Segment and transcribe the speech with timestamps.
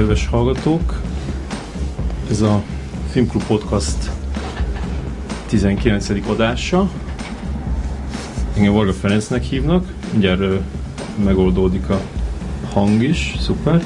[0.00, 1.00] Kedves hallgatók!
[2.30, 2.62] Ez a
[3.10, 4.10] Filmklub Podcast
[5.46, 6.08] 19.
[6.26, 6.90] adása.
[8.56, 10.56] Engem Varga Ferencnek hívnak, mindjárt ö,
[11.24, 12.00] megoldódik a
[12.72, 13.84] hang is, szuper.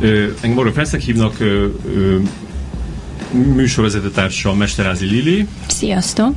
[0.00, 2.18] Ö, engem Varga Ferencnek hívnak, ö, ö,
[3.32, 6.34] műsorvezetőtársa Mesterázi Lili, Sziasztok!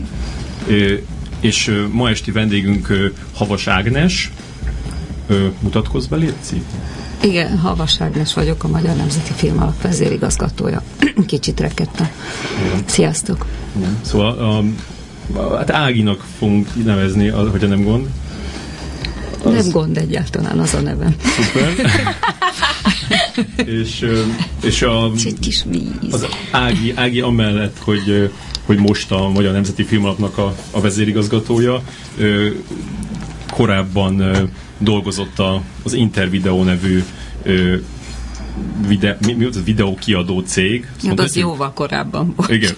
[0.68, 0.94] ö,
[1.40, 4.32] és ö, ma esti vendégünk ö, Havas Ágnes.
[5.28, 6.62] Ö, mutatkozz be, Léci?
[7.22, 10.82] Igen, Havas Ágnes vagyok, a Magyar Nemzeti Filmalap vezérigazgatója.
[11.28, 12.10] Kicsit rekedtem.
[12.86, 13.46] Sziasztok!
[13.78, 14.00] Igen.
[14.02, 14.64] Szóval a,
[15.40, 18.08] a, hát Áginak fogunk nevezni, hogyha nem gond.
[19.44, 19.54] Az...
[19.54, 21.16] Nem gond egyáltalán az a nevem.
[21.20, 21.74] Szuper.
[23.82, 24.06] és,
[24.64, 26.14] és a, kis víz.
[26.14, 28.32] az Ági, Ági amellett, hogy,
[28.66, 31.82] hogy most a Magyar Nemzeti Filmalapnak a, a vezérigazgatója,
[33.52, 34.24] korábban
[34.78, 37.04] dolgozott a, az Intervideo nevű
[37.44, 37.76] ö,
[38.88, 40.86] vide, mi, mi volt az videókiadó cég.
[40.86, 42.52] Hát mondtad, az jóval korábban volt.
[42.52, 42.74] Igen.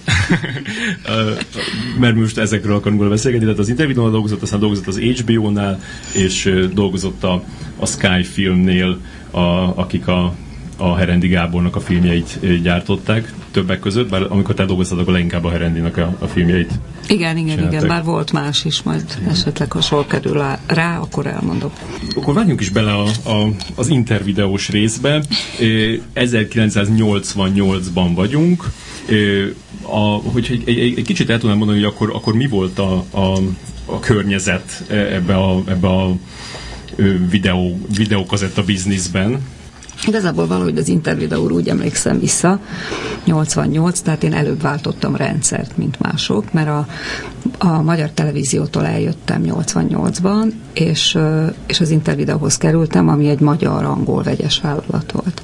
[2.00, 5.80] Mert most ezekről akarunk beszélgetni, tehát az interjúnál dolgozott, aztán dolgozott az HBO-nál,
[6.12, 7.44] és dolgozott a,
[7.76, 8.98] a Sky filmnél,
[9.30, 9.40] a,
[9.74, 10.34] akik a,
[10.80, 15.44] a Herendi Gábornak a filmjeit ö, gyártották többek között, bár amikor te dolgoztad, akkor leginkább
[15.44, 16.72] a Herendinek a, a filmjeit.
[17.08, 17.72] Igen, igen, Csináltak.
[17.72, 21.70] igen, bár volt más is, majd esetleg ha sor kerül rá, akkor elmondom.
[22.16, 25.22] Akkor vágjunk is bele a, a, az intervideós részbe.
[25.60, 28.70] Ö, 1988-ban vagyunk.
[29.08, 29.46] Ö,
[29.82, 29.98] A,
[30.32, 33.38] hogyha egy, egy, egy kicsit el tudnám mondani, hogy akkor, akkor mi volt a, a,
[33.84, 36.16] a környezet ebbe a, ebbe a
[37.30, 39.40] videó, videókazetta bizniszben.
[40.06, 42.60] Igazából valahogy az intervideóra úgy emlékszem vissza,
[43.24, 46.86] 88, tehát én előbb váltottam rendszert, mint mások, mert a,
[47.58, 51.18] a magyar televíziótól eljöttem 88-ban, és,
[51.66, 55.42] és az intervideóhoz kerültem, ami egy magyar-angol vegyes vállalat volt.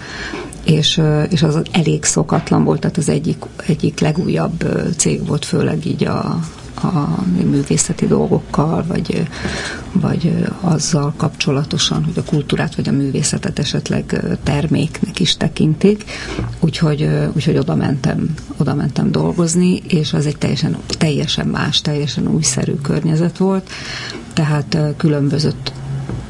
[0.65, 4.65] És, és az elég szokatlan volt, tehát az egyik, egyik legújabb
[4.97, 6.39] cég volt, főleg így a,
[6.85, 9.29] a művészeti dolgokkal, vagy,
[9.93, 16.05] vagy azzal kapcsolatosan, hogy a kultúrát vagy a művészetet esetleg terméknek is tekintik.
[16.61, 22.75] Úgyhogy, úgyhogy oda, mentem, oda mentem dolgozni, és az egy teljesen, teljesen más, teljesen újszerű
[22.75, 23.71] környezet volt.
[24.33, 25.73] Tehát különbözött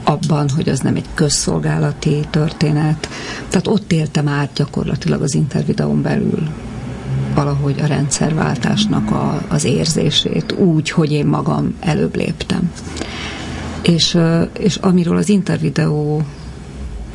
[0.04, 3.08] abban, hogy az nem egy közszolgálati történet.
[3.48, 6.48] Tehát ott éltem át gyakorlatilag az intervideón belül
[7.34, 12.72] valahogy a rendszerváltásnak a, az érzését úgy, hogy én magam előbb léptem.
[13.82, 14.18] És,
[14.58, 16.22] és amiről az intervideó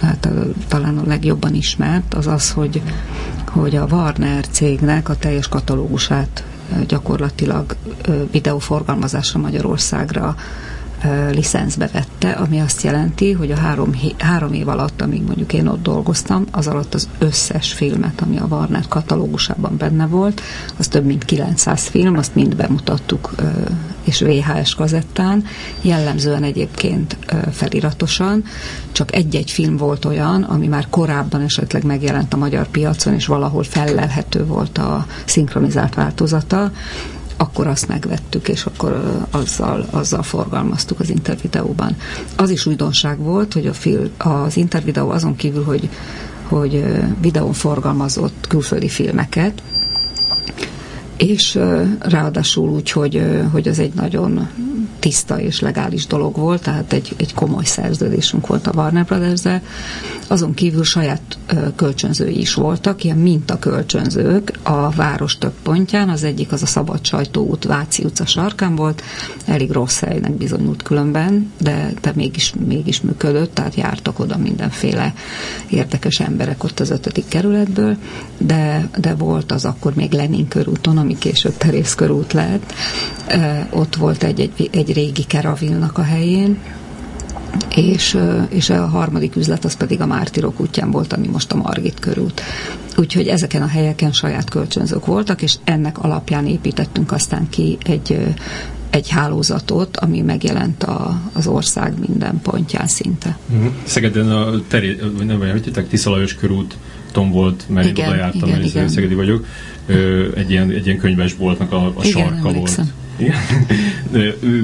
[0.01, 2.81] hát ö, talán a legjobban ismert, az az, hogy,
[3.47, 6.43] hogy a Warner cégnek a teljes katalógusát
[6.87, 7.75] gyakorlatilag
[8.31, 10.35] videóforgalmazásra Magyarországra
[11.31, 15.81] licenszbe vette, ami azt jelenti, hogy a három, három év alatt, amíg mondjuk én ott
[15.81, 20.41] dolgoztam, az alatt az összes filmet, ami a Warner katalógusában benne volt,
[20.77, 23.35] az több mint 900 film, azt mind bemutattuk,
[24.03, 25.43] és VHS kazettán,
[25.81, 27.17] jellemzően egyébként
[27.51, 28.43] feliratosan,
[28.91, 33.63] csak egy-egy film volt olyan, ami már korábban esetleg megjelent a magyar piacon, és valahol
[33.63, 36.71] fellelhető volt a szinkronizált változata,
[37.41, 41.95] akkor azt megvettük, és akkor azzal, azzal forgalmaztuk az intervideóban.
[42.35, 45.89] Az is újdonság volt, hogy a film, az intervideó azon kívül, hogy,
[46.47, 46.83] hogy
[47.21, 49.63] videón forgalmazott külföldi filmeket,
[51.17, 51.59] és
[51.99, 54.49] ráadásul úgy, hogy, hogy az egy nagyon
[54.99, 59.61] tiszta és legális dolog volt, tehát egy, egy komoly szerződésünk volt a Warner brothers
[60.27, 61.21] Azon kívül saját
[61.75, 66.09] kölcsönzői is voltak, ilyen mintakölcsönzők a város több pontján.
[66.09, 69.03] Az egyik az a Szabad Sajtóút Váci utca sarkán volt,
[69.45, 75.13] elég rossz helynek bizonyult különben, de, de mégis, mégis működött, tehát jártak oda mindenféle
[75.69, 77.97] érdekes emberek ott az ötödik kerületből,
[78.37, 82.73] de, de volt az akkor még Lenin körúton, ami később Terész körút lett,
[83.69, 86.57] ott volt egy, egy régi keravilnak a helyén,
[87.75, 88.17] és,
[88.49, 92.41] és a harmadik üzlet az pedig a Mártirok útján volt, ami most a Margit körút.
[92.97, 98.35] Úgyhogy ezeken a helyeken saját kölcsönzők voltak, és ennek alapján építettünk aztán ki egy,
[98.89, 103.37] egy hálózatot, ami megjelent a, az ország minden pontján szinte.
[103.83, 106.77] Szegeden a teré, nem vagy, hogy hittek, Tisza Lajos körút,
[107.11, 108.89] Tom volt, mert én Igen, oda jártam, igen, igen.
[108.89, 109.45] szegedi vagyok.
[110.35, 112.55] Egy, ilyen, egy ilyen könyvesboltnak a, a Igen, sarka volt.
[112.55, 112.83] emlékszem.
[112.85, 113.07] Igen.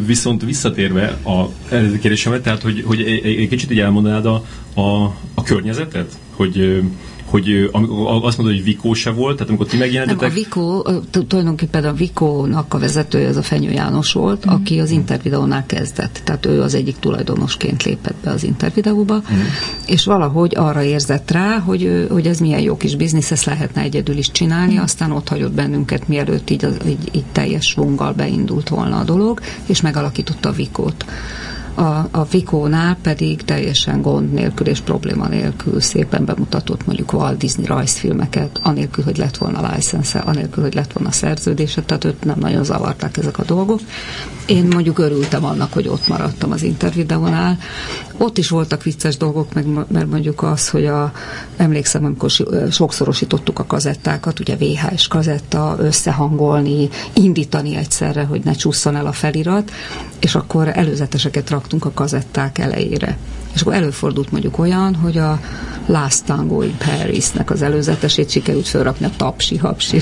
[0.06, 5.04] Viszont visszatérve a eredeti kérdésemre, tehát hogy, hogy egy, egy kicsit így elmondanád a, a,
[5.34, 6.84] a környezetet, hogy,
[7.36, 7.70] hogy
[8.22, 10.22] azt mondod, hogy Vikó se volt, tehát amikor ti megjelentetek...
[10.22, 10.88] Nem, a Vikó,
[11.28, 14.54] tulajdonképpen a Vikónak a vezetője, ez a Fenyő János volt, mm.
[14.54, 16.22] aki az Intervideónál kezdett.
[16.24, 19.40] Tehát ő az egyik tulajdonosként lépett be az Intervideóba, mm.
[19.86, 24.18] és valahogy arra érzett rá, hogy, hogy ez milyen jó kis biznisz, ezt lehetne egyedül
[24.18, 24.82] is csinálni, mm.
[24.82, 29.82] aztán ott hagyott bennünket, mielőtt így, így, így teljes vonggal beindult volna a dolog, és
[29.82, 31.06] megalakította a Vikót.
[31.76, 31.82] A,
[32.12, 38.60] a Vikónál pedig teljesen gond nélkül és probléma nélkül szépen bemutatott mondjuk Walt Disney rajzfilmeket,
[38.64, 43.18] anélkül, hogy lett volna license anélkül, hogy lett volna szerződése, tehát őt nem nagyon zavarták
[43.18, 43.80] ezek a dolgok.
[44.46, 47.58] Én mondjuk örültem annak, hogy ott maradtam az intervideónál.
[48.18, 51.12] Ott is voltak vicces dolgok, meg, mert mondjuk az, hogy a,
[51.58, 52.32] emlékszem, amikor
[52.72, 59.72] sokszorosítottuk a kazettákat, ugye VHS kazetta, összehangolni, indítani egyszerre, hogy ne csúszson el a felirat,
[60.20, 63.18] és akkor előzeteseket raktunk a kazetták elejére.
[63.54, 65.40] És akkor előfordult mondjuk olyan, hogy a
[65.86, 70.02] Last Tango in Paris-nek az előzetesét sikerült felrakni a Tapsi Hapsi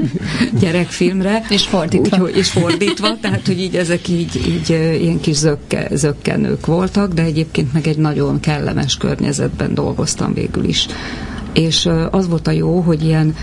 [0.60, 1.42] gyerekfilmre.
[1.48, 2.22] És fordítva.
[2.22, 4.68] Úgy, és fordítva, tehát hogy így ezek így, így
[5.00, 10.86] ilyen kis zökke, zökkenők voltak, de egyébként meg egy nagyon kellemes környezetben dolgoztam végül is
[11.56, 13.34] és az volt a jó, hogy ilyen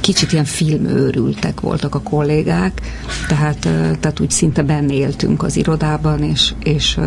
[0.00, 2.80] kicsit ilyen filmőrültek voltak a kollégák,
[3.28, 3.58] tehát,
[4.00, 6.98] tehát úgy szinte benne éltünk az irodában, és, és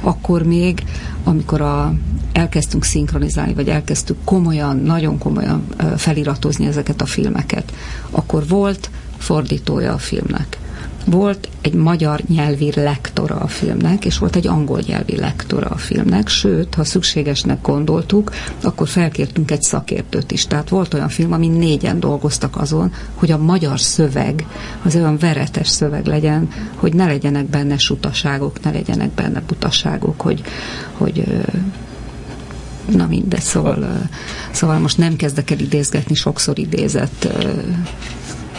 [0.00, 0.84] akkor még,
[1.24, 1.94] amikor a,
[2.32, 5.66] elkezdtünk szinkronizálni, vagy elkezdtük komolyan, nagyon komolyan
[5.96, 7.72] feliratozni ezeket a filmeket,
[8.10, 10.58] akkor volt fordítója a filmnek
[11.06, 16.28] volt egy magyar nyelvi lektora a filmnek, és volt egy angol nyelvi lektora a filmnek,
[16.28, 18.32] sőt, ha szükségesnek gondoltuk,
[18.62, 20.46] akkor felkértünk egy szakértőt is.
[20.46, 24.46] Tehát volt olyan film, amin négyen dolgoztak azon, hogy a magyar szöveg
[24.82, 30.42] az olyan veretes szöveg legyen, hogy ne legyenek benne sutaságok, ne legyenek benne butaságok, hogy,
[30.92, 31.24] hogy
[32.96, 34.08] na mindegy, szóval,
[34.50, 37.28] szóval most nem kezdek el idézgetni sokszor idézett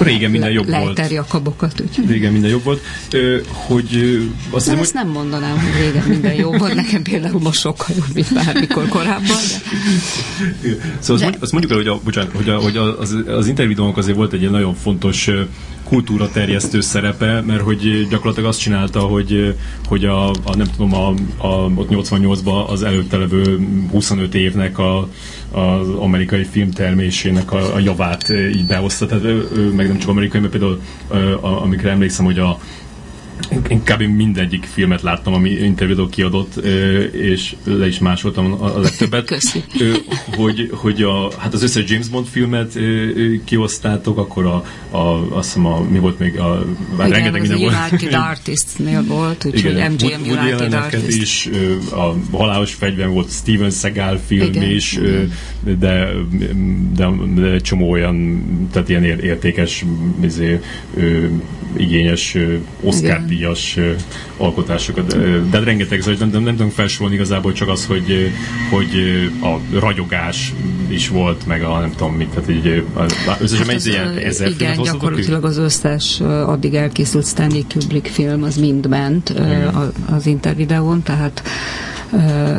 [0.04, 1.00] Régen minden jobb Le, volt.
[1.00, 2.08] a kabokat, úgyhogy.
[2.08, 2.82] Régen minden jobb volt.
[3.12, 4.20] Ö, hogy
[4.50, 5.04] azt nem, ezt hogy...
[5.04, 6.76] nem mondanám, hogy régen minden jobb volt.
[6.76, 9.38] Nekem például most sokkal jobb, mint bármikor korábban.
[10.62, 10.70] De...
[11.00, 11.38] Szóval de...
[11.40, 14.50] azt mondjuk el, hogy, a, bocsánat, hogy, a, hogy az, az interjúdónak azért volt egy
[14.50, 15.30] nagyon fontos
[15.92, 19.56] kultúra terjesztő szerepe, mert hogy gyakorlatilag azt csinálta, hogy,
[19.88, 25.10] hogy a, a nem tudom, a, a, ott 88-ban az előtte levő 25 évnek a,
[25.52, 29.06] az amerikai filmtermésének a, a javát így behozta.
[29.06, 30.82] Tehát ő, ő, meg nem csak amerikai, mert például
[31.42, 32.60] a, amikre emlékszem, hogy a
[33.70, 34.02] én kb.
[34.02, 36.56] mindegyik filmet láttam, ami interjúdó kiadott,
[37.12, 39.26] és le is másoltam a legtöbbet.
[39.26, 39.64] Köszi.
[40.36, 42.80] Hogy, hogy a, hát az összes James Bond filmet
[43.44, 44.66] kiosztátok, akkor a,
[44.98, 47.76] a, azt hiszem a, mi volt még, a, Igen, rengeteg minden volt.
[47.92, 51.16] United Artists-nél volt, úgyhogy MGM United Artists.
[51.22, 51.50] is,
[51.92, 54.70] a Halálos Fegyven volt Steven Seagal film Igen.
[54.70, 55.00] is,
[55.64, 56.10] de,
[56.96, 59.86] de, de csomó olyan, tehát ilyen értékes,
[60.24, 60.60] izé,
[61.78, 62.38] igényes
[62.82, 63.78] Oscar díjas
[64.38, 65.18] alkotásokat.
[65.50, 68.32] De rengeteg, szóval nem, nem, nem tudom felsorolni igazából csak az, hogy,
[68.70, 68.90] hogy
[69.42, 70.54] a ragyogás
[70.88, 72.84] is volt, meg a nem tudom mit, tehát így
[73.40, 78.88] összesen hát ilyen ezer Igen, gyakorlatilag az összes addig elkészült Stanley Kubrick film, az mind
[78.88, 79.94] ment igen.
[80.10, 81.44] az intervideón, tehát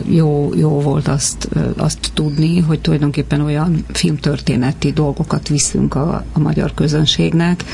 [0.08, 6.74] jó, jó volt azt, azt tudni, hogy tulajdonképpen olyan filmtörténeti dolgokat viszünk a, a magyar
[6.74, 7.64] közönségnek,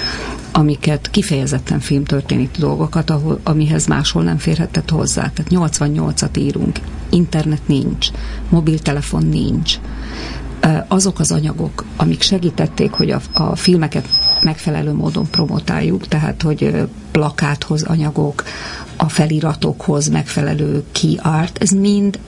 [0.52, 5.30] amiket kifejezetten filmtörténeti dolgokat, ahol, amihez máshol nem férhetett hozzá.
[5.34, 6.78] Tehát 88-at írunk,
[7.10, 8.08] internet nincs,
[8.48, 9.78] mobiltelefon nincs.
[10.88, 14.08] Azok az anyagok, amik segítették, hogy a, a filmeket
[14.42, 18.44] megfelelő módon promotáljuk, tehát hogy plakáthoz anyagok,
[18.98, 22.18] a feliratokhoz megfelelő key art, ez mind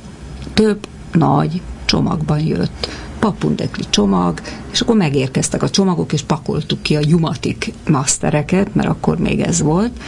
[0.54, 2.88] több nagy csomagban jött.
[3.18, 4.40] Papundekli csomag,
[4.72, 9.62] és akkor megérkeztek a csomagok, és pakoltuk ki a Jumatik mastereket, mert akkor még ez
[9.62, 10.00] volt.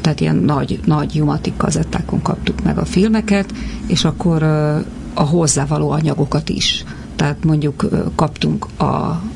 [0.00, 3.52] Tehát ilyen nagy, nagy Jumatik kazettákon kaptuk meg a filmeket,
[3.86, 4.42] és akkor
[5.14, 6.84] a hozzávaló anyagokat is
[7.16, 8.84] tehát mondjuk kaptunk a,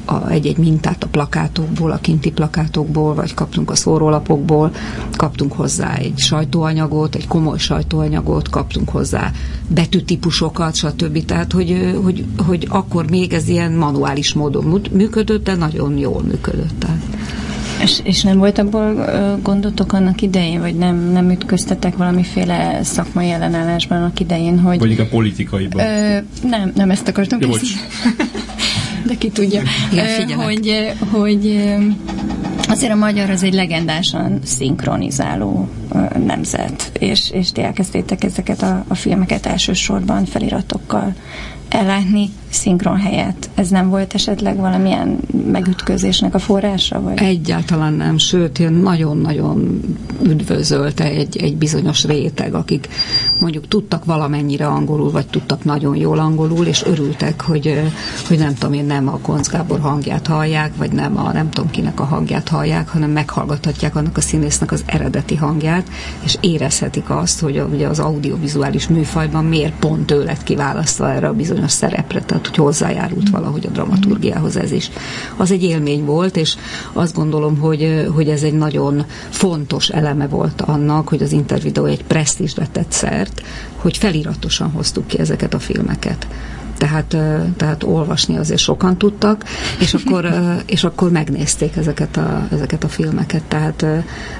[0.04, 4.72] a, egy-egy mintát a plakátokból, a kinti plakátokból, vagy kaptunk a szórólapokból,
[5.16, 9.32] kaptunk hozzá egy sajtóanyagot, egy komoly sajtóanyagot, kaptunk hozzá
[9.68, 11.24] betűtípusokat, stb.
[11.24, 16.78] Tehát, hogy, hogy, hogy akkor még ez ilyen manuális módon működött, de nagyon jól működött.
[16.78, 17.02] Tehát.
[17.82, 19.04] És, és nem volt abból
[19.42, 24.78] gondotok annak idején, vagy nem, nem ütköztetek valamiféle szakmai ellenállásban annak idején, hogy...
[24.78, 25.86] Vagy a politikaiban.
[25.86, 27.48] Ö, nem, nem ezt akartam ja,
[29.06, 29.62] De ki tudja.
[29.92, 31.70] Igen, hogy, hogy
[32.68, 35.68] azért a magyar az egy legendásan szinkronizáló
[36.26, 41.14] nemzet, és, és ti elkezdtétek ezeket a, a filmeket elsősorban feliratokkal
[41.68, 42.30] ellátni.
[42.50, 43.50] Szinkron helyett.
[43.54, 45.18] Ez nem volt esetleg valamilyen
[45.50, 47.00] megütközésnek a forrása?
[47.00, 47.18] Vagy?
[47.18, 49.80] Egyáltalán nem, sőt, ilyen nagyon-nagyon
[50.22, 52.88] üdvözölte egy, egy bizonyos réteg, akik
[53.40, 57.80] mondjuk tudtak valamennyire angolul, vagy tudtak nagyon jól angolul, és örültek, hogy,
[58.28, 61.70] hogy nem tudom én, nem a Konc Gábor hangját hallják, vagy nem a nem tudom
[61.70, 65.88] kinek a hangját hallják, hanem meghallgathatják annak a színésznek az eredeti hangját,
[66.24, 71.28] és érezhetik azt, hogy a, ugye az audiovizuális műfajban miért pont ő lett kiválasztva erre
[71.28, 74.90] a bizonyos szerepre, tehát hogy hozzájárult valahogy a dramaturgiához ez is.
[75.36, 76.56] Az egy élmény volt, és
[76.92, 82.04] azt gondolom, hogy, hogy ez egy nagyon fontos eleme volt annak, hogy az Intervideo egy
[82.04, 83.42] presztízsre tett szert,
[83.76, 86.26] hogy feliratosan hoztuk ki ezeket a filmeket
[86.80, 87.16] tehát,
[87.56, 89.44] tehát olvasni azért sokan tudtak,
[89.80, 90.28] és akkor,
[90.66, 93.42] és akkor megnézték ezeket a, ezeket a filmeket.
[93.42, 93.86] Tehát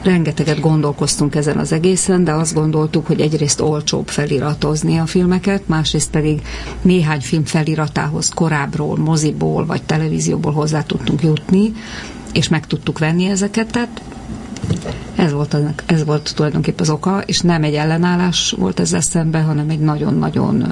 [0.02, 6.11] rengeteget gondolkoztunk ezen az egészen, de azt gondoltuk, hogy egyrészt olcsóbb feliratozni a filmeket, másrészt
[6.11, 6.42] pedig
[6.82, 11.73] néhány film feliratához korábbról, moziból vagy televízióból hozzá tudtunk jutni,
[12.32, 14.00] és meg tudtuk venni ezeket, tehát
[15.14, 19.69] ez volt, ez volt tulajdonképpen az oka, és nem egy ellenállás volt ezzel szemben, hanem
[19.69, 20.67] egy nagyon-nagyon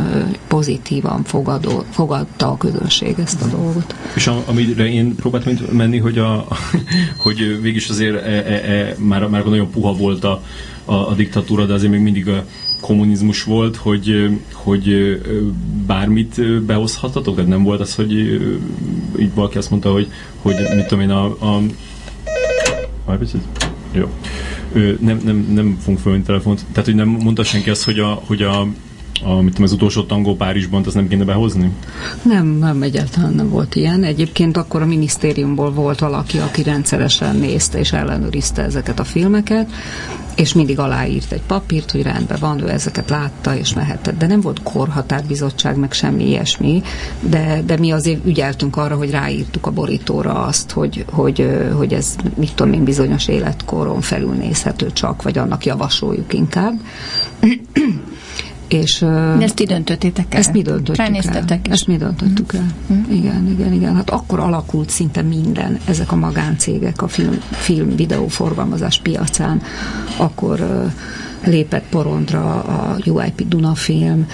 [0.49, 3.95] pozitívan fogadó, fogadta a közönség ezt a dolgot.
[4.15, 6.47] És a, amire én próbáltam menni, hogy, a,
[7.25, 10.43] hogy végig azért e, e, e, már, már nagyon puha volt a,
[10.85, 12.45] a, a diktatúra, de azért még mindig a
[12.81, 15.19] kommunizmus volt, hogy, hogy
[15.87, 17.35] bármit behozhatatok?
[17.35, 18.13] Tehát nem volt az, hogy
[19.19, 20.11] így valaki azt mondta, hogy,
[20.43, 21.63] hogy mit tudom én, a, a
[23.93, 24.11] jó.
[24.73, 26.65] Ö, nem, nem, nem fogunk fölvenni telefont.
[26.73, 28.67] Tehát, hogy nem mondta senki azt, hogy a, hogy a
[29.25, 31.73] a, mit tudom, az utolsó tangó Párizsban, azt nem kéne behozni?
[32.23, 34.05] Nem, nem, egyáltalán nem volt ilyen.
[34.05, 39.71] Egyébként akkor a minisztériumból volt valaki, aki rendszeresen nézte és ellenőrizte ezeket a filmeket,
[40.39, 44.19] és mindig aláírt egy papírt, hogy rendben van, ő ezeket látta, és mehetett.
[44.19, 46.83] De nem volt korhatárbizottság, meg semmi ilyesmi,
[47.21, 52.17] de, de mi azért ügyeltünk arra, hogy ráírtuk a borítóra azt, hogy, hogy, hogy ez,
[52.37, 56.81] mit tudom én, bizonyos életkoron felül nézhető csak, vagy annak javasoljuk inkább.
[58.69, 60.39] És, De ezt ti döntöttétek el?
[60.39, 61.61] Ezt mi döntöttük el.
[61.71, 62.67] Ezt mi döntöttük el.
[62.93, 63.13] Mm.
[63.13, 63.95] Igen, igen, igen.
[63.95, 69.63] Hát akkor alakult szinte minden, ezek a magáncégek a film, film videóforgalmazás piacán.
[70.17, 70.93] Akkor uh,
[71.45, 74.27] lépett porondra a UIP Duna film,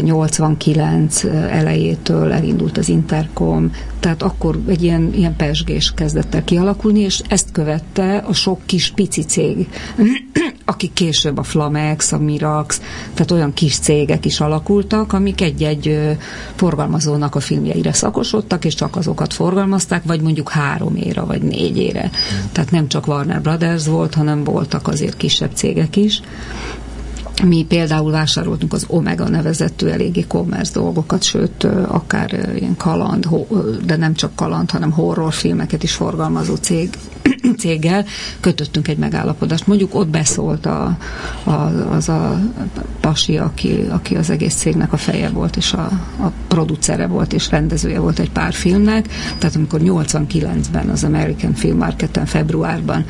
[0.00, 7.20] 89 elejétől elindult az Intercom, tehát akkor egy ilyen, ilyen pesgés kezdett el kialakulni, és
[7.28, 9.68] ezt követte a sok kis pici cég,
[10.64, 12.80] akik később a Flamex, a Mirax,
[13.14, 16.16] tehát olyan kis cégek is alakultak, amik egy-egy
[16.54, 22.10] forgalmazónak a filmjeire szakosodtak, és csak azokat forgalmazták, vagy mondjuk három ére, vagy négy ére.
[22.52, 26.20] Tehát nem csak Warner Brothers volt, hanem voltak azért kisebb cégek is.
[27.44, 33.28] Mi például vásároltunk az Omega nevezetű eléggé commerce dolgokat, sőt, akár ilyen kaland,
[33.84, 36.90] de nem csak kaland, hanem horrorfilmeket is forgalmazó cég,
[37.58, 38.04] céggel
[38.40, 39.66] kötöttünk egy megállapodást.
[39.66, 40.96] Mondjuk ott beszólt a,
[41.44, 41.50] a,
[41.90, 42.40] az a
[43.00, 45.90] pasi, aki, aki az egész cégnek a feje volt, és a,
[46.20, 49.08] a producere volt, és rendezője volt egy pár filmnek.
[49.38, 53.04] Tehát amikor 89-ben az American Film Marketen februárban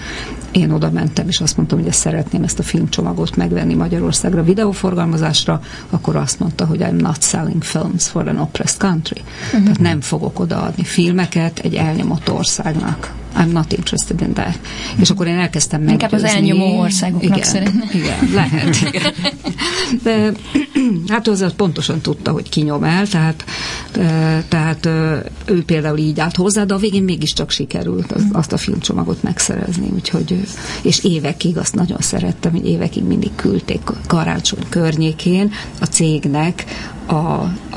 [0.56, 3.74] én oda mentem, és azt mondtam, hogy ezt szeretném ezt a filmcsomagot megvenni
[4.22, 9.22] Magyarországra videóforgalmazásra, akkor azt mondta, hogy I'm not selling films for an oppressed country.
[9.46, 9.62] Uh-huh.
[9.62, 13.12] Tehát nem fogok odaadni filmeket egy elnyomott országnak.
[13.36, 14.58] I'm not interested in that.
[14.96, 15.00] Mm.
[15.00, 16.04] És akkor én elkezdtem meggyőzni.
[16.04, 17.84] Inkább az elnyomó országoknak igen, szeretne.
[17.92, 18.76] Igen, lehet.
[18.80, 19.12] Igen.
[20.02, 20.32] De
[21.08, 23.44] hát az pontosan tudta, hogy kinyom el, tehát,
[24.48, 24.86] tehát
[25.44, 29.88] ő például így állt hozzá, de a végén mégiscsak sikerült az, azt a filmcsomagot megszerezni,
[29.94, 30.40] úgyhogy,
[30.82, 36.64] és évekig azt nagyon szerettem, hogy évekig mindig küldték karácsony környékén a cégnek
[37.06, 37.14] a,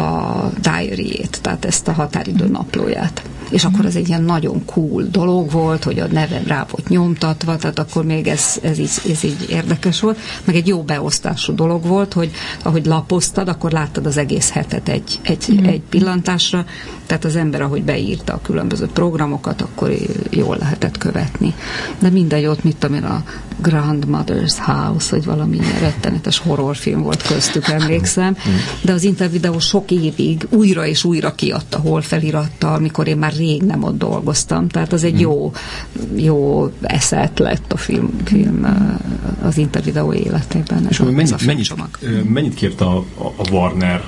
[0.02, 5.52] a diary-ét, tehát ezt a határidő naplóját és akkor ez egy ilyen nagyon cool dolog
[5.52, 9.46] volt, hogy a nevem rá volt nyomtatva, tehát akkor még ez, ez, így, ez így
[9.50, 12.32] érdekes volt, meg egy jó beosztású dolog volt, hogy
[12.64, 15.66] ahogy lapoztad, akkor láttad az egész hetet egy, egy, mm.
[15.66, 16.66] egy pillantásra,
[17.06, 19.92] tehát az ember, ahogy beírta a különböző programokat, akkor
[20.30, 21.54] jól lehetett követni.
[22.00, 23.24] De mindegy, ott mit tudom én, a
[23.64, 28.38] Grandmother's House, vagy valami ilyen rettenetes horrorfilm volt köztük, emlékszem.
[28.82, 33.62] De az Intervideo sok évig újra és újra kiadta hol felirattal, amikor én már rég
[33.62, 34.68] nem ott dolgoztam.
[34.68, 35.52] Tehát az egy jó,
[36.16, 38.66] jó eszet lett a film, film
[39.42, 40.88] az Intervideo életében.
[40.90, 41.76] És mennyit, mennyit,
[42.30, 44.04] mennyit kért a, a Warner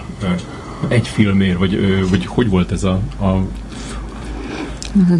[0.87, 3.45] egy filmért, vagy, vagy hogy volt ez a, a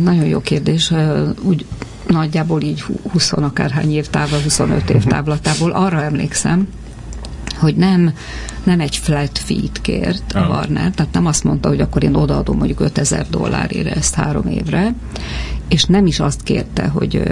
[0.03, 0.93] nagyon jó kérdés.
[1.41, 1.65] Úgy
[2.11, 6.67] nagyjából így 20 akárhány év távol, 25 év távlatából arra emlékszem,
[7.59, 8.13] hogy nem,
[8.63, 10.49] nem egy flat feed kért a Ah.
[10.49, 14.93] Warner, tehát nem azt mondta, hogy akkor én odaadom mondjuk 5000 dollárért ezt három évre,
[15.67, 17.23] és nem is azt kérte, hogy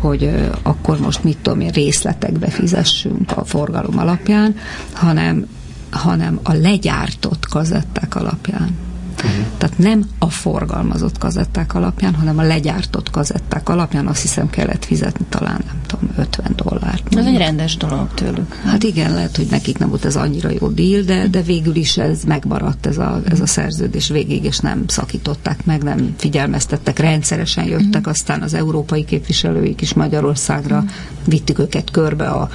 [0.00, 0.30] hogy
[0.62, 4.56] akkor most mit tudom én, részletekbe fizessünk a forgalom alapján,
[4.92, 5.46] hanem,
[5.90, 8.89] hanem a legyártott kazetták alapján.
[9.24, 9.44] Uh-huh.
[9.58, 15.24] Tehát nem a forgalmazott kazetták alapján, hanem a legyártott kazetták alapján azt hiszem kellett fizetni
[15.28, 17.14] talán, nem tudom, 50 dollárt.
[17.16, 18.54] Ez egy rendes dolog tőlük.
[18.64, 21.96] Hát igen, lehet, hogy nekik nem volt ez annyira jó díl, de, de végül is
[21.96, 27.64] ez megmaradt ez a, ez a szerződés végig, és nem szakították meg, nem figyelmeztettek, rendszeresen
[27.64, 30.84] jöttek, aztán az európai képviselőik is Magyarországra,
[31.24, 32.48] vittük őket körbe a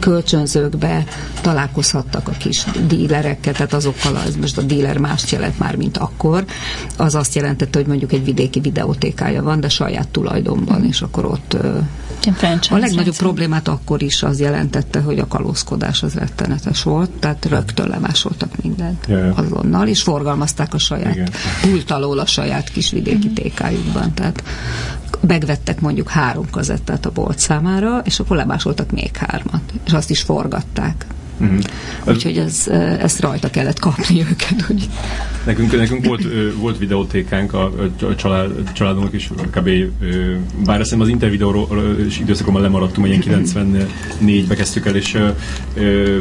[0.00, 1.04] kölcsönzőkbe
[1.40, 6.44] találkozhattak a kis dílerekkel, tehát azokkal, az most a díler mást jelent már, mint akkor,
[6.96, 11.56] az azt jelentette, hogy mondjuk egy vidéki videótékája van, de saját tulajdonban, és akkor ott
[12.70, 17.88] a legnagyobb problémát akkor is az jelentette, hogy a kalózkodás az rettenetes volt, tehát rögtön
[17.88, 19.32] lemásoltak mindent Ja, ja.
[19.34, 21.30] azonnal, és forgalmazták a saját,
[21.62, 24.42] túlt alól a saját kis vidéki tékájukban, tehát
[25.20, 30.20] megvettek mondjuk három kazettát a bolt számára, és akkor lemásoltak még hármat, és azt is
[30.20, 31.06] forgatták.
[31.36, 31.58] Mhm.
[32.06, 32.68] Úgyhogy ez,
[33.00, 34.88] ezt rajta kellett kapni őket, hogy
[35.44, 36.22] Nekünk, nekünk volt,
[36.56, 37.64] volt videótékánk a,
[38.00, 39.70] a család, családunknak is, kb.
[40.64, 45.28] Bár azt az intervideóról is időszakomban lemaradtunk, hogy ilyen 94-be kezdtük el, és ö,
[45.74, 46.20] ö,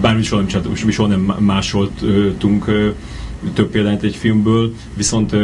[0.00, 2.64] bár mi soha nem, soha nem másoltunk
[3.54, 5.34] több példányt egy filmből, viszont,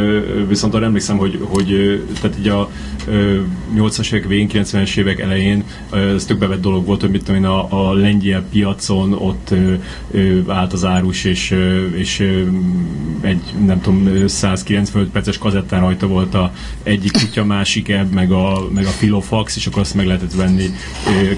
[0.47, 2.69] viszont arra emlékszem, hogy, hogy tehát így a
[3.07, 3.39] ö,
[3.75, 7.47] 80-as évek végén, 90-es évek elején ez tök bevett dolog volt, hogy mit tudom én,
[7.47, 9.53] a, a lengyel piacon ott
[10.47, 11.55] állt az árus, és,
[11.95, 12.19] és
[13.21, 18.67] egy, nem tudom, 195 perces kazettán rajta volt a egyik kutya, másik ebb, meg a,
[18.73, 20.65] meg a Filofax, és akkor azt meg lehetett venni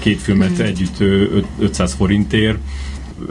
[0.00, 2.58] két filmet együtt ö, öt- 500 forintért.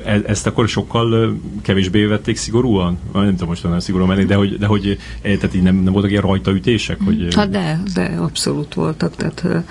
[0.05, 2.97] E- ezt akkor sokkal kevésbé vették szigorúan?
[3.13, 5.93] Nem tudom most olyan szigorúan menni, de hogy, de hogy eh, tehát így nem, nem
[5.93, 6.97] voltak ilyen rajtaütések?
[7.05, 9.65] Hogy, Hát de, de abszolút voltak, tehát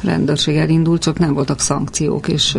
[0.00, 2.58] rendőrség elindult, csak nem voltak szankciók, és,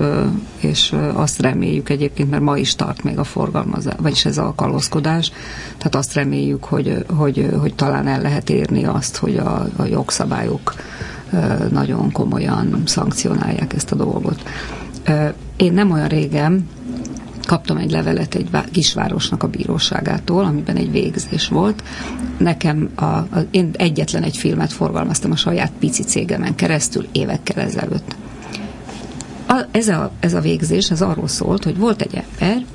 [0.59, 5.31] és azt reméljük egyébként, mert ma is tart még a forgalmazás, vagyis ez a kalózkodás,
[5.77, 10.73] tehát azt reméljük, hogy, hogy, hogy talán el lehet érni azt, hogy a, a jogszabályok
[11.71, 14.43] nagyon komolyan szankcionálják ezt a dolgot.
[15.55, 16.67] Én nem olyan régen
[17.45, 21.83] kaptam egy levelet egy vá- kisvárosnak a bíróságától, amiben egy végzés volt.
[22.37, 28.15] Nekem a, a, én egyetlen egy filmet forgalmaztam a saját pici cégemen keresztül évekkel ezelőtt.
[29.47, 32.65] A, ez, a, ez a végzés, ez arról szólt, hogy volt egy ember,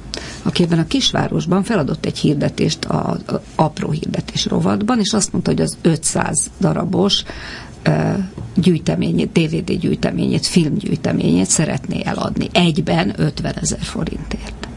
[0.43, 5.51] aki ebben a kisvárosban feladott egy hirdetést a, a apró hirdetés rovatban, és azt mondta,
[5.51, 7.23] hogy az 500 darabos
[8.55, 14.69] gyűjteményét, DVD gyűjteményét, filmgyűjteményét szeretné eladni egyben 50 ezer forintért.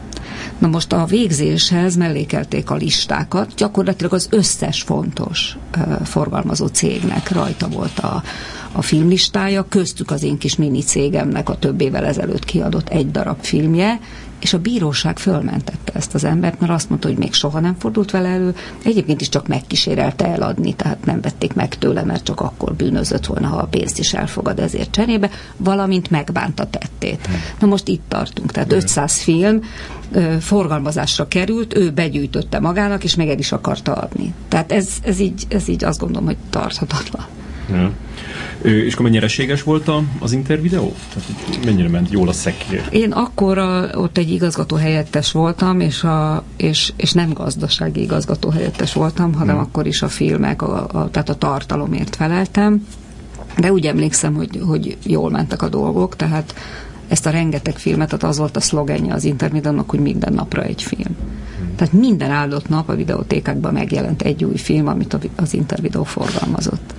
[0.58, 5.56] Na most a végzéshez mellékelték a listákat, gyakorlatilag az összes fontos
[6.04, 8.22] forgalmazó cégnek rajta volt a,
[8.72, 13.38] a filmlistája, köztük az én kis mini cégemnek a több évvel ezelőtt kiadott egy darab
[13.40, 14.00] filmje,
[14.40, 18.10] és a bíróság fölmentette ezt az embert, mert azt mondta, hogy még soha nem fordult
[18.10, 18.54] vele elő,
[18.84, 23.46] egyébként is csak megkísérelte eladni, tehát nem vették meg tőle, mert csak akkor bűnözött volna,
[23.46, 27.28] ha a pénzt is elfogad ezért cserébe, valamint megbánta tettét.
[27.60, 29.60] Na most itt tartunk, tehát 500 film
[30.12, 34.34] ö, forgalmazásra került, ő begyűjtötte magának, és még el is akarta adni.
[34.48, 37.26] Tehát ez, ez, így, ez így azt gondolom, hogy tarthatatlan.
[38.62, 40.94] Ö, És akkor nyereséges volt a, az intervideó?
[41.12, 42.82] Tehát mennyire ment jól a szekér?
[42.90, 48.50] Én akkor a, ott egy igazgató helyettes voltam, és, a, és, és nem gazdasági igazgató
[48.50, 49.64] helyettes voltam, hanem Hmm.
[49.64, 52.86] akkor is a filmek, a, a, tehát a tartalomért feleltem.
[53.58, 56.54] De úgy emlékszem, hogy, hogy jól mentek a dolgok, tehát
[57.08, 60.82] ezt a rengeteg filmet, tehát az volt a szlogenje az Intermediannak, hogy minden napra egy
[60.82, 61.16] film.
[61.76, 66.94] Tehát minden áldott nap a videótékákban megjelent egy új film, amit az Intervideo forgalmazott.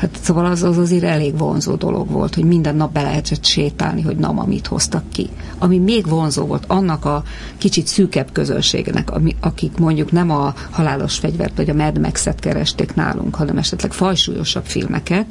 [0.00, 4.02] Hát szóval az, az azért elég vonzó dolog volt, hogy minden nap be lehetett sétálni,
[4.02, 5.28] hogy na, ma mit hoztak ki.
[5.58, 7.22] Ami még vonzó volt annak a
[7.58, 12.94] kicsit szűkebb közönségnek, ami, akik mondjuk nem a halálos fegyvert vagy a Mad Max-et keresték
[12.94, 15.26] nálunk, hanem esetleg fajsúlyosabb filmeket,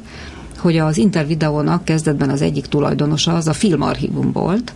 [0.58, 4.72] hogy az Intervideónak kezdetben az egyik tulajdonosa az a filmarchívum volt,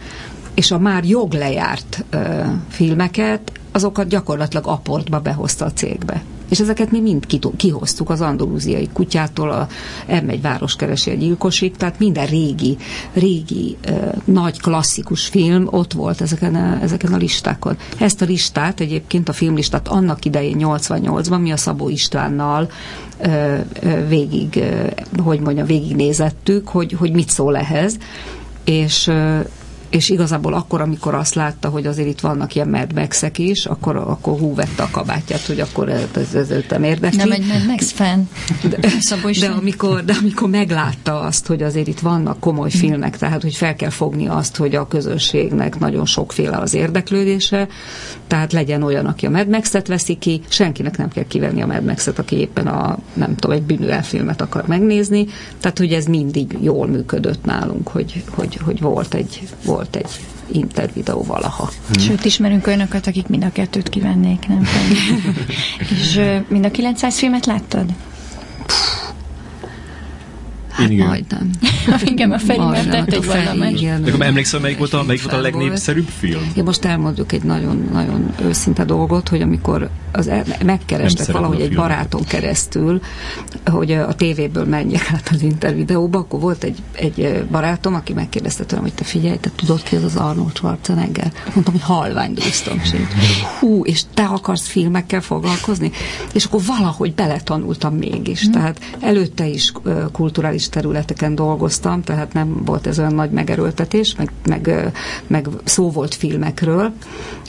[0.54, 6.22] és a már joglejárt ö, filmeket, azokat gyakorlatilag aportba behozta a cégbe.
[6.48, 7.26] És ezeket mi mind
[7.56, 9.68] kihoztuk az andalúziai kutyától, a
[10.08, 12.76] M1 város keresi a gyilkosig, tehát minden régi,
[13.12, 13.76] régi
[14.24, 17.76] nagy klasszikus film ott volt ezeken a, ezeken a listákon.
[17.98, 22.70] Ezt a listát egyébként, a filmlistát annak idején 88-ban mi a Szabó Istvánnal
[24.08, 24.64] végig,
[25.22, 27.96] hogy mondjam, végignézettük, hogy, hogy mit szól ehhez,
[28.64, 29.10] és
[29.94, 34.38] és igazából akkor, amikor azt látta, hogy azért itt vannak ilyen max is, akkor, akkor
[34.38, 37.18] hú vette a kabátját, hogy akkor ez, ez, ez nem érdekli.
[37.18, 38.28] Nem egy Mad fan.
[38.68, 38.76] De,
[39.40, 43.74] de, amikor, de amikor meglátta azt, hogy azért itt vannak komoly filmek, tehát hogy fel
[43.76, 47.68] kell fogni azt, hogy a közönségnek nagyon sokféle az érdeklődése,
[48.26, 51.84] tehát legyen olyan, aki a Mad Max-et veszi ki, senkinek nem kell kivenni a Mad
[51.84, 55.26] Max-et, aki éppen a, nem tudom, egy bűnőelfilmet akar megnézni,
[55.60, 60.20] tehát hogy ez mindig jól működött nálunk, hogy, hogy, hogy volt egy, volt egy
[60.52, 61.70] intervideó valaha.
[61.92, 62.02] Hmm.
[62.02, 64.66] Sőt, ismerünk olyanokat, akik mind a kettőt kivennék, nem
[66.00, 67.84] És mind a 900 filmet láttad?
[70.74, 71.06] Hát igen.
[71.06, 71.50] majdnem.
[72.12, 73.88] igen, a Feri már tett egy valamelyik.
[73.88, 76.52] De akkor emlékszel, melyik volt a, melyik volt a legnépszerűbb film?
[76.56, 80.30] Én most elmondjuk egy nagyon, nagyon őszinte dolgot, hogy amikor az
[80.64, 83.00] megkerestek valahogy egy baráton keresztül,
[83.64, 88.84] hogy a tévéből menjek át az intervideóba, akkor volt egy, egy barátom, aki megkérdezte tőlem,
[88.84, 91.32] hogy te figyelj, te tudod ki az az Arnold Schwarzenegger?
[91.54, 92.80] Mondtam, hogy halvány dúztam
[93.58, 95.90] Hú, és te akarsz filmekkel foglalkozni?
[96.32, 98.50] És akkor valahogy beletanultam mégis.
[98.50, 99.72] Tehát előtte is
[100.12, 104.92] kulturális területeken dolgoztam, tehát nem volt ez olyan nagy megerőltetés, meg, meg,
[105.26, 106.92] meg szó volt filmekről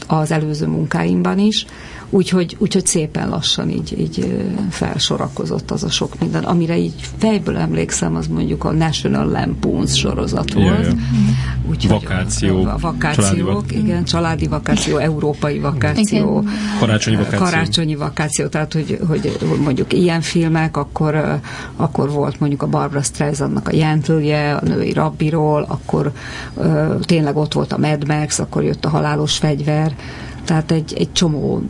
[0.08, 1.65] az előző munkáimban is,
[2.09, 6.43] Úgyhogy, úgyhogy szépen lassan így, így felsorakozott az a sok minden.
[6.43, 10.65] Amire így fejből emlékszem, az mondjuk a National Lampoons sorozat volt.
[10.65, 10.97] Yeah, yeah.
[11.69, 12.63] Úgyhogy vakáció.
[12.63, 16.39] A, a vakációk, családi igen, családi vakáció, európai vakáció.
[16.41, 16.53] Igen.
[16.79, 17.39] Karácsonyi vakáció.
[17.39, 21.39] Karácsonyi vakáció, tehát hogy, hogy mondjuk ilyen filmek, akkor,
[21.75, 26.11] akkor volt mondjuk a Barbara Streisandnak a Jentlje, a női rabbiról, akkor
[27.01, 29.95] tényleg ott volt a Mad Max, akkor jött a halálos fegyver,
[30.45, 31.61] tehát egy, egy csomó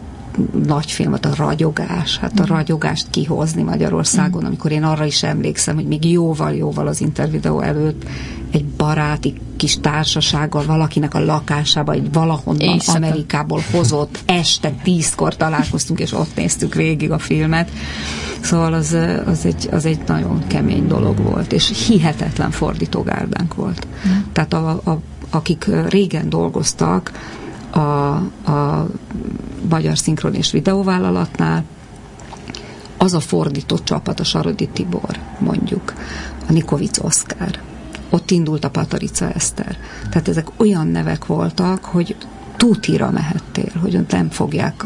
[0.65, 2.55] nagy filmet, a ragyogás, hát a mm.
[2.55, 4.45] ragyogást kihozni Magyarországon, mm.
[4.45, 8.03] amikor én arra is emlékszem, hogy még jóval-jóval az intervideó előtt
[8.51, 12.97] egy baráti kis társasággal valakinek a lakásába, egy valahonnan Éjszaka.
[12.97, 17.71] Amerikából hozott este tízkor találkoztunk, és ott néztük végig a filmet.
[18.41, 23.87] Szóval az, az, egy, az egy nagyon kemény dolog volt, és hihetetlen fordítógárdánk volt.
[24.07, 24.11] Mm.
[24.33, 27.11] Tehát a, a, akik régen dolgoztak,
[27.75, 28.15] a,
[28.51, 28.87] a
[29.69, 31.63] Magyar Szinkron és Videóvállalatnál,
[32.97, 35.93] az a fordított csapat, a Sarodi Tibor, mondjuk,
[36.47, 37.59] a Nikovic Oszkár,
[38.09, 39.77] ott indult a Patarica Eszter.
[40.09, 42.15] Tehát ezek olyan nevek voltak, hogy
[42.57, 44.85] tútira mehettél, hogy nem fogják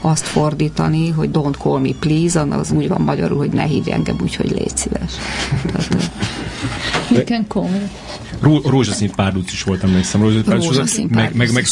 [0.00, 4.16] azt fordítani, hogy don't call me please, az úgy van magyarul, hogy ne hívj engem
[4.22, 5.12] úgy, hogy légy szíves.
[5.66, 6.10] Tehát,
[7.10, 7.90] You can call me.
[8.40, 10.20] Ró, rózsaszín párduc is volt, emlékszem.
[10.20, 11.66] Rózsaszín párduc, rózsaszín meg, meg, meg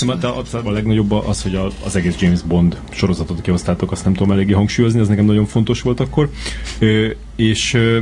[0.64, 4.52] a, legnagyobb az, hogy a, az egész James Bond sorozatot kihoztátok, azt nem tudom eléggé
[4.52, 6.30] hangsúlyozni, ez nekem nagyon fontos volt akkor.
[6.78, 8.00] Ö, és ö,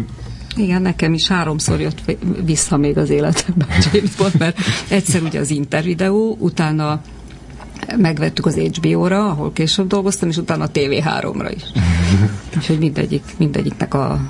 [0.57, 5.51] igen, nekem is háromszor jött vissza még az életemben James Bond, mert egyszer ugye az
[5.51, 7.01] intervideó, utána
[7.97, 11.63] megvettük az HBO-ra, ahol később dolgoztam, és utána a TV3-ra is.
[12.57, 14.21] Úgyhogy mindegyik, mindegyiknek a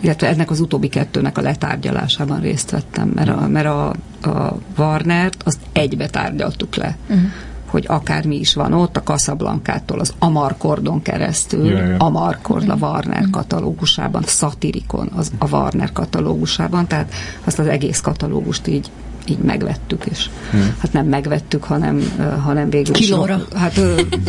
[0.00, 3.88] illetve ennek az utóbbi kettőnek a letárgyalásában részt vettem, mert a, mert a,
[4.22, 6.96] a Warnert azt egybe tárgyaltuk le.
[7.08, 7.30] Uh-huh
[7.70, 12.04] hogy akármi is van ott, a Casablancától az Amarkordon keresztül, yeah, yeah.
[12.04, 17.12] Amarkord a Warner katalógusában, Satirikon az a Warner katalógusában, tehát
[17.44, 18.90] azt az egész katalógust így
[19.28, 20.74] így megvettük, és hmm.
[20.78, 22.12] hát nem megvettük, hanem,
[22.44, 23.34] hanem végül Kilóra.
[23.50, 23.80] is hát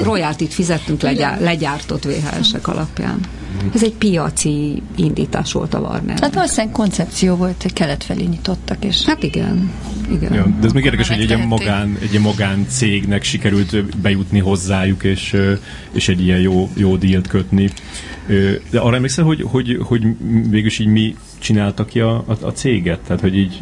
[0.04, 3.20] royaltit fizettünk legyár, legyártott VHS-ek alapján.
[3.74, 6.20] Ez egy piaci indítás volt a Warner.
[6.20, 8.86] Hát valószínűleg koncepció volt, hogy kelet felé nyitottak.
[8.86, 9.06] És...
[9.06, 9.72] Hát igen.
[10.12, 10.34] igen.
[10.34, 14.40] Ja, de ez még érdekes, hogy egy ilyen, magán, egy ilyen magán cégnek sikerült bejutni
[14.40, 15.36] hozzájuk, és,
[15.92, 17.70] és egy ilyen jó, jó dílt kötni.
[18.70, 20.04] De arra emlékszel, hogy, hogy, hogy
[20.50, 23.00] végülis így mi csináltak ki a, a, a céget?
[23.00, 23.62] Tehát, hogy így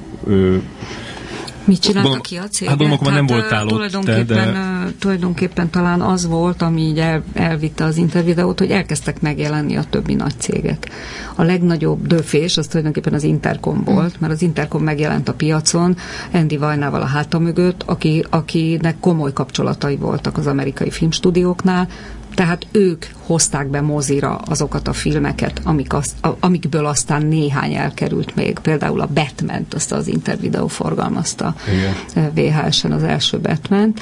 [1.68, 2.70] Mit csináltak ki a céget?
[2.70, 4.92] Hát gondolom, akkor nem voltál ott, tulajdonképpen, de...
[5.00, 10.14] tulajdonképpen talán az volt, ami így el, elvitte az intervideót, hogy elkezdtek megjelenni a többi
[10.14, 10.90] nagy cégek.
[11.36, 15.98] A legnagyobb döfés az tulajdonképpen az Intercom volt, mert az Intercom megjelent a piacon,
[16.34, 21.88] Andy Vajnával a háta mögött, aki, akinek komoly kapcsolatai voltak az amerikai filmstúdióknál,
[22.38, 28.36] tehát ők hozták be mozira azokat a filmeket, amik az, a, amikből aztán néhány elkerült
[28.36, 28.60] még.
[28.60, 31.56] Például a batman azt az Intervideo forgalmazta
[32.34, 33.94] VHS-en az első batman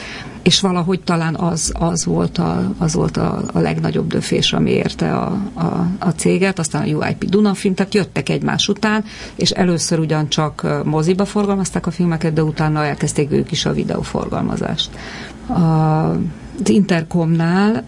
[0.42, 5.14] és valahogy talán az, az volt, a, az volt a, a legnagyobb döfés, ami érte
[5.14, 9.04] a, a, a céget, aztán a UIP Dunafilm, tehát jöttek egymás után,
[9.36, 14.90] és először ugyancsak moziba forgalmazták a filmeket, de utána elkezdték ők is a videóforgalmazást.
[15.48, 16.12] A,
[16.64, 17.86] az Intercomnál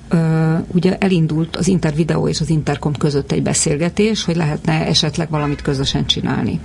[0.67, 6.05] ugye elindult az Intervideo és az Intercom között egy beszélgetés, hogy lehetne esetleg valamit közösen
[6.05, 6.59] csinálni.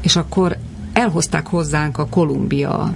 [0.00, 0.56] És akkor
[0.92, 2.94] elhozták hozzánk a Columbia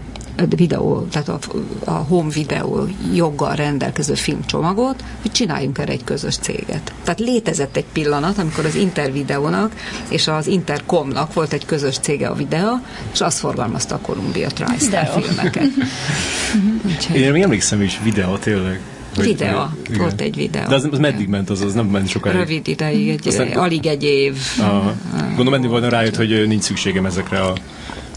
[0.57, 1.39] videó, tehát a,
[1.85, 6.93] a home video joggal rendelkező filmcsomagot, hogy csináljunk erre egy közös céget.
[7.03, 9.73] Tehát létezett egy pillanat, amikor az Intervideónak
[10.09, 12.81] és az Intercomnak volt egy közös cége a videó,
[13.13, 15.69] és azt forgalmazta a Columbia TriStar filmeket.
[17.15, 18.81] Én még emlékszem is videó, tényleg.
[19.23, 19.99] Videó, igen.
[19.99, 20.69] volt egy videó.
[20.69, 22.37] De az, az meddig ment, az, az nem ment sokáig.
[22.37, 24.37] Rövid ideig, egy, Aztán, alig egy év.
[24.59, 24.95] Aha.
[25.27, 27.53] Gondolom, menni volna rájött, hogy nincs szükségem ezekre a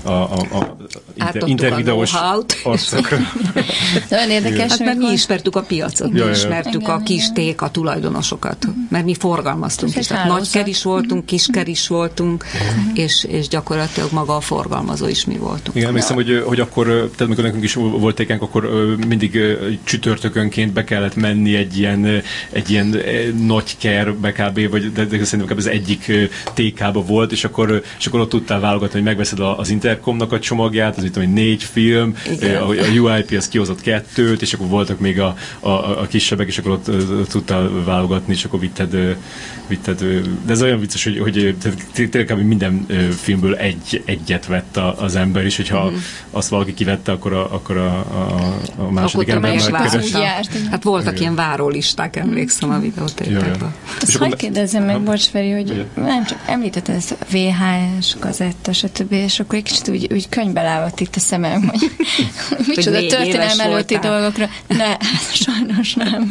[0.04, 0.76] a, a, a
[1.14, 2.14] inter, intervideós
[2.64, 3.18] arcokra.
[4.10, 4.70] Nagyon érdekes.
[4.70, 9.14] Hát mert mi ismertük a piacot, mi ismertük a kis ték, a tulajdonosokat, mert mi
[9.14, 10.08] forgalmaztunk is.
[10.08, 12.46] Tehát nagyker is voltunk, kisker is voltunk,
[12.94, 15.76] és, és gyakorlatilag maga a forgalmazó is mi voltunk.
[15.76, 18.70] Igen, emlékszem, hogy, hogy akkor, tehát amikor nekünk is volt tékánk, akkor
[19.08, 19.40] mindig
[19.84, 22.98] csütörtökönként be kellett menni egy ilyen, egy ilyen
[23.46, 24.70] nagy kerbe kb.
[24.70, 26.12] vagy de, de szerintem az egyik
[26.54, 30.40] tékába volt, és akkor, és akkor ott tudtál válogatni, hogy megveszed az internet Intercomnak a
[30.40, 32.62] csomagját, az itt hogy négy film, Igen.
[32.62, 36.58] a, a UIP az kihozott kettőt, és akkor voltak még a, a, a kisebbek, és
[36.58, 39.18] akkor ott, ott tudtál válogatni, és akkor vitted,
[39.68, 40.00] vitted.
[40.46, 41.56] De ez olyan vicces, hogy, hogy
[41.94, 42.86] tényleg minden
[43.22, 45.96] filmből egy, egyet vett az ember, és hogyha mm.
[46.32, 49.90] azt valaki kivette, akkor a, akkor a, a, a második akkor ember már.
[50.70, 51.22] Hát voltak Igen.
[51.22, 53.74] ilyen várólisták, emlékszem a videótékekben.
[54.02, 59.12] Azt hogy kérdezzem meg, bocs Feri, hogy nem csak említetted ezt a VHS, kazetta, stb.,
[59.12, 61.80] és akkor egy kicsit úgy, úgy könyvbe lávadt itt a szemem, hogy,
[62.50, 64.12] hogy micsoda történelem előtti voltál.
[64.12, 64.50] dolgokra.
[64.68, 64.98] Ne,
[65.32, 66.28] sajnos nem.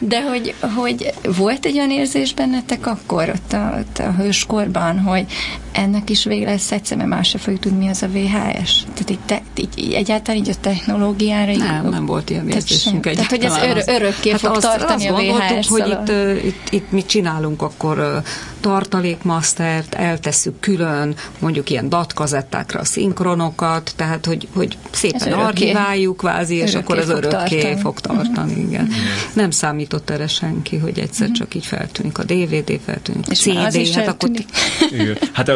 [0.00, 5.24] De hogy, hogy volt egy olyan érzés bennetek akkor, ott a, ott a hőskorban, hogy
[5.72, 8.84] ennek is vége lesz egyszer, mert más se fogjuk tudni, mi az a VHS.
[8.94, 11.50] Tehát így, te, így, egyáltalán így a technológiára...
[11.50, 15.06] Így, nem, nem volt ilyen érzésünk Tehát, hogy ez ör, örökké hát fog azt, tartani
[15.08, 16.08] azt a VHS hogy itt,
[16.44, 18.22] itt, itt mit csinálunk, akkor
[18.62, 26.74] tartalékmastert eltesszük külön, mondjuk ilyen datkazettákra a szinkronokat, tehát hogy, hogy szépen archiváljuk kvázi, és
[26.74, 27.80] akkor az örökké tartani.
[27.80, 28.52] fog tartani.
[28.52, 28.68] Uh-huh.
[28.68, 28.82] Igen.
[28.82, 28.96] Uh-huh.
[29.32, 31.36] Nem számított erre senki, hogy egyszer uh-huh.
[31.36, 34.30] csak így feltűnik a DVD, feltűnik a CD, hát akkor...
[34.92, 35.16] Igen.
[35.32, 35.52] Hát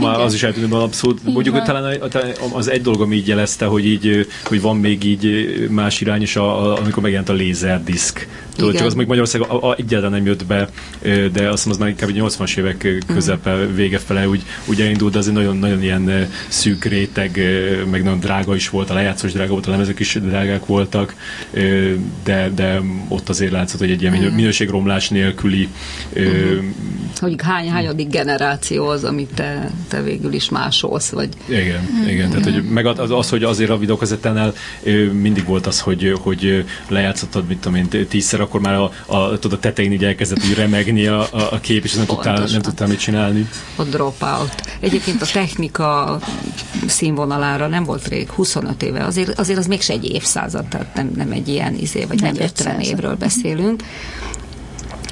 [0.00, 1.24] már az is eltűnik abszolút.
[1.24, 2.00] Mondjuk, hogy talán
[2.52, 6.36] az egy dolog, ami így jelezte, hogy így, hogy van még így más irány is,
[6.36, 8.28] a, a, amikor megjelent a lézerdisk.
[8.56, 10.68] Tudod, csak az még Magyarországon egyáltalán nem jött be,
[11.32, 15.18] de azt hiszem az már inkább 80-as évek közepe, vége fele úgy, úgy elindult, de
[15.18, 17.40] azért nagyon, nagyon ilyen szűk réteg,
[17.90, 21.14] meg nagyon drága is volt, a lejátszós drága volt, a lemezek is drágák voltak,
[22.24, 25.68] de, de ott azért látszott, hogy egy ilyen minőségromlás nélküli
[26.14, 26.64] uh-huh.
[27.20, 31.28] hogy hány, hányadik generáció az, amit te, te végül is másolsz, vagy...
[31.48, 32.08] Igen, mm.
[32.08, 32.30] igen.
[32.30, 34.54] Tehát, hogy meg az, az, hogy azért a videókazettánál
[35.12, 39.58] mindig volt az, hogy, hogy lejátszottad, mit tudom én, tízszer, akkor már a, a, tudod,
[39.58, 42.88] a tetején így elkezdett így remegni a, a, a kép, és nem tudtál, nem tudtál
[42.88, 43.48] mit csinálni.
[43.76, 44.54] A dropout.
[44.80, 46.18] Egyébként a technika
[46.86, 51.30] színvonalára nem volt rég, 25 éve, azért, azért az mégse egy évszázad, tehát nem, nem
[51.32, 53.82] egy ilyen izé, vagy nem 50 évről beszélünk.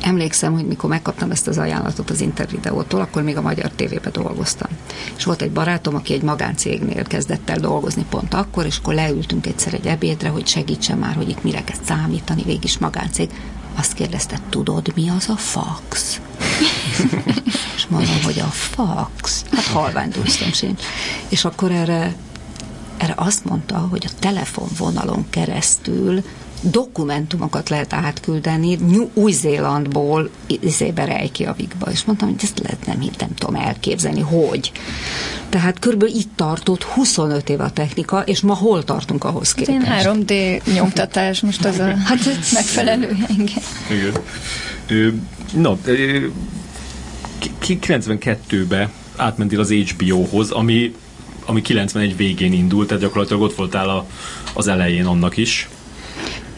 [0.03, 4.71] Emlékszem, hogy mikor megkaptam ezt az ajánlatot az Intervideótól, akkor még a Magyar TV-be dolgoztam.
[5.17, 9.47] És volt egy barátom, aki egy magáncégnél kezdett el dolgozni pont akkor, és akkor leültünk
[9.47, 13.31] egyszer egy ebédre, hogy segítsen már, hogy itt mire kezd számítani, végig is magáncég.
[13.75, 16.21] Azt kérdezte, tudod, mi az a fax?
[17.77, 19.45] és mondom, hogy a fax?
[19.51, 20.12] Hát halvány
[20.53, 20.83] sincs.
[21.29, 22.15] És akkor erre,
[22.97, 26.23] erre azt mondta, hogy a telefonvonalon keresztül
[26.62, 28.79] dokumentumokat lehet átküldeni
[29.14, 34.72] Új-Zélandból izébe Reykjavikba, és mondtam, hogy ezt lehet nem, nem tudom elképzelni, hogy.
[35.48, 39.79] Tehát körülbelül itt tartott 25 év a technika, és ma hol tartunk ahhoz képest?
[39.79, 43.62] Én 3D nyomtatás, most az a hát ez megfelelő engem.
[43.90, 45.29] Igen.
[45.53, 45.77] No,
[47.62, 50.94] 92-be átmentél az HBO-hoz, ami,
[51.44, 54.07] ami 91 végén indult, tehát gyakorlatilag ott voltál a,
[54.53, 55.68] az elején annak is.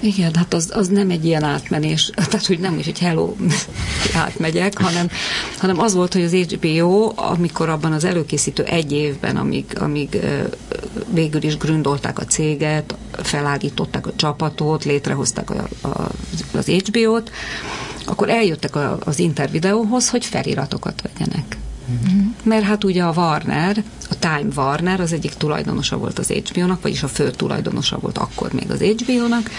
[0.05, 3.35] Igen, hát az, az nem egy ilyen átmenés, tehát hogy nem is egy hello
[4.25, 5.09] átmegyek, hanem,
[5.59, 10.21] hanem az volt, hogy az HBO, amikor abban az előkészítő egy évben, amíg, amíg
[11.09, 16.11] végül is gründolták a céget, felállították a csapatot, létrehozták a, a,
[16.53, 17.31] az HBO-t,
[18.07, 21.57] akkor eljöttek az intervideóhoz, hogy feliratokat vegyenek.
[21.91, 22.29] Mm-hmm.
[22.43, 27.03] Mert hát ugye a Warner, a Time Warner az egyik tulajdonosa volt az HBO-nak, vagyis
[27.03, 29.51] a fő tulajdonosa volt akkor még az HBO-nak.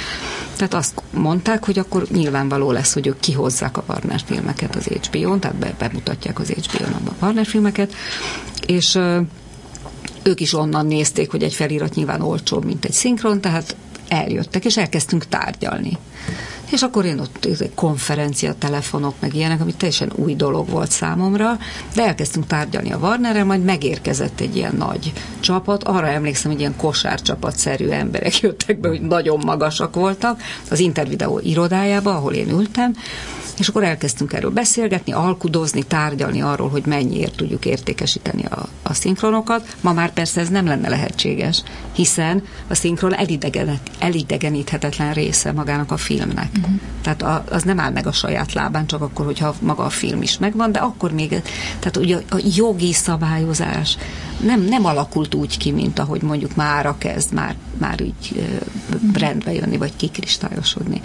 [0.55, 5.39] Tehát azt mondták, hogy akkor nyilvánvaló lesz, hogy ők kihozzák a Warner filmeket az HBO-n,
[5.39, 7.93] tehát be, bemutatják az HBO-nak a Warner filmeket,
[8.65, 8.99] és
[10.23, 13.75] ők is onnan nézték, hogy egy felirat nyilván olcsóbb, mint egy szinkron, tehát
[14.07, 15.97] eljöttek, és elkezdtünk tárgyalni
[16.71, 21.58] és akkor én ott konferencia, telefonok, meg ilyenek, ami teljesen új dolog volt számomra,
[21.95, 26.75] de elkezdtünk tárgyalni a Warnerrel, majd megérkezett egy ilyen nagy csapat, arra emlékszem, hogy ilyen
[26.78, 32.95] kosárcsapatszerű emberek jöttek be, hogy nagyon magasak voltak, az Intervideo irodájába, ahol én ültem,
[33.57, 39.75] és akkor elkezdtünk erről beszélgetni, alkudozni, tárgyalni arról, hogy mennyiért tudjuk értékesíteni a, a szinkronokat.
[39.81, 43.15] Ma már persze ez nem lenne lehetséges, hiszen a szinkron
[43.99, 46.49] elidegeníthetetlen része magának a filmnek.
[46.57, 46.79] Uh-huh.
[47.01, 50.21] Tehát a, az nem áll meg a saját lábán, csak akkor, hogyha maga a film
[50.21, 51.29] is megvan, de akkor még,
[51.79, 53.97] tehát ugye a jogi szabályozás
[54.43, 58.45] nem, nem alakult úgy ki, mint ahogy mondjuk mára kezd már, már úgy
[59.13, 61.01] rendbe jönni, vagy kikristályosodni.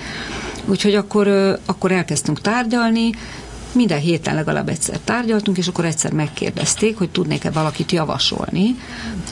[0.64, 1.28] Úgyhogy akkor,
[1.66, 3.10] akkor elkezdtünk tárgyalni,
[3.72, 8.76] minden héten legalább egyszer tárgyaltunk, és akkor egyszer megkérdezték, hogy tudnék-e valakit javasolni,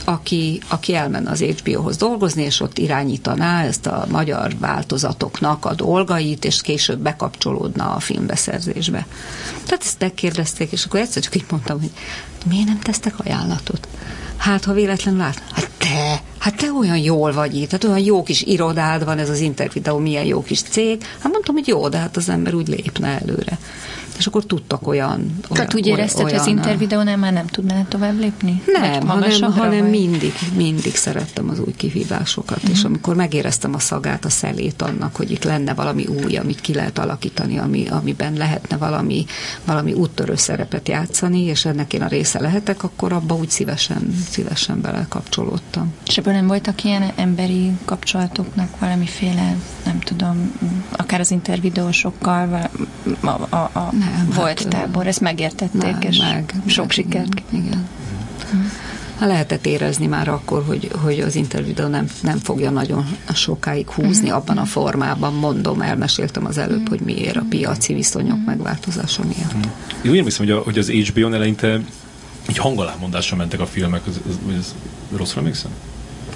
[0.04, 6.44] aki, aki elmenne az HBO-hoz dolgozni, és ott irányítaná ezt a magyar változatoknak a dolgait,
[6.44, 9.06] és később bekapcsolódna a filmbeszerzésbe.
[9.64, 11.90] Tehát ezt megkérdezték, és akkor egyszer csak így mondtam, hogy
[12.48, 13.88] miért nem tesztek ajánlatot?
[14.38, 18.22] Hát, ha véletlenül lát, hát te, hát te olyan jól vagy itt, hát olyan jó
[18.22, 21.02] kis irodád van, ez az Intervideo milyen jó kis cég.
[21.18, 23.58] Hát mondtam, hogy jó, de hát az ember úgy lépne előre
[24.18, 25.08] és akkor tudtak olyan...
[25.08, 28.62] olyan Tehát úgy érezted, olyan, hogy az intervideónál már nem tudnál tovább lépni?
[28.66, 32.70] Nem, hanem, hanem mindig, mindig szerettem az új kihívásokat, uh-huh.
[32.70, 32.86] és mhm.
[32.86, 36.98] amikor megéreztem a szagát, a szelét annak, hogy itt lenne valami új, amit ki lehet
[36.98, 39.24] alakítani, ami, amiben lehetne valami,
[39.64, 44.80] valami úttörő szerepet játszani, és ennek én a része lehetek, akkor abba úgy szívesen, szívesen
[44.80, 45.94] belekapcsolódtam.
[46.06, 50.52] És ebből nem voltak ilyen emberi kapcsolatoknak valamiféle, nem tudom,
[50.90, 52.70] akár az intervideósokkal,
[53.20, 57.42] a, a, a, nem, volt hát, tábor, ezt megértették, nem, és meg, sok meg, sikert.
[57.50, 57.88] Igen.
[59.18, 64.26] Ha lehetett érezni már akkor, hogy, hogy az interjú nem, nem fogja nagyon sokáig húzni
[64.26, 64.36] uh-huh.
[64.36, 65.34] abban a formában.
[65.34, 66.88] Mondom, elmeséltem az előbb, uh-huh.
[66.88, 68.46] hogy miért a piaci viszonyok uh-huh.
[68.46, 69.54] megváltozása miatt.
[69.54, 69.72] Uh-huh.
[70.02, 71.80] Én úgy emlékszem, hogy, a, hogy az HBO-n eleinte
[72.46, 74.74] egy hangalámondásra mentek a filmek, ez, ez, ez
[75.16, 75.70] rosszra emlékszem?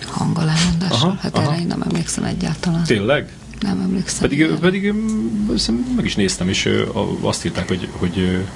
[0.06, 1.18] Hangalámondásra?
[1.20, 1.50] Hát aha.
[1.50, 2.84] erre én nem emlékszem egyáltalán.
[2.84, 3.32] Tényleg?
[3.62, 4.28] Nem emlékszem.
[4.28, 4.92] Pedig, pedig
[5.96, 6.68] meg is néztem, és
[7.20, 8.46] azt írták, hogy, hogy,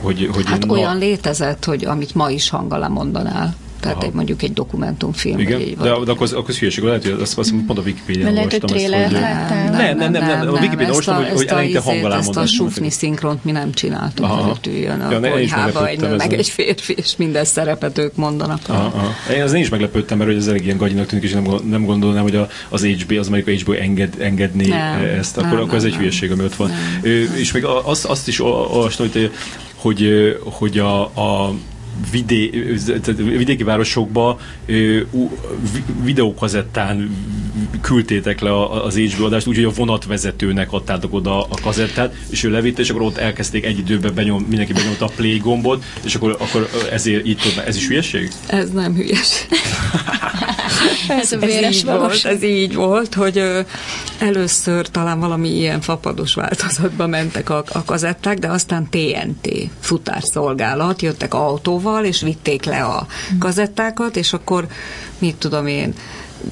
[0.00, 0.98] hogy, hogy hát olyan na...
[0.98, 3.56] létezett, hogy amit ma is hanggal mondanál.
[3.80, 5.38] Tehát egy, mondjuk egy dokumentumfilm.
[5.38, 8.68] Igen, vagy, de, de akkor, akkor hülyeség, lehet, hogy azt, azt pont a Wikipedia-n olvastam.
[8.74, 9.20] Ezt, hogy...
[9.70, 12.90] Nem, nem, nem, nem, nem, a Wikipedia olvastam, hogy, hogy eleinte hangalán Ezt a sufni
[12.90, 16.94] szinkront mi nem csináltuk, hogy ott üljön a ja, konyhába egy nő, meg egy férfi,
[16.96, 18.60] és minden szerepet ők mondanak.
[18.66, 19.34] Aha, aha.
[19.34, 21.84] Én az én is meglepődtem, mert hogy ez elég ilyen gagyinak tűnik, és nem, nem
[21.84, 25.74] gondolnám, hogy az HBO, az mondjuk a HBO enged, engedné nem, ezt, akkor, nem, akkor
[25.74, 26.70] ez egy hülyeség, ami ott van.
[27.36, 29.30] És még azt, azt is olvastam, hogy,
[29.74, 31.54] hogy, hogy a, a
[32.10, 32.50] vidé,
[33.16, 34.40] vidéki városokba
[36.02, 37.10] videókazettán
[37.80, 42.80] küldtétek le az HBO adást, úgyhogy a vonatvezetőnek adtátok oda a kazettát, és ő levitte,
[42.80, 46.68] és akkor ott elkezdték egy időben benyom, mindenki benyomta a play gombot, és akkor, akkor
[46.92, 47.64] ezért így tudna.
[47.64, 48.30] Ez is hülyeség?
[48.46, 49.48] Ez nem hülyeség.
[51.08, 53.60] ez, a ez így volt, ez így volt, hogy ö,
[54.18, 59.48] először talán valami ilyen fapados változatba mentek a, a kazetták, de aztán TNT
[59.80, 63.06] futárszolgálat, jöttek autóval, és vitték le a
[63.38, 64.66] kazettákat, és akkor
[65.18, 65.94] mit tudom én,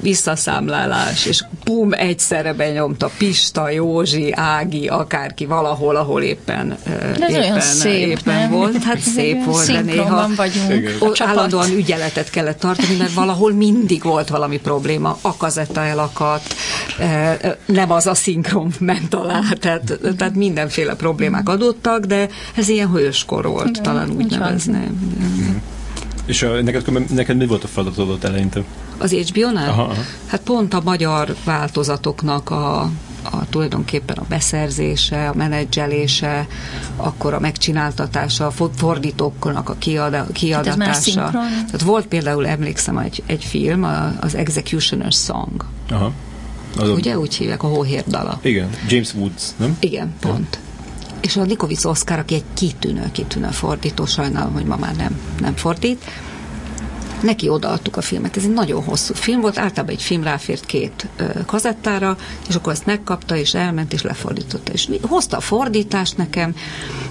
[0.01, 6.77] visszaszámlálás, és bum, egyszerre benyomta Pista, Józsi, Ági, akárki valahol, ahol éppen,
[7.17, 8.51] de ez éppen, szép, éppen nem?
[8.51, 8.83] volt.
[8.83, 11.19] Hát szép volt, de néha vagyunk.
[11.19, 15.17] állandóan ügyeletet kellett tartani, mert valahol mindig volt valami probléma.
[15.21, 16.55] A kazetta elakadt,
[17.65, 23.45] nem az a szinkron ment alá, tehát, tehát mindenféle problémák adottak, de ez ilyen hőskor
[23.45, 25.75] volt, talán úgy nevezném.
[26.27, 28.63] És a, neked, neked mi volt a feladatod ott eleinte?
[28.97, 29.69] Az HBO-nál?
[29.69, 30.01] Aha, aha.
[30.25, 32.81] Hát pont a magyar változatoknak a,
[33.23, 36.47] a tulajdonképpen a beszerzése, a menedzselése,
[36.95, 41.29] akkor a megcsináltatása, a fordítóknak a kiada, kiadatása.
[41.31, 43.83] Tehát volt például, emlékszem, egy, egy film,
[44.19, 45.65] az Executioner's Song.
[45.89, 46.11] Aha.
[46.77, 47.17] Az Ugye a...
[47.17, 48.39] úgy hívják, a hóhér dala.
[48.41, 49.77] Igen, James Woods, nem?
[49.79, 50.59] Igen, pont.
[50.61, 50.66] Ja
[51.21, 55.55] és a Nikovic Oszkár, aki egy kitűnő, kitűnő fordító, sajnálom, hogy ma már nem, nem
[55.55, 56.03] fordít,
[57.21, 58.37] neki odaadtuk a filmet.
[58.37, 62.17] Ez egy nagyon hosszú film volt, általában egy film ráfért két ö, kazettára,
[62.49, 64.71] és akkor ezt megkapta, és elment, és lefordította.
[64.71, 66.55] És hozta a fordítást nekem,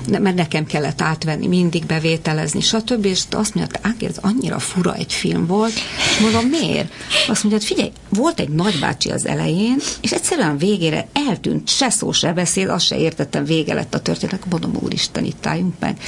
[0.08, 3.04] mert nekem kellett átvenni, mindig bevételezni, stb.
[3.04, 5.72] És azt mondja, Ági, ez annyira fura egy film volt.
[5.72, 6.92] És mondom, miért?
[7.28, 12.12] Azt mondja, hogy figyelj, volt egy nagybácsi az elején, és egyszerűen végére eltűnt, se szó,
[12.12, 14.44] se beszél, azt se értettem, vége lett a történet.
[14.50, 15.98] Mondom, úristen, itt álljunk meg.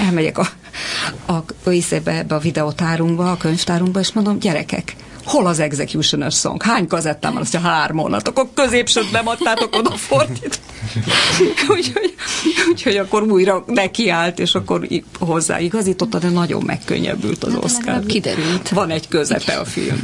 [0.00, 0.48] Elmegyek a,
[1.26, 1.34] a,
[2.16, 6.62] ebbe a videótárunkba, a könyvtárunkba, és mondom, gyerekek, hol az executioner song?
[6.62, 7.42] Hány kazettám van?
[7.42, 7.98] Azt mondja, három
[8.28, 10.60] Akkor középsőt nem adtátok oda fordít.
[11.76, 12.14] úgyhogy,
[12.68, 14.86] úgyhogy akkor újra nekiállt, és akkor
[15.18, 18.06] hozzáigazította, de nagyon megkönnyebbült az hát, Oscar.
[18.06, 18.68] Kiderült.
[18.68, 20.02] Van egy közepe a film.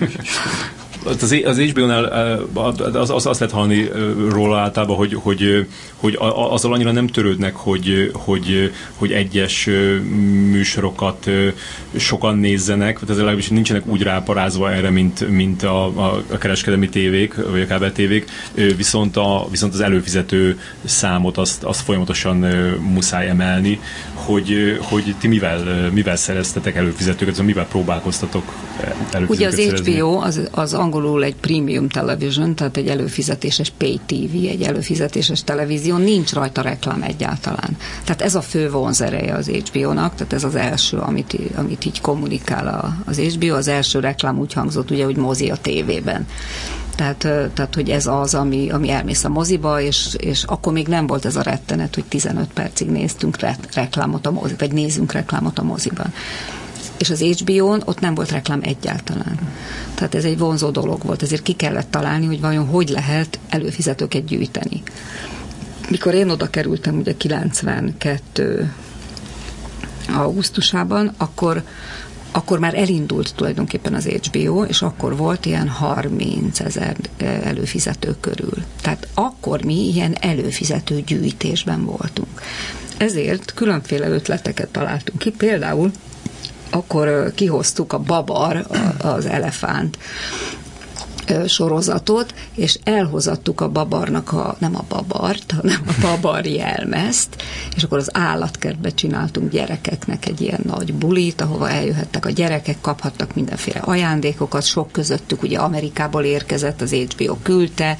[1.09, 2.05] Az, az HBO-nál
[2.93, 3.91] az, az, azt lehet hallani
[4.29, 6.17] róla általában, hogy, hogy, hogy
[6.51, 9.69] azzal annyira nem törődnek, hogy, hogy, hogy egyes
[10.51, 11.31] műsorokat
[11.97, 17.61] sokan nézzenek, tehát legalábbis nincsenek úgy ráparázva erre, mint, mint a, a, kereskedelmi tévék, vagy
[17.61, 18.31] a kábel tévék,
[18.77, 22.37] viszont, a, viszont az előfizető számot azt, azt folyamatosan
[22.93, 23.81] muszáj emelni,
[24.15, 28.53] hogy, hogy ti mivel, mivel szereztetek előfizetőket, mivel próbálkoztatok
[29.11, 29.97] előfizetőket Ugye az szerezni?
[29.97, 35.97] HBO az, az angolul egy premium television, tehát egy előfizetéses pay TV, egy előfizetéses televízió,
[35.97, 37.77] nincs rajta reklám egyáltalán.
[38.05, 42.97] Tehát ez a fő vonzereje az HBO-nak, tehát ez az első, amit, amit így kommunikál
[43.07, 46.27] az HBO, az első reklám úgy hangzott, ugye, hogy mozi a tévében.
[46.97, 47.19] Tehát,
[47.55, 51.25] tehát, hogy ez az, ami, ami elmész a moziba, és, és akkor még nem volt
[51.25, 53.37] ez a rettenet, hogy 15 percig néztünk
[53.75, 56.13] reklámot a moziban, vagy nézünk reklámot a moziban
[56.99, 59.39] és az HBO-n ott nem volt reklám egyáltalán.
[59.95, 64.25] Tehát ez egy vonzó dolog volt, ezért ki kellett találni, hogy vajon hogy lehet előfizetőket
[64.25, 64.83] gyűjteni.
[65.91, 68.73] Mikor én oda kerültem, ugye 92
[70.09, 71.63] augusztusában, akkor
[72.31, 78.65] akkor már elindult tulajdonképpen az HBO, és akkor volt ilyen 30 ezer előfizető körül.
[78.83, 82.41] Tehát akkor mi ilyen előfizető gyűjtésben voltunk.
[82.97, 85.91] Ezért különféle ötleteket találtunk ki, például
[86.71, 88.67] akkor kihoztuk a babar,
[89.03, 89.99] az elefánt
[91.47, 97.43] sorozatot, és elhozattuk a babarnak a, nem a babart, hanem a babar jelmezt,
[97.77, 103.35] és akkor az állatkertbe csináltunk gyerekeknek egy ilyen nagy bulit, ahova eljöhettek a gyerekek, kaphattak
[103.35, 107.97] mindenféle ajándékokat, sok közöttük ugye Amerikából érkezett, az HBO küldte,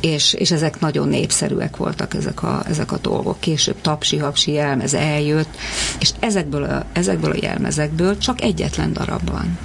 [0.00, 3.40] és, és ezek nagyon népszerűek voltak ezek a, ezek a dolgok.
[3.40, 5.56] Később tapsi-hapsi jelmez eljött,
[6.00, 9.58] és ezekből a, ezekből a jelmezekből csak egyetlen darab van.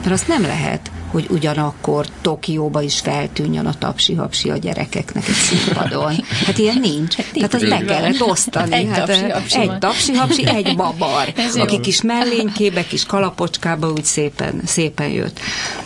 [0.00, 6.14] Mert azt nem lehet hogy ugyanakkor Tokióba is feltűnjön a tapsi-hapsi a gyerekeknek egy színpadon.
[6.46, 7.16] Hát ilyen nincs.
[7.16, 8.74] Hát Tehát azt meg kellett osztani.
[8.74, 11.80] Egy hát, tapsi-hapsi, egy, tapsi-hapsi, egy babar, Ez aki jó.
[11.80, 15.40] kis mellénykébe, kis kalapocskába úgy szépen, szépen jött.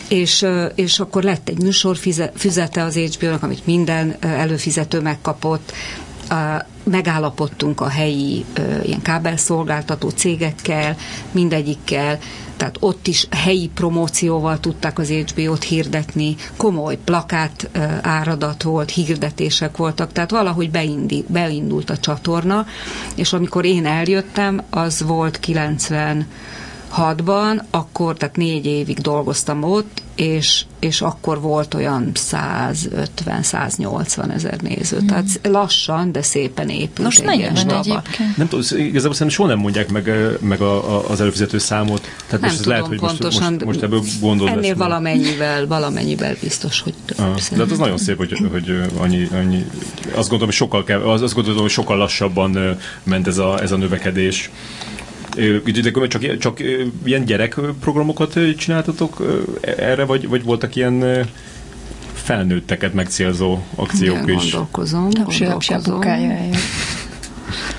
[0.08, 5.72] És, és akkor lett egy műsorfüzete az HBO-nak, amit minden előfizető megkapott,
[6.84, 8.44] megállapodtunk a helyi
[8.82, 10.96] ilyen kábelszolgáltató cégekkel,
[11.32, 12.18] mindegyikkel,
[12.56, 17.70] tehát ott is helyi promócióval tudták az HBO-t hirdetni, komoly plakát
[18.02, 22.66] áradat volt, hirdetések voltak, tehát valahogy beindi, beindult a csatorna,
[23.14, 26.26] és amikor én eljöttem, az volt 90
[27.24, 35.00] ban akkor, tehát négy évig dolgoztam ott, és, és akkor volt olyan 150-180 ezer néző.
[35.02, 35.06] Mm.
[35.06, 38.36] Tehát lassan, de szépen épült Most egy ilyen egyébként?
[38.36, 42.00] Nem tudom, igazából szerintem soha nem mondják meg, meg a, a, az előfizető számot.
[42.00, 46.36] Tehát nem most tudom lehet, hogy pontosan, most, most, ebből gondol Ennél lesz, valamennyivel, valamennyivel
[46.40, 47.18] biztos, hogy több.
[47.18, 49.66] Ah, de hát az nagyon szép, hogy, hogy annyi, annyi
[50.04, 53.76] azt gondolom, hogy sokkal, kell, azt gondolom, hogy sokkal lassabban ment ez a, ez a
[53.76, 54.50] növekedés.
[55.82, 56.60] De csak, csak
[57.04, 59.22] ilyen gyerekprogramokat csináltatok
[59.60, 61.26] erre, vagy, vagy voltak ilyen
[62.12, 64.50] felnőtteket megcélzó akciók Igen, is?
[64.50, 65.10] gondolkozom.
[66.06, 66.56] Eljött.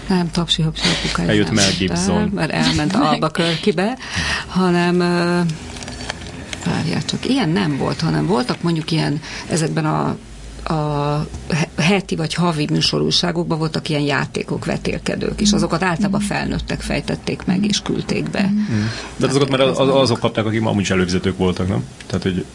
[0.08, 2.32] Nem, tapsi-hapsi apukája Eljött Mel Gibson.
[2.34, 3.98] mert elment Alba Körkibe,
[4.48, 4.98] hanem
[6.66, 10.18] várjál csak, ilyen nem volt, hanem voltak mondjuk ilyen ezekben a
[10.70, 11.28] a
[11.78, 17.82] heti vagy havi műsorúságokban voltak ilyen játékok, vetélkedők, és azokat általában felnőttek fejtették meg, és
[17.82, 18.50] küldték be.
[18.54, 18.84] Mm.
[19.16, 21.84] De azokat már az, azok kapták, akik ma is előfizetők voltak, nem?
[22.06, 22.46] Tehát, hogy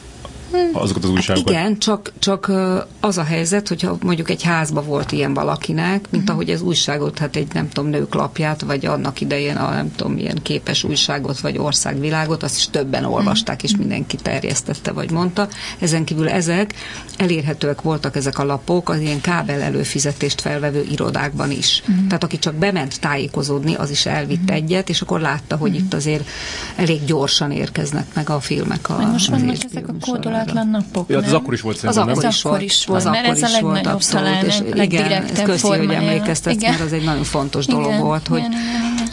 [0.73, 1.55] azokat az újságokat.
[1.55, 2.53] Hát igen, csak, csak
[3.01, 6.31] az a helyzet, hogyha mondjuk egy házba volt ilyen valakinek, mint uh-huh.
[6.31, 10.13] ahogy az újságot, hát egy nem tudom, nők lapját, vagy annak idején a nem tudom,
[10.13, 13.71] milyen képes újságot, vagy országvilágot, azt is többen olvasták, uh-huh.
[13.71, 15.49] és mindenki terjesztette, vagy mondta.
[15.79, 16.75] Ezen kívül ezek
[17.17, 21.83] elérhetőek voltak ezek a lapok az ilyen kábel előfizetést felvevő irodákban is.
[21.89, 22.07] Uh-huh.
[22.07, 24.57] Tehát aki csak bement tájékozódni, az is elvitt uh-huh.
[24.57, 25.85] egyet, és akkor látta, hogy uh-huh.
[25.85, 26.29] itt azért
[26.77, 28.91] elég gyorsan érkeznek meg a filmek.
[28.91, 31.09] A, most vannak ezek a kódolat váratlan napok.
[31.09, 32.29] Ja, hát az akkor is volt szerintem, az, nem?
[32.29, 36.63] Az akkor is volt, mert ez a legnagyobb talán, és igen, ez köszi, hogy emlékeztetsz,
[36.63, 38.43] mert az egy nagyon fontos dolog volt, hogy,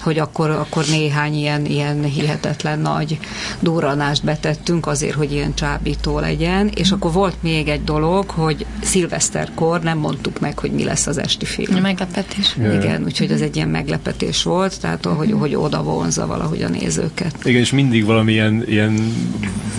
[0.09, 3.19] hogy akkor, akkor néhány ilyen, ilyen hihetetlen nagy
[3.59, 9.81] durranást betettünk azért, hogy ilyen csábító legyen, és akkor volt még egy dolog, hogy szilveszterkor
[9.81, 11.81] nem mondtuk meg, hogy mi lesz az esti film.
[11.81, 12.57] Meglepetés.
[12.57, 17.35] Igen, úgyhogy ez egy ilyen meglepetés volt, tehát hogy, hogy oda vonza valahogy a nézőket.
[17.43, 19.13] Igen, és mindig valamilyen ilyen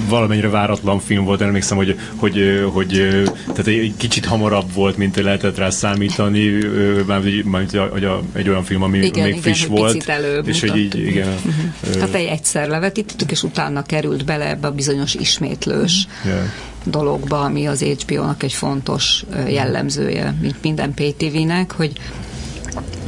[0.08, 5.56] valamennyire váratlan film volt, emlékszem, hogy, hogy, hogy tehát egy kicsit hamarabb volt, mint lehetett
[5.56, 6.48] rá számítani,
[7.06, 10.04] mármint hogy a, egy olyan film, ami igen, még igen, friss volt.
[10.24, 11.28] Előbb és hogy így, igen.
[11.28, 12.00] Uh-huh.
[12.00, 16.44] Hát egy egyszer levetítettük, és utána került bele ebbe a bizonyos ismétlős yeah.
[16.84, 21.92] dologba, ami az HBO-nak egy fontos jellemzője, mint minden PTV-nek, hogy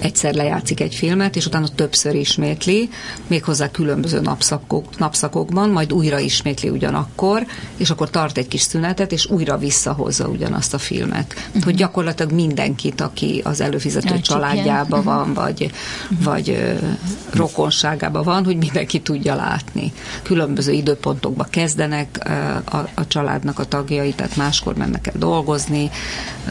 [0.03, 2.89] egyszer lejátszik egy filmet, és utána többször ismétli,
[3.27, 7.47] méghozzá különböző napszakok, napszakokban, majd újra ismétli ugyanakkor,
[7.77, 11.35] és akkor tart egy kis szünetet, és újra visszahozza ugyanazt a filmet.
[11.49, 11.65] Uh-huh.
[11.65, 15.15] Hogy gyakorlatilag mindenkit, aki az előfizető családjában uh-huh.
[15.15, 15.71] van, vagy,
[16.11, 16.25] uh-huh.
[16.25, 16.79] vagy uh,
[17.31, 19.93] rokonságában van, hogy mindenki tudja látni.
[20.23, 25.91] Különböző időpontokba kezdenek uh, a, a családnak a tagjai, tehát máskor mennek el dolgozni,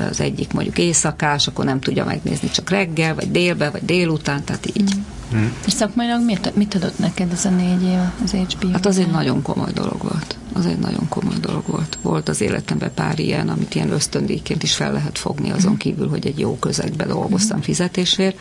[0.10, 4.78] az egyik mondjuk éjszakás, akkor nem tudja megnézni csak reggel, vagy délbe, vagy délután, tehát
[4.78, 4.94] így.
[5.36, 5.46] Mm.
[5.66, 8.72] És szakmailag mit, mit adott neked ez a négy év az HBO?
[8.72, 10.38] Hát az egy nagyon komoly dolog volt.
[10.54, 11.98] Az egy nagyon komoly dolog volt.
[12.02, 16.28] Volt az életemben pár ilyen, amit ilyen ösztöndíjként is fel lehet fogni, azon kívül, hogy
[16.28, 18.38] egy jó közegben dolgoztam fizetésért.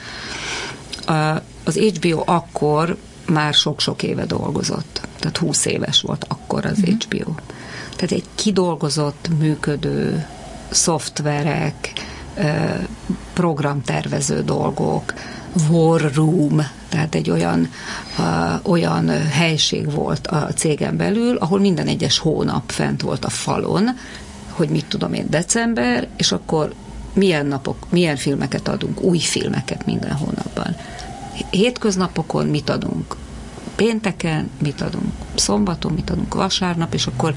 [1.64, 2.96] Az HBO akkor
[3.26, 5.01] már sok-sok éve dolgozott.
[5.18, 6.94] Tehát 20 éves volt akkor az mm.
[6.94, 7.32] HBO.
[7.96, 10.26] Tehát egy kidolgozott, működő
[10.70, 11.92] szoftverek,
[13.33, 15.14] programtervező dolgok,
[15.68, 17.68] war room, tehát egy olyan,
[18.18, 23.89] uh, olyan helység volt a cégen belül, ahol minden egyes hónap fent volt a falon,
[24.51, 26.72] hogy mit tudom én, december, és akkor
[27.12, 30.76] milyen napok, milyen filmeket adunk, új filmeket minden hónapban.
[31.51, 33.16] Hétköznapokon mit adunk,
[33.81, 37.35] pénteken mit adunk, szombaton mit adunk, vasárnap, és akkor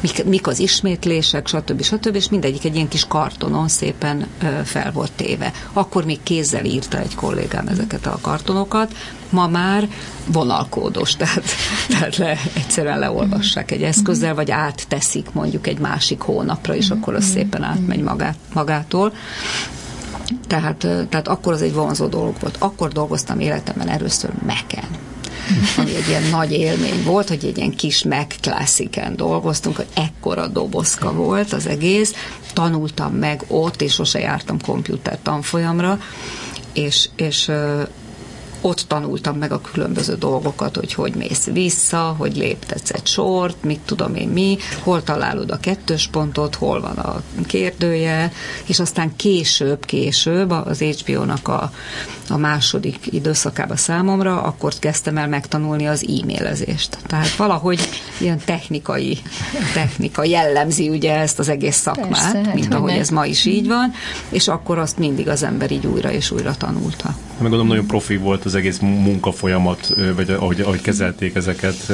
[0.00, 1.82] mik, mik az ismétlések, stb.
[1.82, 2.14] stb.
[2.14, 4.26] és mindegyik egy ilyen kis kartonon szépen
[4.64, 5.52] fel volt téve.
[5.72, 8.94] Akkor még kézzel írta egy kollégám ezeket a kartonokat,
[9.30, 9.88] ma már
[10.26, 11.44] vonalkódos, tehát,
[11.88, 17.24] tehát le, egyszerűen leolvassák egy eszközzel, vagy átteszik mondjuk egy másik hónapra, és akkor az
[17.24, 19.12] szépen átmegy magát, magától.
[20.46, 20.76] Tehát,
[21.08, 22.56] tehát akkor az egy vonzó dolog volt.
[22.58, 25.03] Akkor dolgoztam életemben először meken
[25.76, 30.46] ami egy ilyen nagy élmény volt, hogy egy ilyen kis Mac klassziken dolgoztunk, hogy ekkora
[30.46, 32.14] dobozka volt az egész,
[32.52, 35.98] tanultam meg ott, és sose jártam komputer tanfolyamra,
[36.72, 37.50] és, és
[38.64, 43.80] ott tanultam meg a különböző dolgokat, hogy hogy mész vissza, hogy léptetsz egy sort, mit
[43.84, 48.32] tudom én mi, hol találod a kettős pontot, hol van a kérdője,
[48.66, 51.72] és aztán később, később az HBO-nak a,
[52.28, 56.98] a második időszakába számomra, akkor kezdtem el megtanulni az e-mailezést.
[57.06, 57.88] Tehát valahogy
[58.18, 59.18] ilyen technikai,
[59.74, 63.66] technika jellemzi ugye ezt az egész szakmát, Persze, hát mint ahogy ez ma is így
[63.66, 63.92] van,
[64.28, 67.16] és akkor azt mindig az ember így újra és újra tanulta.
[67.38, 71.92] Meg gondolom nagyon profi volt az egész munkafolyamat, vagy ahogy, ahogy kezelték ezeket.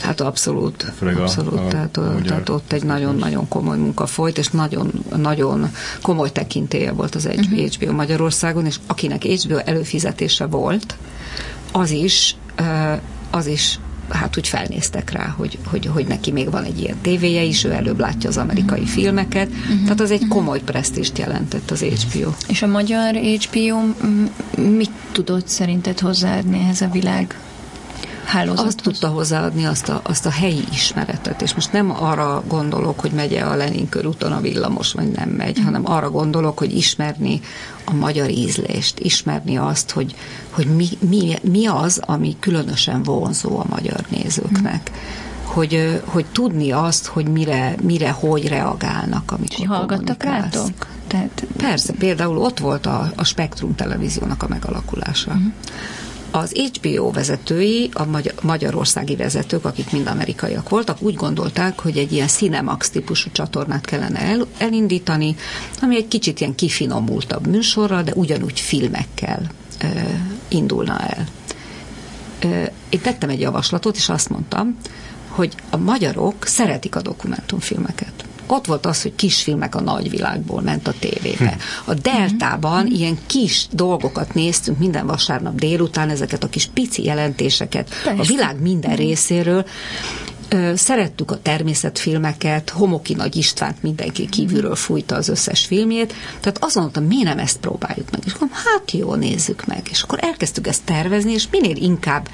[0.00, 1.58] Hát abszolút, abszolút.
[1.58, 5.70] A, a, tehát, tehát ott egy nagyon-nagyon komoly munka folyt, és nagyon, nagyon
[6.02, 7.90] komoly tekintélye volt az HBO uh-huh.
[7.90, 10.96] Magyarországon, és akinek HBO előfizetése volt,
[11.72, 12.36] az is,
[13.30, 13.78] az is
[14.16, 17.72] hát úgy felnéztek rá, hogy, hogy, hogy neki még van egy ilyen tévéje is, ő
[17.72, 19.82] előbb látja az amerikai filmeket, uh-huh.
[19.82, 22.30] tehát az egy komoly presztist jelentett az HBO.
[22.48, 23.80] És a magyar HBO
[24.56, 27.36] mit tudott szerinted hozzáadni ehhez a világ
[28.24, 28.66] hálózathoz?
[28.66, 33.10] Azt tudta hozzáadni azt a, azt a helyi ismeretet, és most nem arra gondolok, hogy
[33.10, 35.64] megy-e a Lenin körúton a villamos, vagy nem megy, mm.
[35.64, 37.40] hanem arra gondolok, hogy ismerni
[37.84, 40.14] a magyar ízlést, ismerni azt, hogy,
[40.52, 44.90] hogy mi, mi, mi az, ami különösen vonzó a magyar nézőknek.
[44.90, 50.70] Mm hogy, hogy tudni azt, hogy mire, mire hogy reagálnak, amikor hallgattak rátok?
[51.06, 51.46] Tehát...
[51.56, 55.30] Persze, például ott volt a, a Spektrum televíziónak a megalakulása.
[55.30, 55.52] Uh-huh
[56.34, 58.02] az HBO vezetői, a
[58.42, 64.18] magyarországi vezetők, akik mind amerikaiak voltak, úgy gondolták, hogy egy ilyen Cinemax típusú csatornát kellene
[64.18, 65.36] el, elindítani,
[65.80, 69.50] ami egy kicsit ilyen kifinomultabb műsorral, de ugyanúgy filmekkel
[70.48, 71.26] indulna el.
[72.88, 74.76] Én tettem egy javaslatot, és azt mondtam,
[75.28, 80.94] hogy a magyarok szeretik a dokumentumfilmeket ott volt az, hogy kisfilmek a nagyvilágból ment a
[80.98, 81.50] tévébe.
[81.84, 81.90] Hm.
[81.90, 88.20] A Deltában ilyen kis dolgokat néztünk minden vasárnap délután, ezeket a kis pici jelentéseket Persze.
[88.20, 88.96] a világ minden hm.
[88.96, 89.66] részéről,
[90.74, 97.04] Szerettük a természetfilmeket, Homoki Nagy Istvánt mindenki kívülről fújta az összes filmjét, tehát azon mondtam,
[97.04, 98.20] mi nem ezt próbáljuk meg.
[98.24, 99.86] És akkor hát jó, nézzük meg.
[99.90, 102.28] És akkor elkezdtük ezt tervezni, és minél inkább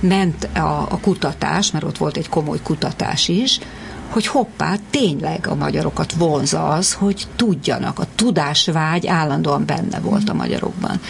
[0.00, 3.60] ment a, a kutatás, mert ott volt egy komoly kutatás is,
[4.08, 7.98] hogy hoppá, tényleg a magyarokat vonza az, hogy tudjanak.
[7.98, 11.00] A tudásvágy állandóan benne volt a magyarokban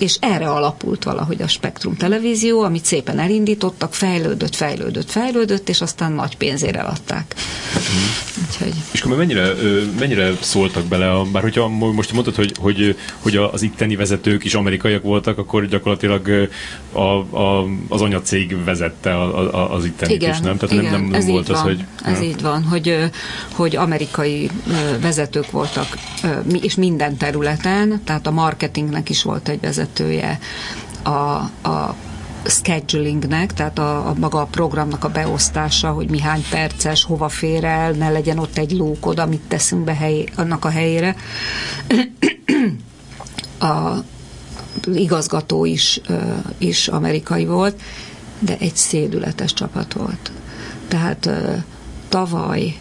[0.00, 6.12] és erre alapult valahogy a Spektrum televízió, amit szépen elindítottak, fejlődött, fejlődött, fejlődött, és aztán
[6.12, 7.34] nagy pénzére adták.
[7.78, 8.44] Mm.
[8.46, 8.72] Úgyhogy...
[8.92, 9.52] És akkor mennyire,
[9.98, 14.54] mennyire szóltak bele, a, bár hogyha most mondtad, hogy, hogy, hogy az itteni vezetők is
[14.54, 16.48] amerikaiak voltak, akkor gyakorlatilag
[16.92, 17.00] a,
[17.38, 20.56] a, az anyacég vezette a, a, az itteni igen, is, nem?
[20.56, 21.84] Tehát igen, nem, nem, nem volt az, van, hogy...
[22.04, 22.24] Ez ja.
[22.24, 23.10] így van, hogy,
[23.52, 24.50] hogy amerikai
[25.00, 25.86] vezetők voltak,
[26.60, 30.38] és minden területen, tehát a marketingnek is volt egy vezető vezetője
[31.02, 31.10] a,
[31.68, 31.94] a
[32.44, 37.64] schedulingnek, tehát a, a maga a programnak a beosztása, hogy mi hány perces, hova fér
[37.64, 41.16] el, ne legyen ott egy lók oda, mit teszünk be hely, annak a helyére.
[43.58, 44.04] a
[44.94, 46.00] igazgató is,
[46.58, 47.80] is amerikai volt,
[48.38, 50.30] de egy szédületes csapat volt.
[50.88, 51.30] Tehát
[52.08, 52.76] tavaly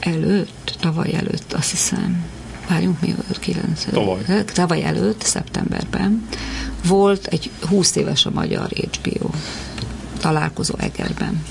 [0.00, 2.24] előtt, tavaly előtt azt hiszem,
[2.68, 4.44] várjunk mi volt 9 tavaly.
[4.44, 6.26] tavaly előtt, szeptemberben
[6.86, 9.30] volt egy 20 éves a magyar HBO
[10.20, 11.44] találkozó Egerben.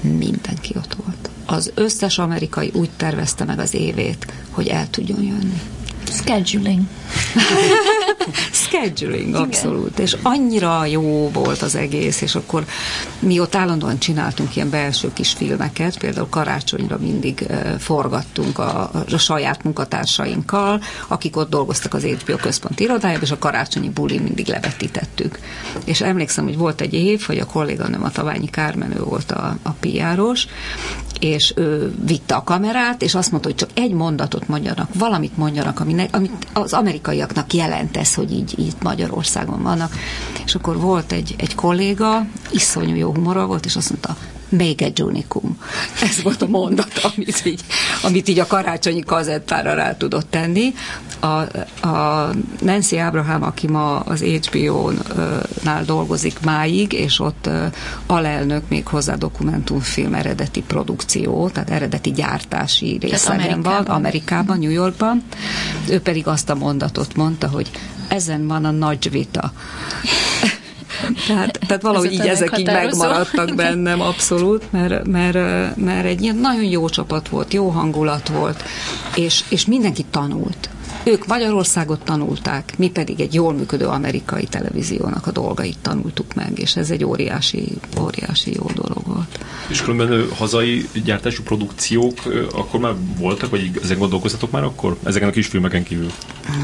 [0.00, 1.30] Mindenki ott volt.
[1.46, 5.60] Az összes amerikai úgy tervezte meg az évét, hogy el tudjon jönni.
[6.08, 6.80] Scheduling.
[8.52, 9.90] Scheduling, abszolút.
[9.90, 10.04] Igen.
[10.04, 12.64] És annyira jó volt az egész, és akkor
[13.18, 17.46] mi ott állandóan csináltunk ilyen belső kis filmeket, például karácsonyra mindig
[17.78, 23.88] forgattunk a, a saját munkatársainkkal, akik ott dolgoztak az HBO központ irodájában, és a karácsonyi
[23.88, 25.38] buli mindig levetítettük.
[25.84, 29.56] És emlékszem, hogy volt egy év, hogy a kolléganőm, a Taványi Kármen, ő volt a,
[29.62, 30.46] a piáros,
[31.20, 35.80] és ő vitte a kamerát, és azt mondta, hogy csak egy mondatot mondjanak, valamit mondjanak,
[35.80, 39.94] ami amit az amerikaiaknak jelent ez, hogy így, így Magyarországon vannak.
[40.44, 44.16] És akkor volt egy, egy kolléga, iszonyú jó humora volt, és azt mondta,
[44.50, 45.58] még egy unikum.
[46.02, 47.60] Ez volt a mondat, amit így,
[48.02, 50.74] amit így a karácsonyi kazettára rá tudott tenni.
[51.20, 51.26] A,
[51.88, 52.30] a
[52.60, 57.48] Nancy Abraham, aki ma az HBO-nál dolgozik máig, és ott
[58.06, 65.22] alelnök még hozzá dokumentumfilm eredeti produkció, tehát eredeti gyártási részegen van, Amerikában, New Yorkban.
[65.88, 67.70] Ő pedig azt a mondatot mondta, hogy
[68.08, 69.52] ezen van a nagy vita.
[71.26, 76.64] Tehát, tehát valahogy így ezek így megmaradtak bennem abszolút, mert, mert, mert egy ilyen nagyon
[76.64, 78.62] jó csapat volt, jó hangulat volt,
[79.14, 80.70] és, és mindenki tanult.
[81.04, 86.76] Ők Magyarországot tanulták, mi pedig egy jól működő amerikai televíziónak a dolgait tanultuk meg, és
[86.76, 87.68] ez egy óriási,
[88.00, 89.38] óriási jó dolog volt.
[89.68, 92.18] És különben hazai gyártású produkciók
[92.52, 94.96] akkor már voltak, vagy ezek gondolkoztatok már akkor?
[95.02, 96.10] Ezeken a kis filmeken kívül?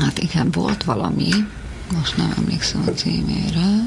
[0.01, 1.29] Hát igen, volt valami.
[1.99, 3.85] Most nem emlékszem a címére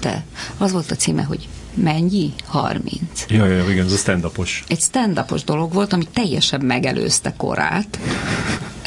[0.00, 0.24] de
[0.58, 2.32] az volt a címe, hogy mennyi?
[2.46, 3.00] 30.
[3.28, 4.64] Ja, ja, igen, ez a stand -upos.
[4.68, 7.98] Egy stand dolog volt, ami teljesen megelőzte korát.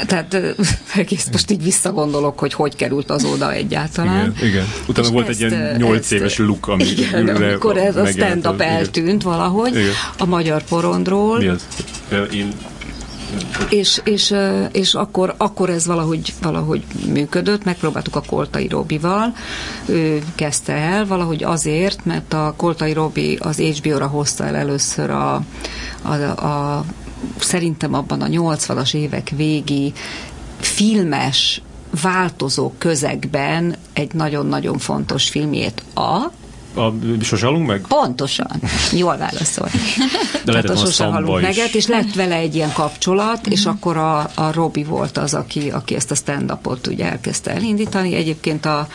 [0.06, 0.38] Tehát
[0.96, 4.34] egész most így visszagondolok, hogy hogy került az oda egyáltalán.
[4.36, 4.66] Igen, igen.
[4.88, 9.24] Utána És volt egy ilyen 8 éves luk, ami igen, amikor ez a stand-up eltűnt
[9.24, 9.92] valahogy igen.
[10.18, 11.38] a magyar porondról.
[11.38, 11.68] Mi az?
[12.34, 12.54] Én
[13.70, 14.36] és, és,
[14.72, 19.34] és akkor, akkor ez valahogy, valahogy működött, megpróbáltuk a Koltai Robival,
[19.86, 25.44] ő kezdte el, valahogy azért, mert a Koltai Robi az HBO-ra hozta el először a,
[26.02, 26.14] a,
[26.46, 26.86] a
[27.40, 29.94] szerintem abban a 80-as évek végi
[30.60, 31.62] filmes
[32.02, 36.32] változó közegben egy nagyon-nagyon fontos filmjét, a
[36.78, 37.82] a Sose halunk meg?
[37.88, 38.62] Pontosan.
[38.92, 39.70] Jól válaszol.
[40.46, 43.52] De lehet, a Sose halunk meg, és lett vele egy ilyen kapcsolat, mm-hmm.
[43.52, 48.16] és akkor a, a Robi volt az, aki, aki ezt a stand-upot ugye elkezdte elindítani.
[48.16, 48.88] Egyébként a,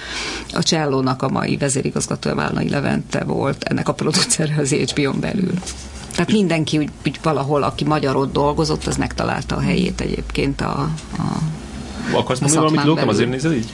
[0.53, 5.53] a Csellónak a mai vezérigazgatója Válnai Levente volt ennek a producer az HBO-n belül.
[6.13, 11.39] Tehát mindenki úgy, úgy valahol, aki magyarod dolgozott, az megtalálta a helyét egyébként a, a
[12.13, 13.67] Akarsz mondani valamit, Lókam, azért nézed így?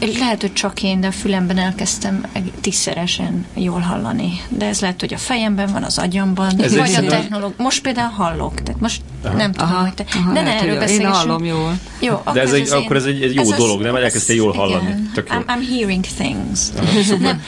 [0.00, 2.26] Uh, lehet, hogy csak én, de a fülemben elkezdtem
[2.60, 4.40] tízszeresen jól hallani.
[4.48, 7.54] De ez lehet, hogy a fejemben van, az agyamban, ez vagy a technológia.
[7.58, 9.36] Most például hallok, tehát most aha.
[9.36, 10.04] nem tudom, aha, hogy te...
[10.14, 11.14] Aha, de ne erről beszélgessünk.
[11.14, 11.78] Én hallom jól.
[12.00, 13.96] Jó, de ez, egy, akkor ez egy, egy jó ez dolog, az, nem?
[13.96, 14.94] Elkezdtél jól hallani.
[15.14, 15.38] Tök jó.
[15.38, 16.60] I'm, I'm hearing things.
[16.76, 17.42] Aha, nem,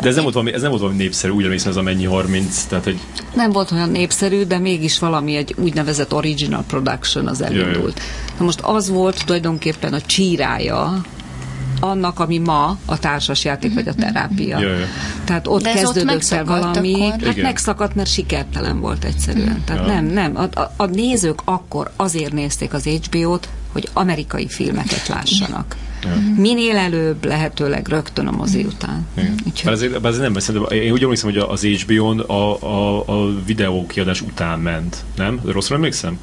[0.00, 2.04] de ez nem, volt valami, ez nem volt valami népszerű, úgy emlékszem, ez a mennyi
[2.04, 2.98] 30, tehát hogy...
[3.34, 8.00] Nem volt olyan népszerű, de mégis valami egy úgynevezett original production az elindult.
[8.38, 11.00] Na most az volt tulajdonképpen a csírája
[11.80, 14.58] annak, ami ma a társasjáték vagy a terápia.
[14.58, 14.86] Ja, ja.
[15.24, 17.10] Tehát ott De kezdődött el valami, akkor.
[17.10, 17.44] hát Igen.
[17.44, 19.62] megszakadt, mert sikertelen volt egyszerűen.
[19.64, 19.92] Tehát ja.
[19.92, 20.36] nem, nem.
[20.36, 25.76] A, a, a nézők akkor azért nézték az HBO-t, hogy amerikai filmeket lássanak.
[26.02, 26.10] Ja.
[26.36, 29.06] Minél előbb, lehetőleg rögtön a mozi után.
[29.46, 29.72] Úgyhogy...
[29.72, 30.78] Ezért, ezért nem beszéltem.
[30.78, 35.04] Én úgy emlékszem, hogy az HBO-n a, a, a videó kiadás után ment.
[35.16, 35.40] Nem?
[35.44, 36.18] Rosszul emlékszem?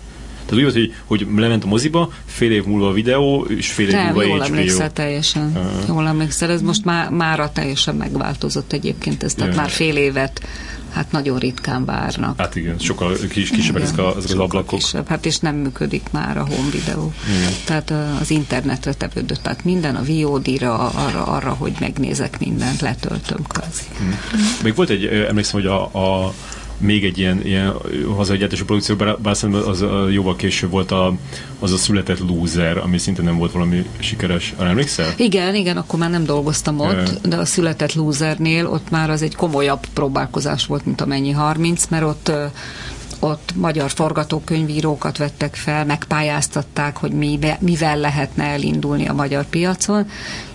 [0.46, 3.88] Tehát úgy volt, hogy, hogy lement a moziba, fél év múlva a videó, és fél
[3.88, 4.46] év Nem, múlva jól HBO.
[4.46, 5.52] emlékszel teljesen.
[5.56, 5.88] Uh.
[5.88, 9.64] Jól emlékszel, ez most már, mára teljesen megváltozott egyébként, ez tehát yeah.
[9.64, 10.42] már fél évet
[10.96, 12.40] hát nagyon ritkán várnak.
[12.40, 14.80] Hát igen, sokkal kis, kisebbek ezek, a, ezek az ablakok.
[14.80, 17.14] Kisebb, hát és nem működik már a home videó.
[17.38, 17.52] Igen.
[17.66, 23.84] Tehát az internetre tevődött, tehát minden a VOD-ra, arra, arra, hogy megnézek mindent, letöltöm kvázi.
[24.04, 24.10] Mm.
[24.64, 26.34] Még volt egy, emlékszem, hogy a, a
[26.78, 27.74] még egy ilyen, ilyen
[28.16, 31.14] hazai gyártású produkció, bár, bár szerintem az a, jóval később volt a,
[31.60, 34.54] az a született Loser, ami szinte nem volt valami sikeres.
[34.58, 35.14] Arra emlékszel?
[35.18, 37.28] Igen, igen, akkor már nem dolgoztam ott, e...
[37.28, 41.86] de a született Losernél ott már az egy komolyabb próbálkozás volt, mint a mennyi 30,
[41.88, 42.32] mert ott
[43.20, 50.10] ott magyar forgatókönyvírókat vettek fel, megpályáztatták, hogy mi, mivel lehetne elindulni a magyar piacon,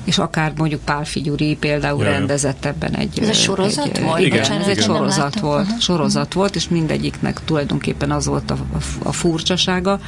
[0.04, 3.20] és akár mondjuk Pál Figyuri például ja, rendezett ebben egy...
[3.20, 4.20] Ez egy sorozat egy, volt?
[4.20, 5.80] Igen, igen ez egy sorozat volt, uh-huh.
[5.80, 10.00] sorozat volt, és mindegyiknek tulajdonképpen az volt a, a, a furcsasága,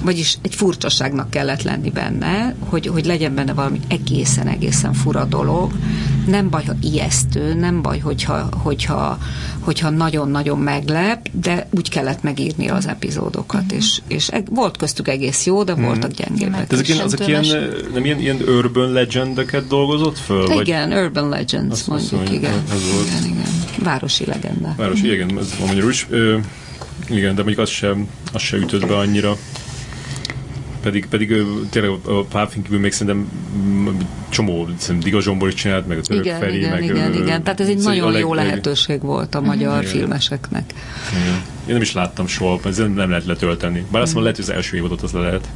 [0.00, 5.72] vagyis egy furcsaságnak kellett lenni benne, hogy, hogy legyen benne valami egészen-egészen fura dolog.
[6.26, 9.18] Nem baj, ha ijesztő, nem baj, hogyha, hogyha,
[9.60, 13.76] hogyha nagyon-nagyon meglep, de úgy kellett megírni az epizódokat, mm.
[13.76, 16.72] és, és volt köztük egész jó, de voltak gyengébbek.
[16.72, 17.44] Ezek ilyen, azok ilyen,
[17.92, 20.60] nem ilyen, ilyen urban legendeket dolgozott föl?
[20.60, 20.98] Igen, vagy?
[20.98, 22.62] urban legends azt mondjuk, mondjuk, igen.
[22.72, 23.08] Ez volt.
[23.08, 23.24] igen.
[23.24, 23.46] Igen,
[23.82, 24.74] Városi legenda.
[24.76, 26.06] Városi, igen, ez van magyarul is.
[26.10, 26.38] Ö,
[27.08, 29.36] igen, de mondjuk az sem, az sem ütött be annyira
[30.82, 31.34] pedig, pedig
[31.70, 33.30] tényleg a Pálfin kívül még szerintem
[34.28, 36.84] csomó, szerintem Diga Zsombor is csinált, meg a Török igen, Feri, igen, meg...
[36.84, 39.90] Igen, igen, tehát ez egy nagyon leg, jó lehetőség volt a magyar igen.
[39.92, 40.74] filmeseknek.
[41.10, 41.42] Igen.
[41.66, 43.84] Én nem is láttam soha, ez nem lehet letölteni.
[43.90, 45.48] Bár azt mondom, lehet, hogy az első évadot az le lehet.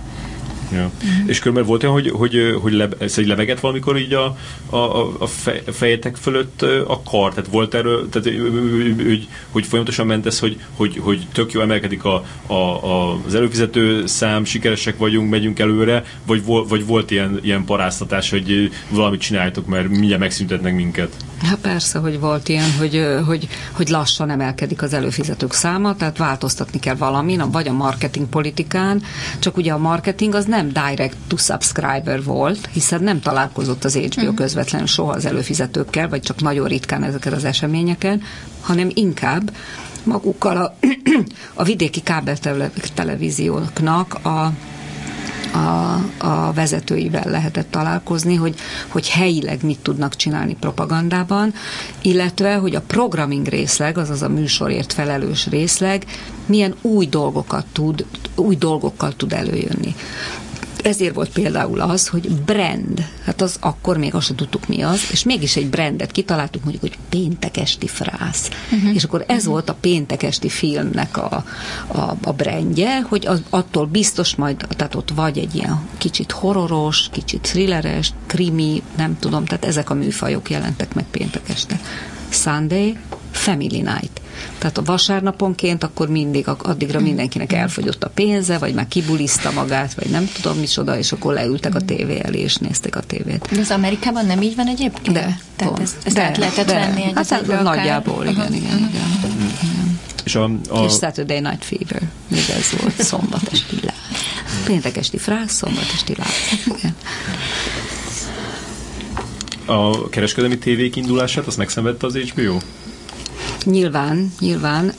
[0.73, 0.91] Ja.
[1.05, 1.29] Mm.
[1.29, 4.37] És körülbelül volt olyan, hogy, hogy, hogy le, ez egy leveget valamikor így a,
[4.71, 4.77] a,
[5.19, 5.27] a
[5.73, 7.35] fejetek fölött a kar?
[7.35, 8.29] Tehát volt erről, tehát,
[9.03, 13.35] hogy, hogy folyamatosan ment ez, hogy, hogy, hogy tök jó emelkedik a, a, a, az
[13.35, 19.67] előfizető szám, sikeresek vagyunk, megyünk előre, vagy, vagy volt ilyen, ilyen paráztatás, hogy valamit csináljátok,
[19.67, 21.17] mert mindjárt megszüntetnek minket?
[21.43, 26.79] Hát persze, hogy volt ilyen, hogy, hogy, hogy lassan emelkedik az előfizetők száma, tehát változtatni
[26.79, 29.03] kell valamin, vagy a marketing politikán,
[29.39, 34.21] csak ugye a marketing az nem direct to subscriber volt, hiszen nem találkozott az HBO
[34.21, 34.35] uh-huh.
[34.35, 38.23] közvetlenül soha az előfizetőkkel, vagy csak nagyon ritkán ezeket az eseményeken,
[38.61, 39.53] hanem inkább
[40.05, 40.77] magukkal a,
[41.63, 42.37] a vidéki kábel
[42.95, 44.53] televízióknak a
[45.53, 45.95] a,
[46.27, 48.55] a vezetőivel lehetett találkozni, hogy,
[48.89, 51.55] hogy helyileg mit tudnak csinálni propagandában,
[52.03, 56.05] illetve, hogy a programming részleg, azaz a műsorért felelős részleg
[56.47, 59.95] milyen új dolgokat tud, új dolgokkal tud előjönni
[60.83, 65.23] ezért volt például az, hogy brand, hát az akkor még azt tudtuk mi az, és
[65.23, 68.51] mégis egy brandet kitaláltuk, mondjuk, hogy péntek esti frász.
[68.73, 68.95] Uh-huh.
[68.95, 69.53] És akkor ez uh-huh.
[69.53, 71.45] volt a péntek esti filmnek a,
[71.87, 77.09] a, a brandje, hogy az, attól biztos majd, tehát ott vagy egy ilyen kicsit horroros,
[77.13, 81.81] kicsit thrilleres, krimi, nem tudom, tehát ezek a műfajok jelentek meg péntek este.
[82.29, 82.97] Sunday,
[83.31, 84.22] Family Night.
[84.59, 90.11] Tehát a vasárnaponként akkor mindig, addigra mindenkinek elfogyott a pénze, vagy már kibuliszta magát, vagy
[90.11, 93.49] nem tudom micsoda, és akkor leültek a tévé elé, és nézték a tévét.
[93.53, 95.13] De az Amerikában nem így van egyébként?
[95.13, 95.39] De.
[95.57, 96.73] Tehát ezt, ezt de, át lehetett de.
[96.73, 99.19] venni egy hát, hát nagyjából, igen, igen, igen,
[99.63, 100.01] igen.
[100.25, 100.85] És, a, a...
[100.85, 104.21] és Saturday Night Fever, még ez volt, szombat esti láz.
[104.65, 106.29] Péntek esti frász, szombat esti láz.
[106.79, 106.95] Igen
[109.65, 112.59] a kereskedelmi tévék indulását, azt megszenvedte az HBO?
[113.65, 114.93] Nyilván, nyilván,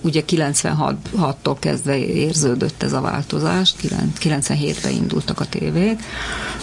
[0.00, 3.74] ugye 96-tól kezdve érződött ez a változás,
[4.22, 6.02] 97-ben indultak a tévék,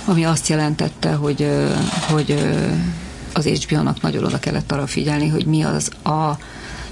[0.06, 1.48] ami azt jelentette, hogy,
[2.10, 2.40] hogy
[3.34, 6.38] az HBO-nak nagyon oda kellett arra figyelni, hogy mi az a,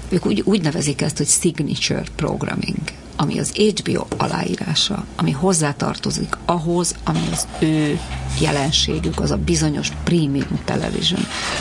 [0.08, 2.78] ők úgy, úgy nevezik ezt, hogy signature programming
[3.16, 7.98] ami az HBO aláírása, ami hozzátartozik ahhoz, ami az ő
[8.40, 11.20] jelenségük, az a bizonyos premium television.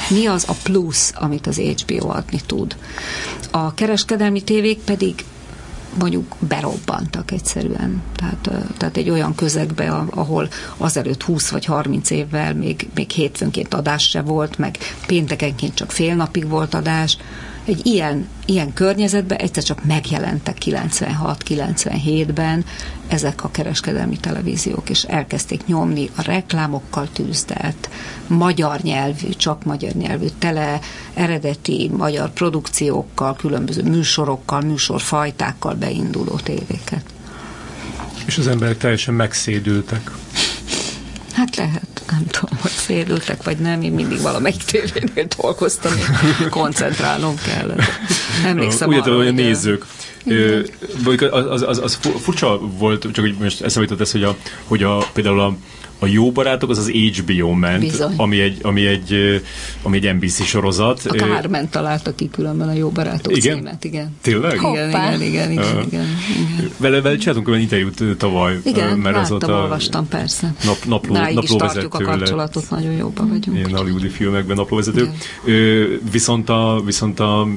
[0.10, 2.76] Mi az a plusz, amit az HBO adni tud?
[3.52, 5.26] A kereskedelmi tévék pedig
[6.00, 8.02] mondjuk berobbantak egyszerűen.
[8.16, 10.48] Tehát, tehát egy olyan közegbe, ahol
[10.78, 14.78] azelőtt 20 vagy 30 évvel még, még hétfőnként adás se volt, meg
[15.08, 17.18] péntekenként csak fél napig volt adás,
[17.66, 22.66] egy ilyen, ilyen környezetben egyszer csak megjelentek 96-97-ben
[23.08, 27.90] ezek a kereskedelmi televíziók, és elkezdték nyomni a reklámokkal tűzdelt,
[28.28, 30.80] magyar nyelvű, csak magyar nyelvű, tele
[31.14, 37.04] eredeti magyar produkciókkal, különböző műsorokkal, műsorfajtákkal beinduló tévéket.
[38.26, 40.12] És az emberek teljesen megszédültek.
[41.34, 45.92] Hát lehet nem tudom, hogy szédültek, vagy nem, én mindig valamelyik tévénél dolgoztam,
[46.50, 47.82] koncentrálnom kellett.
[48.46, 49.86] Emlékszem Úgy arra, hogy a nézők.
[50.26, 50.62] Ö,
[51.32, 54.36] az, az, az, furcsa volt, csak hogy most eszembe jutott ez, hogy, a,
[54.68, 55.58] hogy a, például a,
[56.00, 59.42] a Jó Barátok az az HBO ment, ami egy, ami, egy,
[59.82, 61.06] ami egy NBC sorozat.
[61.06, 63.58] A Kármen találta ki különben a Jó Barátok igen?
[63.58, 64.16] címet, igen.
[64.22, 64.56] Tényleg?
[64.56, 66.06] Igen, igen, igen, igen, uh, igen,
[66.56, 66.72] igen.
[66.78, 68.60] Vele, vele csináltunk olyan interjút tavaly.
[68.64, 70.54] Igen, mert láttam, azóta olvastam, persze.
[70.64, 73.58] Nap, napló, Na, is tartjuk a kapcsolatot, nagyon jóban vagyunk.
[73.58, 75.12] Ilyen hollywoodi filmekben naplóvezető.
[76.12, 77.48] Viszont a, viszont a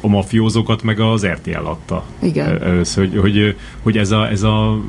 [0.00, 2.04] a mafiózókat meg az RTL adta.
[2.22, 2.62] Igen.
[2.62, 4.80] Először, hogy, hogy, hogy ez a, ez a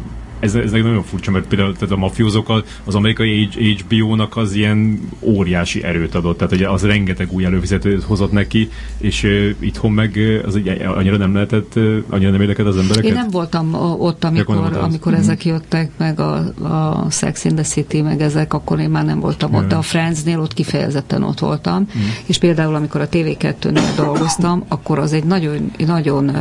[0.46, 5.84] ez, ez nagyon furcsa, mert például tehát a mafiózók az amerikai HBO-nak az ilyen óriási
[5.84, 10.56] erőt adott, tehát ugye az rengeteg új előfizetőt hozott neki, és uh, itthon meg az
[10.56, 13.10] ugye, annyira nem lehetett, uh, annyira nem érdekelt az embereket.
[13.10, 15.16] Én nem voltam ott, amikor, amikor mm.
[15.16, 19.20] ezek jöttek, meg a, a Sex in the City, meg ezek, akkor én már nem
[19.20, 22.02] voltam ott, de a Friendsnél ott kifejezetten ott voltam, mm.
[22.26, 26.32] és például amikor a TV2-nél dolgoztam, akkor az egy nagyon, nagyon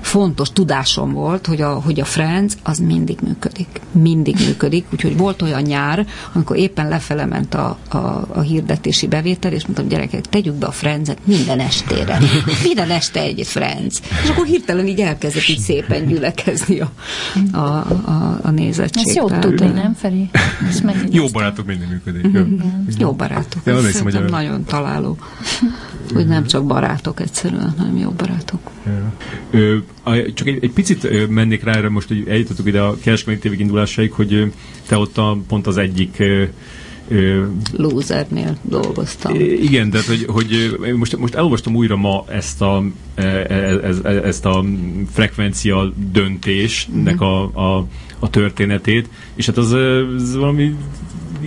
[0.00, 3.80] fontos tudásom volt, hogy a, hogy a Friends az mindig működik.
[3.92, 4.84] Mindig működik.
[4.92, 7.96] Úgyhogy volt olyan nyár, amikor éppen lefele ment a, a,
[8.32, 12.18] a hirdetési bevétel, és mondtam, gyerekek, tegyük be a frenzet minden estére.
[12.64, 14.00] Minden este egy Frenz.
[14.22, 16.92] És akkor hirtelen így elkezdett így szépen gyülekezni a,
[17.52, 19.08] a, a, a nézettség.
[19.08, 20.30] Ez jó tudni, nem Feri?
[21.10, 22.26] Jó barátok mindig működik.
[22.98, 23.62] Jó barátok.
[23.64, 25.18] Ja, Ez hogy nagyon találó.
[26.14, 28.60] Hogy nem csak barátok egyszerűen, hanem jó barátok.
[28.86, 29.12] Ja.
[29.50, 29.76] Ö,
[30.34, 34.12] csak egy, egy picit mennék rá erre most, hogy eljutottuk ide a kereskedelmi tévék indulásaig,
[34.12, 34.52] hogy
[34.86, 36.22] te ott a, pont az egyik
[37.76, 39.34] Losernél dolgoztam.
[39.40, 42.84] Igen, de hogy, hogy most, most elolvastam újra ma ezt a,
[43.14, 44.64] e, e, ez, ezt a
[45.12, 47.32] frekvencia döntésnek mm-hmm.
[47.32, 47.86] a, a,
[48.18, 49.72] a történetét, és hát az,
[50.16, 50.74] az valami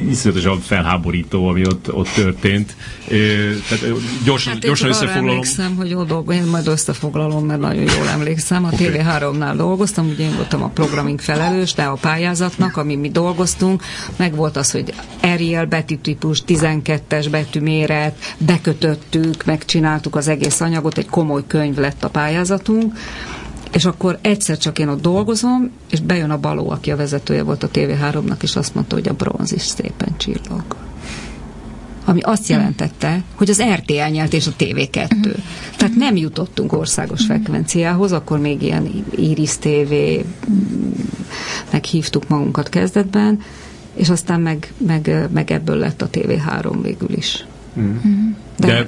[0.09, 2.75] iszonyatosan felháborító, ami ott, ott történt.
[3.69, 3.85] Tehát
[4.23, 5.29] gyorsan, hát gyorsan összefoglalom.
[5.29, 8.63] emlékszem, hogy oda, én majd összefoglalom, mert nagyon jól emlékszem.
[8.63, 8.89] A okay.
[8.93, 13.83] TV3-nál dolgoztam, ugye én voltam a programming felelős, de a pályázatnak, ami mi dolgoztunk,
[14.15, 21.43] meg volt az, hogy Arial betűtípus, 12-es betűméret, bekötöttük, megcsináltuk az egész anyagot, egy komoly
[21.47, 22.93] könyv lett a pályázatunk,
[23.73, 27.63] és akkor egyszer csak én ott dolgozom, és bejön a Baló, aki a vezetője volt
[27.63, 30.63] a TV3-nak, és azt mondta, hogy a bronz is szépen csillog.
[32.05, 35.35] Ami azt jelentette, hogy az RTL nyert és a TV2.
[35.77, 39.93] Tehát nem jutottunk országos frekvenciához, akkor még ilyen Iris TV
[41.71, 43.39] meghívtuk magunkat kezdetben,
[43.93, 47.45] és aztán meg, meg, meg ebből lett a TV3 végül is.
[47.79, 47.95] Mm.
[48.57, 48.85] De, de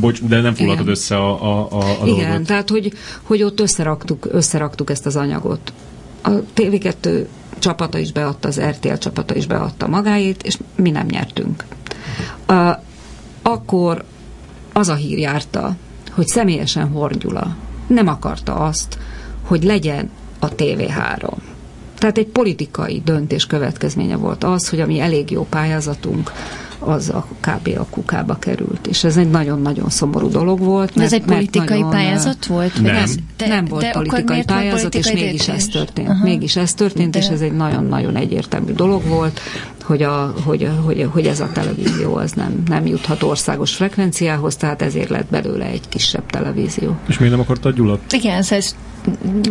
[0.00, 2.46] bocs, de nem foglaltad össze a, a, a, a Igen, dolgot.
[2.46, 5.72] tehát hogy, hogy ott összeraktuk, összeraktuk ezt az anyagot.
[6.22, 7.24] A TV2
[7.58, 11.64] csapata is beadta, az RTL csapata is beadta magáét, és mi nem nyertünk.
[12.46, 12.82] A,
[13.42, 14.04] akkor
[14.72, 15.76] az a hír járta,
[16.10, 17.56] hogy személyesen Horgyula
[17.86, 18.98] nem akarta azt,
[19.42, 21.32] hogy legyen a TV3.
[21.98, 26.32] Tehát egy politikai döntés következménye volt az, hogy ami elég jó pályázatunk,
[26.78, 27.70] az a kb.
[27.78, 28.86] a kukába került.
[28.86, 30.92] És ez egy nagyon-nagyon szomorú dolog volt.
[30.94, 32.82] De ez egy politikai nagyon, pályázat volt?
[32.82, 36.08] Nem, ez, de, nem volt politikai pályázat, politikai és mégis ez történt.
[36.08, 36.24] Aha.
[36.24, 37.18] Mégis ez történt, de...
[37.18, 39.40] és ez egy nagyon-nagyon egyértelmű dolog volt,
[39.86, 44.82] hogy, a, hogy, hogy, hogy ez a televízió az nem, nem juthat országos frekvenciához, tehát
[44.82, 46.96] ezért lett belőle egy kisebb televízió.
[47.08, 47.98] És miért nem akarta Gyula?
[48.10, 48.74] Igen, ez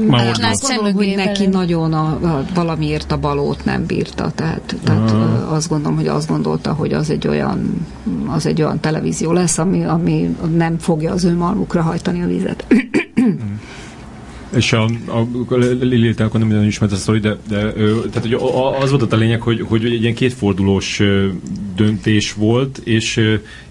[0.07, 5.51] már gondolom, hogy neki nagyon a, a, valamiért a balót nem bírta, tehát, tehát uh.
[5.53, 7.85] azt gondolom, hogy azt gondolta, hogy az egy olyan,
[8.27, 12.65] az egy olyan televízió lesz, ami, ami nem fogja az ő malmukra hajtani a vizet.
[14.55, 17.73] És a, a, a Lili, akkor nem nagyon ismert a sztori, de, de
[18.11, 18.33] tehát, hogy
[18.81, 21.01] az volt a lényeg, hogy, hogy egy ilyen kétfordulós
[21.75, 23.21] döntés volt, és,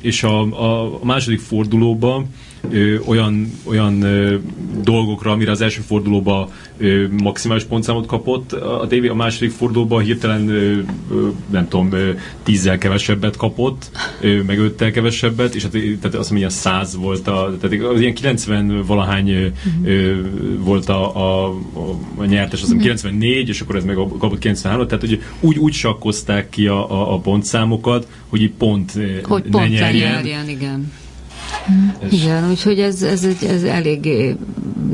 [0.01, 2.27] és a, a második fordulóban
[2.71, 4.37] ö, olyan, olyan ö,
[4.83, 6.49] dolgokra, amire az első fordulóban
[6.79, 10.79] ö, maximális pontszámot kapott, a tévé a második fordulóban hirtelen ö,
[11.11, 12.11] ö, nem tudom, ö,
[12.43, 13.91] tízzel kevesebbet kapott,
[14.21, 18.15] ö, meg öttel kevesebbet, és hát, tehát azt mondja, száz volt a, tehát az ilyen
[18.15, 19.47] 90 valahány ö,
[19.85, 20.21] ö,
[20.59, 24.87] volt a, a, a, a nyertes, azt hiszem 94, és akkor ez meg kapott 93,
[24.87, 28.93] tehát hogy úgy, úgy sakkozták ki a, a, a pontszámokat, hogy így pont
[29.23, 30.13] hogy ne pont nyerjen.
[30.13, 30.93] nyerjen, igen
[31.99, 32.23] És...
[32.23, 34.37] Igen, úgyhogy ez, ez, ez, ez eléggé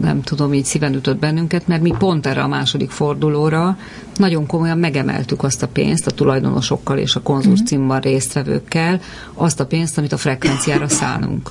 [0.01, 3.77] nem tudom, így szíven ütött bennünket, mert mi pont erre a második fordulóra
[4.17, 9.01] nagyon komolyan megemeltük azt a pénzt a tulajdonosokkal és a konzorciumban résztvevőkkel,
[9.35, 11.51] azt a pénzt, amit a frekvenciára szánunk.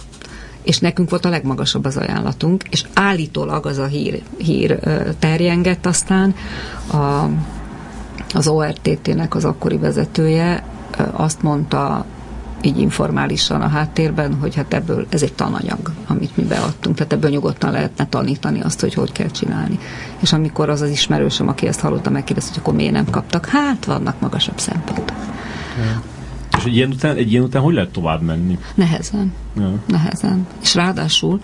[0.64, 4.80] És nekünk volt a legmagasabb az ajánlatunk, és állítólag az a hír, hír
[5.20, 6.36] terjengett aztán.
[6.92, 7.30] A,
[8.34, 10.64] az ORTT-nek az akkori vezetője
[11.12, 12.06] azt mondta
[12.62, 17.30] így informálisan a háttérben, hogy hát ebből ez egy tananyag, amit mi beadtunk, tehát ebből
[17.30, 19.80] nyugodtan lehetne tanítani azt, hogy hogy kell csinálni.
[20.20, 23.86] És amikor az az ismerősöm, aki ezt hallotta, megkérdezte, hogy akkor miért nem kaptak, hát
[23.86, 25.18] vannak magasabb szempontok.
[25.78, 26.01] Ja.
[26.57, 28.57] És egy ilyen, után, egy ilyen után hogy lehet tovább menni?
[28.76, 29.34] Nehezen.
[29.57, 29.74] Ja.
[29.86, 30.47] Nehezen.
[30.62, 31.39] És ráadásul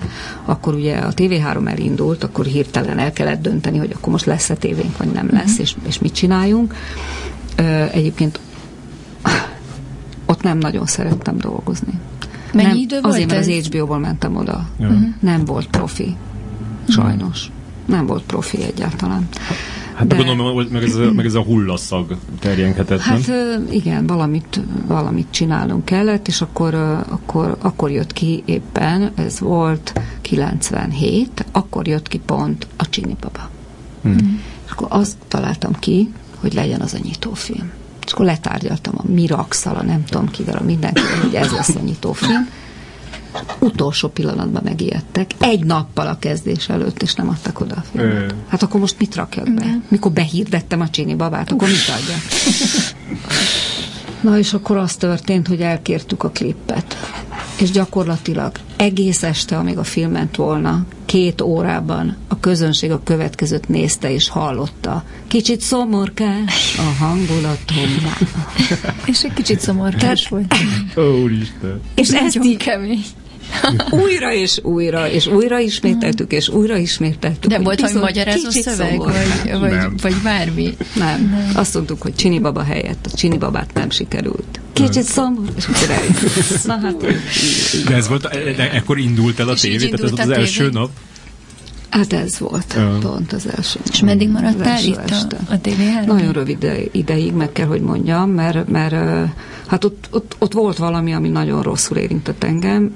[0.46, 4.98] akkor ugye a TV3 elindult, akkor hirtelen el kellett dönteni, hogy akkor most lesz-e tévénk,
[4.98, 5.60] vagy nem lesz, uh-huh.
[5.60, 6.76] és, és mit csináljunk.
[7.92, 8.40] Egyébként
[10.26, 12.00] ott nem nagyon szerettem dolgozni.
[12.54, 14.68] Mennyi nem, idő volt Azért, mert az HBO-ból mentem oda.
[14.80, 14.88] Ja.
[14.88, 15.08] Uh-huh.
[15.20, 16.16] Nem volt profi.
[16.88, 17.48] Sajnos.
[17.48, 17.96] Uh-huh.
[17.96, 19.28] Nem volt profi egyáltalán.
[19.96, 20.16] Hát de...
[20.16, 23.68] gondolom, hogy meg ez, a, meg ez a hullaszag terjenhetett, Hát nem?
[23.72, 26.74] igen, valamit, valamit csinálnunk kellett, és akkor,
[27.10, 33.50] akkor, akkor jött ki éppen, ez volt 97, akkor jött ki pont a Csini Baba.
[34.02, 34.42] Hmm.
[34.66, 37.72] És akkor azt találtam ki, hogy legyen az a nyitófilm.
[38.06, 41.80] És akkor letárgyaltam a Miraxal, a nem tudom kivel, a mindenkivel, hogy ez lesz a
[41.80, 42.50] nyitófilm.
[43.60, 48.36] Utolsó pillanatban megijedtek, egy nappal a kezdés előtt, és nem adtak oda a filmet.
[48.48, 49.80] Hát akkor most mit rakjak be?
[49.88, 52.20] Mikor behirdettem a Csini babát, akkor mit adjak?
[54.22, 56.96] Na és akkor az történt, hogy elkértük a klippet.
[57.60, 63.68] És gyakorlatilag egész este, amíg a film ment volna, két órában a közönség a következőt
[63.68, 65.04] nézte és hallotta.
[65.28, 67.90] Kicsit szomorkás a hangulatom.
[69.12, 70.56] és egy kicsit szomorkás volt.
[70.98, 71.82] Ó, Úristen.
[71.96, 73.04] És ez így kemény.
[74.04, 77.52] újra és újra, és újra ismételtük, és újra ismételtük.
[77.52, 80.78] De volt valami magyarázó szöveg, vagy, vagy, vagy bármi?
[80.96, 81.30] Nem.
[81.30, 81.52] nem.
[81.54, 84.60] Azt mondtuk, hogy Csini baba helyett a Csini babát nem sikerült.
[84.74, 85.66] Kicsit szomorú, és
[86.64, 87.06] Na hát.
[87.88, 90.90] De ez volt, de ekkor indult el a tévé, tehát ez volt az első nap?
[91.96, 92.98] Hát ez volt ja.
[93.02, 93.80] pont az első.
[93.92, 95.38] És meddig maradtál itt este.
[95.50, 98.94] a, a tv Nagyon rövid ideig, meg kell, hogy mondjam, mert, mert
[99.68, 102.96] hát ott, ott, ott volt valami, ami nagyon rosszul érintett engem.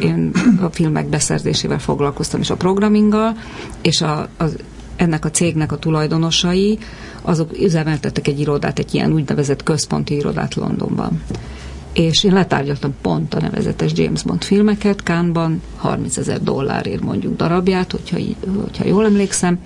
[0.00, 3.36] Én a filmek beszerzésével foglalkoztam, és a programminggal,
[3.80, 4.56] és a, az,
[4.96, 6.78] ennek a cégnek a tulajdonosai,
[7.22, 11.22] azok üzemeltettek egy irodát, egy ilyen úgynevezett központi irodát Londonban
[12.00, 17.90] és én letárgyaltam pont a nevezetes James Bond filmeket Kánban, 30 ezer dollárért mondjuk darabját,
[17.90, 18.18] hogyha,
[18.60, 19.58] hogyha jól emlékszem,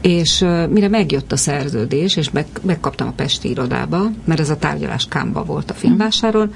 [0.00, 4.56] és uh, mire megjött a szerződés, és meg, megkaptam a Pesti irodába, mert ez a
[4.56, 6.54] tárgyalás Kánba volt a filmvásáron,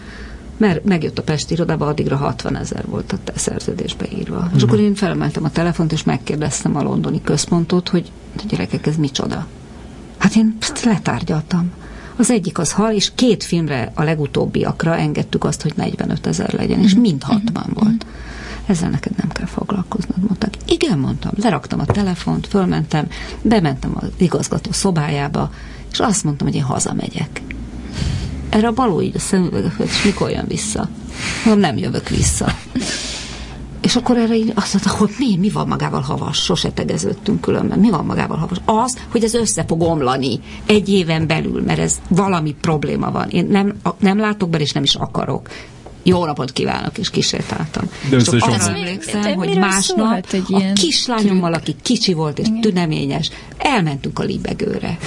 [0.56, 4.40] mert megjött a Pesti irodába, addigra 60 ezer volt a szerződésbe írva.
[4.40, 4.56] Mm.
[4.56, 8.10] És akkor én felemeltem a telefont, és megkérdeztem a londoni központot, hogy
[8.48, 9.46] gyerekek, ez micsoda?
[10.18, 11.72] Hát én letárgyaltam.
[12.16, 16.80] Az egyik az hal, és két filmre a legutóbbiakra engedtük azt, hogy 45 ezer legyen,
[16.80, 18.06] és mind 60 volt.
[18.66, 20.54] Ezzel neked nem kell foglalkoznod, mondtak.
[20.66, 23.06] Igen, mondtam, leraktam a telefont, fölmentem,
[23.42, 25.50] bementem az igazgató szobájába,
[25.92, 27.42] és azt mondtam, hogy én hazamegyek.
[28.48, 30.88] Erre a baló így a szemüvege és mikor jön vissza?
[31.44, 32.54] Mondom, nem jövök vissza.
[33.84, 36.42] És akkor erre így azt mondta, hogy mi, mi van magával havas?
[36.42, 37.78] Sose tegeződtünk különben.
[37.78, 38.58] Mi van magával havas?
[38.64, 43.28] Az, hogy ez össze fog omlani egy éven belül, mert ez valami probléma van.
[43.28, 45.48] Én nem, nem látok be, és nem is akarok
[46.04, 47.84] jó napot kívánok, és kísértáltam.
[48.10, 53.30] De és azt emlékszem, de hogy másnap egy a kislányommal, aki kicsi volt és tüneményes,
[53.58, 54.98] elmentünk a libegőre.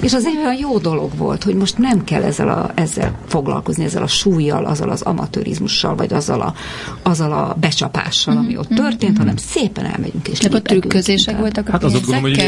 [0.00, 3.84] és az egy olyan jó dolog volt, hogy most nem kell ezzel, a, ezzel foglalkozni,
[3.84, 6.54] ezzel a súlyjal, azzal az amatőrizmussal, vagy azzal a,
[7.02, 9.18] azzal a becsapással, ami ott történt, mm-hmm.
[9.18, 12.40] hanem szépen elmegyünk és a trükközések voltak a Hát azok gondolom, hogy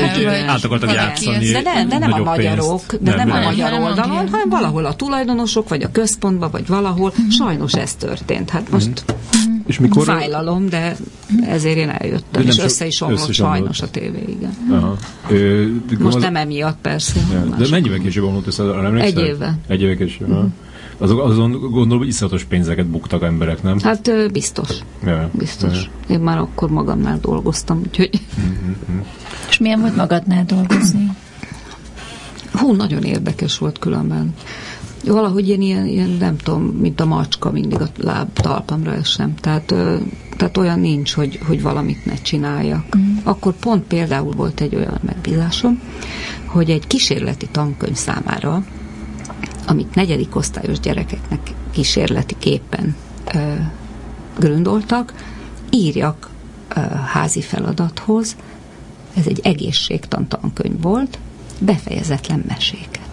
[0.47, 1.51] át akartak játszani.
[1.51, 4.95] De nem, de nem a magyarok, de nem, nem a magyar oldalon, hanem valahol a
[4.95, 7.13] tulajdonosok, vagy a központban, vagy valahol.
[7.17, 7.29] Mhm.
[7.29, 8.51] Sajnos ez történt.
[8.51, 9.05] Hát most
[9.49, 9.57] mm.
[9.67, 10.97] és mikor fájlalom, de
[11.47, 14.57] ezért én eljöttem, és össze is omlott sajnos a tévé, igen.
[14.71, 14.97] Aha.
[15.29, 15.67] Ö,
[15.99, 16.23] most az...
[16.23, 17.21] nem emiatt persze.
[17.33, 18.63] Ja, de mennyivel később omlott össze?
[19.01, 19.59] Egy éve.
[19.67, 20.29] Egy éve később.
[20.29, 20.45] Mm.
[20.99, 23.79] Azok, azon gondolom, hogy iszonyatos pénzeket buktak emberek, nem?
[23.81, 24.69] Hát biztos.
[25.05, 25.31] Ja.
[25.33, 25.83] Biztos.
[25.83, 26.15] Ja.
[26.15, 28.11] Én már akkor magamnál dolgoztam, úgyhogy...
[28.41, 29.01] Mm-hmm.
[29.49, 31.11] És milyen volt magadnál dolgozni?
[32.53, 34.35] Hú, nagyon érdekes volt különben
[35.05, 39.35] valahogy én ilyen, ilyen, nem tudom, mint a macska, mindig a láb talpamra esem.
[39.35, 39.75] Tehát,
[40.37, 42.97] tehát olyan nincs, hogy, hogy valamit ne csináljak.
[42.97, 43.17] Mm.
[43.23, 45.81] Akkor pont például volt egy olyan megbízásom,
[46.47, 48.65] hogy egy kísérleti tankönyv számára,
[49.67, 52.97] amit negyedik osztályos gyerekeknek kísérleti képen
[53.35, 53.53] ö,
[54.39, 55.15] gründoltak,
[55.71, 56.29] írjak
[57.07, 58.37] házi feladathoz,
[59.15, 61.19] ez egy egészségtan tankönyv volt,
[61.59, 63.10] befejezetlen meséket.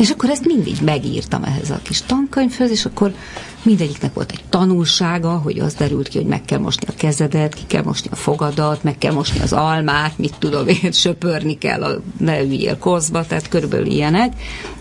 [0.00, 3.14] És akkor ezt mindig megírtam ehhez a kis tankönyvhöz, és akkor
[3.62, 7.62] mindegyiknek volt egy tanulsága, hogy az derült ki, hogy meg kell mosni a kezedet, ki
[7.66, 12.00] kell mosni a fogadat, meg kell mosni az almát, mit tudom én, söpörni kell, a,
[12.18, 14.32] ne üljél kozba, tehát körülbelül ilyenek.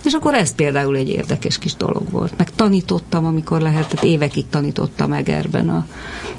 [0.05, 2.37] És akkor ez például egy érdekes kis dolog volt.
[2.37, 5.85] Meg tanítottam, amikor lehetett, évekig tanítottam Egerben a,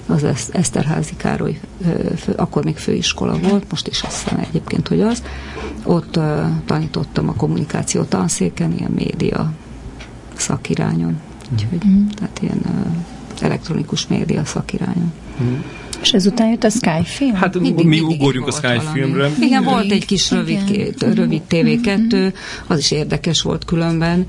[0.06, 1.60] az Eszterházi Károly,
[2.36, 5.22] akkor még főiskola volt, most is azt hiszem egyébként, hogy az.
[5.84, 6.18] Ott
[6.66, 9.52] tanítottam a kommunikáció tanszéken, ilyen média
[10.36, 11.20] szakirányon.
[11.52, 12.06] Úgyhogy, mm.
[12.06, 15.12] tehát ilyen uh, elektronikus média szakirányon.
[15.42, 15.54] Mm.
[16.02, 17.34] És ezután jött a Sky film?
[17.34, 19.00] Hát mindig, mi mindig ugorjunk a Sky valami.
[19.00, 19.30] filmre.
[19.40, 22.26] Igen, volt egy kis rövid, két, rövid TV2, mm-hmm.
[22.66, 24.26] az is érdekes volt különben.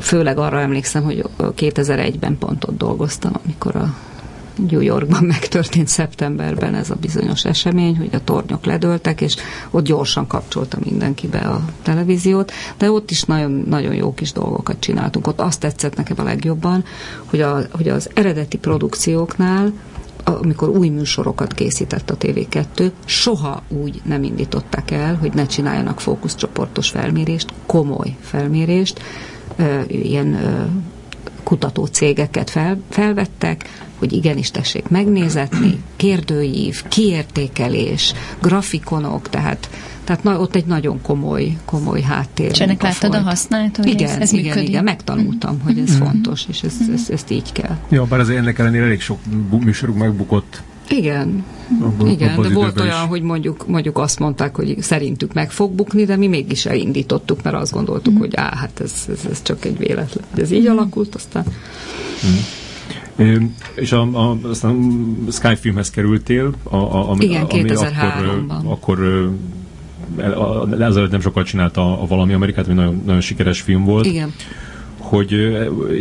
[0.00, 3.94] Főleg arra emlékszem, hogy 2001-ben pont ott dolgoztam, amikor a
[4.70, 9.36] New Yorkban megtörtént szeptemberben ez a bizonyos esemény, hogy a tornyok ledöltek, és
[9.70, 14.80] ott gyorsan kapcsolta mindenki be a televíziót, de ott is nagyon, nagyon jó kis dolgokat
[14.80, 15.26] csináltunk.
[15.26, 16.84] Ott azt tetszett nekem a legjobban,
[17.24, 19.72] hogy, a, hogy az eredeti produkcióknál
[20.36, 26.88] amikor új műsorokat készített a TV2, soha úgy nem indították el, hogy ne csináljanak fókuszcsoportos
[26.88, 29.00] felmérést, komoly felmérést,
[29.86, 30.36] ilyen
[31.48, 33.68] kutató cégeket fel, felvettek,
[33.98, 39.68] hogy igenis tessék megnézetni, kérdőív, kiértékelés, grafikonok, tehát
[40.04, 42.50] tehát na, ott egy nagyon komoly, komoly háttér.
[42.50, 44.68] És ennek láttad a használt, hogy igen, ez, ez igen, működik?
[44.68, 46.04] igen, megtanultam, hogy ez mm-hmm.
[46.04, 47.76] fontos, és ez, ez, ezt így kell.
[47.88, 49.18] Ja, bár azért ennek ellenére elég sok
[49.64, 50.62] műsoruk megbukott.
[50.90, 51.44] Igen,
[51.80, 53.08] abba, igen, abba de volt olyan, is.
[53.08, 57.56] hogy mondjuk, mondjuk azt mondták, hogy szerintük meg fog bukni, de mi mégis elindítottuk, mert
[57.56, 58.18] azt gondoltuk, mm.
[58.18, 60.24] hogy á, hát ez, ez, ez csak egy véletlen.
[60.36, 60.70] Ez így mm.
[60.70, 61.44] alakult, aztán...
[62.26, 63.44] Mm.
[63.74, 68.64] És a, a, aztán Sky filmhez kerültél, a, a, ami, Igen, 2003-ban.
[68.64, 68.98] Akkor,
[70.16, 74.06] akkor ezelőtt nem sokat csinálta a Valami Amerikát, ami nagyon, nagyon sikeres film volt.
[74.06, 74.32] Igen.
[74.96, 75.32] Hogy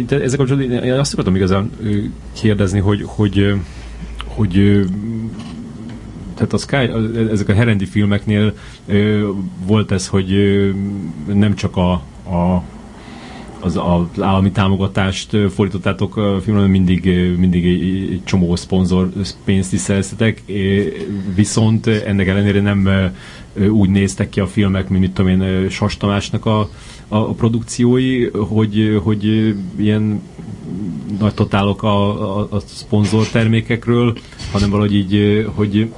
[0.10, 1.72] ezek kapcsolatban én azt akartam igazán
[2.34, 3.54] kérdezni, hogy, hogy,
[4.38, 4.86] hogy
[6.34, 6.76] tehát a Sky,
[7.32, 8.54] ezek a Herendi filmeknél
[9.66, 10.30] volt ez, hogy
[11.34, 11.92] nem csak a,
[12.32, 12.64] a
[13.60, 17.06] az, az állami támogatást fordítottátok a filmre, mindig,
[17.38, 19.10] mindig egy, csomó szponzor
[19.46, 20.44] pénzt is szereztetek,
[21.36, 23.12] viszont ennek ellenére nem
[23.70, 26.70] úgy néztek ki a filmek, mint mit tudom én, Sas Tamásnak a,
[27.08, 29.24] a, produkciói, hogy, hogy
[29.78, 30.22] ilyen
[31.20, 34.18] nagy totálok a, a, a szponzor termékekről,
[34.52, 35.92] hanem valahogy így, hogy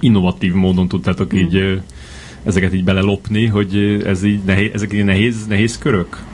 [0.00, 1.38] innovatív módon tudtátok mm.
[1.38, 1.80] így
[2.44, 6.24] ezeket így belelopni, hogy ez így nehéz, ezek így nehéz, nehéz körök?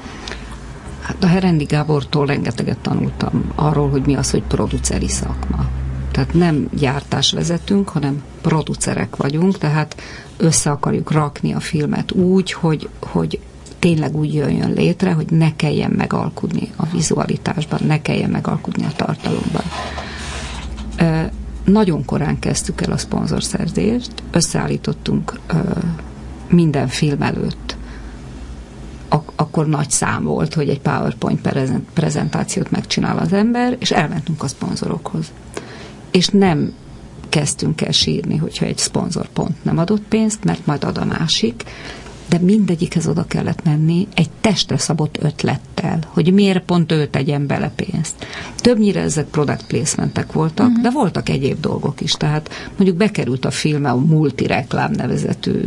[1.00, 5.68] Hát a Herendi Gábortól rengeteget tanultam arról, hogy mi az, hogy produceri szakma.
[6.10, 10.02] Tehát nem gyártás vezetünk, hanem producerek vagyunk, tehát
[10.36, 13.38] össze akarjuk rakni a filmet úgy, hogy, hogy
[13.78, 19.62] tényleg úgy jöjjön létre, hogy ne kelljen megalkudni a vizualitásban, ne kelljen megalkudni a tartalomban.
[21.64, 25.40] Nagyon korán kezdtük el a szponzorszerzést, összeállítottunk
[26.48, 27.76] minden film előtt
[29.08, 31.48] ak- akkor nagy szám volt, hogy egy PowerPoint
[31.94, 35.32] prezentációt megcsinál az ember, és elmentünk a szponzorokhoz.
[36.10, 36.72] És nem
[37.28, 41.64] kezdtünk el sírni, hogyha egy szponzor pont nem adott pénzt, mert majd ad a másik,
[42.28, 47.70] de mindegyikhez oda kellett menni egy testre szabott ötlettel, hogy miért pont ő tegyen bele
[47.76, 48.26] pénzt.
[48.56, 50.82] Többnyire ezek product placementek voltak, uh-huh.
[50.82, 52.12] de voltak egyéb dolgok is.
[52.12, 55.60] Tehát mondjuk bekerült a filme a Multireklám nevezetű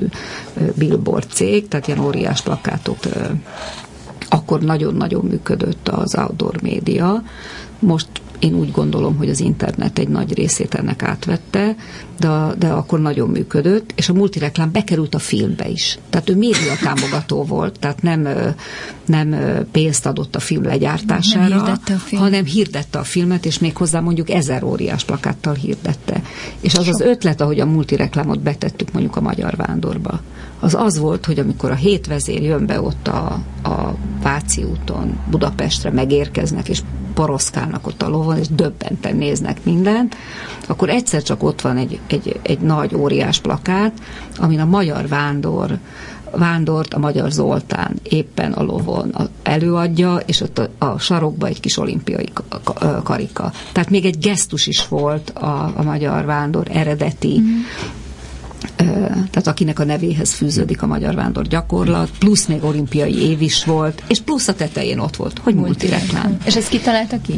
[0.76, 2.98] billboard cég, tehát ilyen óriás plakátok
[4.34, 7.24] akkor nagyon-nagyon működött az outdoor média.
[7.82, 8.08] Most
[8.42, 11.76] én úgy gondolom, hogy az internet egy nagy részét ennek átvette,
[12.20, 16.00] de, de akkor nagyon működött, és a multireklám bekerült a filmbe is.
[16.10, 18.28] Tehát ő média támogató volt, tehát nem,
[19.06, 19.36] nem
[19.72, 22.22] pénzt adott a film legyártására, nem hirdette a film.
[22.22, 26.22] hanem hirdette a filmet, és még hozzá mondjuk ezer óriás plakáttal hirdette.
[26.60, 26.94] És az Sok.
[26.94, 30.22] az ötlet, ahogy a multireklámot betettük mondjuk a Magyar Vándorba,
[30.60, 35.92] az az volt, hogy amikor a hétvezér jön be ott a, a Váci úton Budapestre,
[35.92, 36.82] megérkeznek, és
[37.22, 40.16] poroszkálnak ott a lovon, és döbbenten néznek mindent,
[40.68, 43.92] akkor egyszer csak ott van egy, egy, egy nagy, óriás plakát,
[44.38, 45.78] amin a magyar vándor
[46.36, 51.78] vándort a Magyar Zoltán éppen a lovon előadja, és ott a, a sarokba egy kis
[51.78, 52.30] olimpiai
[53.04, 53.52] karika.
[53.72, 57.60] Tehát még egy gesztus is volt a, a Magyar Vándor eredeti mm
[58.76, 64.04] tehát akinek a nevéhez fűződik a magyar vándor gyakorlat, plusz még olimpiai év is volt,
[64.08, 66.38] és plusz a tetején ott volt, hogy multireklám.
[66.46, 67.34] És ezt kitalálta ki?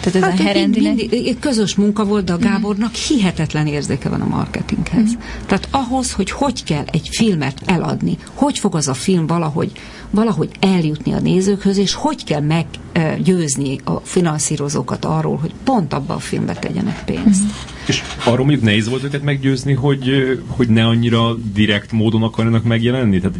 [0.00, 0.94] Tehát ez hát a herendinek...
[0.94, 5.10] mindig, közös munka volt, de a Gábornak hihetetlen érzéke van a marketinghez.
[5.10, 5.20] Mm.
[5.46, 9.72] Tehát ahhoz, hogy hogy kell egy filmet eladni, hogy fog az a film valahogy,
[10.14, 16.18] valahogy eljutni a nézőkhöz, és hogy kell meggyőzni a finanszírozókat arról, hogy pont abba a
[16.18, 17.44] filmbe tegyenek pénzt.
[17.44, 17.48] Mm.
[17.86, 23.20] És arról mondjuk nehéz volt őket meggyőzni, hogy, hogy ne annyira direkt módon akarjanak megjelenni?
[23.20, 23.36] Tehát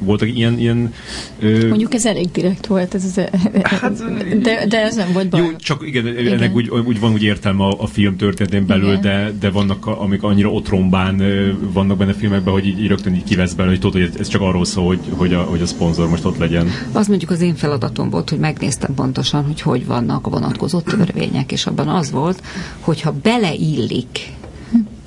[0.00, 0.58] voltak ilyen...
[0.58, 0.92] ilyen
[1.38, 1.68] ö...
[1.68, 3.20] Mondjuk ez elég direkt volt, ez az,
[3.62, 3.92] hát,
[4.40, 5.40] de, de ez nem volt baj.
[5.40, 6.32] Jó, csak igen, igen.
[6.32, 10.22] ennek úgy, úgy van úgy értelme a, a film történetén belül, de, de vannak, amik
[10.22, 11.22] annyira otrombán
[11.72, 14.40] vannak benne filmekben, hogy így, így rögtön így kivesz belőle, hogy tudod, hogy ez csak
[14.40, 16.68] arról szól, hogy, hogy, a, hogy a szponzor most ott legyen.
[16.92, 21.52] Az mondjuk az én feladatom volt, hogy megnéztem pontosan, hogy hogy vannak a vonatkozó törvények,
[21.52, 22.42] és abban az volt,
[22.80, 24.32] hogyha beleíll illik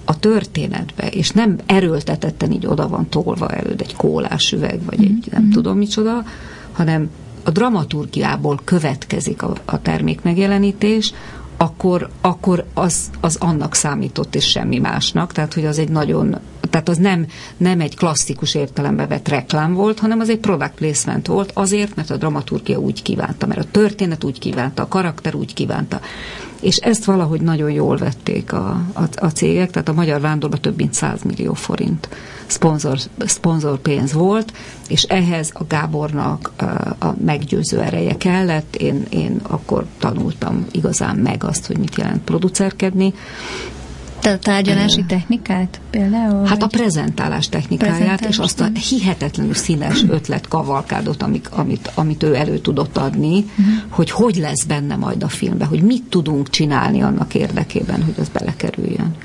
[0.06, 5.28] a történetbe, és nem erőltetetten így oda van tolva előd egy kólás üveg, vagy egy
[5.32, 5.52] nem mm-hmm.
[5.52, 6.24] tudom micsoda,
[6.72, 7.10] hanem
[7.44, 11.14] a dramaturgiából következik a, a termék megjelenítés,
[11.58, 15.32] akkor, akkor az, az annak számított, és semmi másnak.
[15.32, 16.40] Tehát, hogy az egy nagyon,
[16.70, 17.26] tehát az nem,
[17.58, 22.10] nem egy klasszikus értelembe vett reklám volt, hanem az egy product placement volt, azért, mert
[22.10, 26.00] a dramaturgia úgy kívánta, mert a történet úgy kívánta, a karakter úgy kívánta
[26.62, 30.78] és ezt valahogy nagyon jól vették a, a, a cégek, tehát a Magyar Vándorban több
[30.78, 32.10] mint 100 millió forint
[32.46, 34.54] szponzor, szponzor pénz volt,
[34.88, 36.64] és ehhez a Gábornak a,
[37.06, 38.76] a meggyőző ereje kellett.
[38.76, 43.14] Én, én akkor tanultam igazán meg azt, hogy mit jelent producerkedni,
[44.20, 46.46] te a tárgyalási technikát például?
[46.46, 52.36] Hát a prezentálás technikáját, és azt a hihetetlenül színes ötlet kavalkádot, amit, amit, amit ő
[52.36, 53.66] elő tudott adni, uh-huh.
[53.90, 58.30] hogy hogy lesz benne majd a filmbe, hogy mit tudunk csinálni annak érdekében, hogy az
[58.30, 59.16] belekerüljön.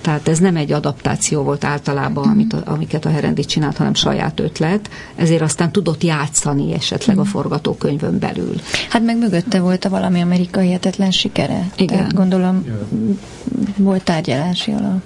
[0.00, 2.32] Tehát ez nem egy adaptáció volt általában, mhm.
[2.32, 7.30] amit, amiket a Herendi csinált, hanem saját ötlet, ezért aztán tudott játszani esetleg a mhm.
[7.30, 8.54] forgatókönyvön belül.
[8.90, 11.70] Hát meg mögötte volt a valami amerikai hihetetlen sikere.
[11.76, 11.96] Igen.
[11.96, 12.64] Tehát gondolom
[13.76, 15.02] volt tárgyalási alap.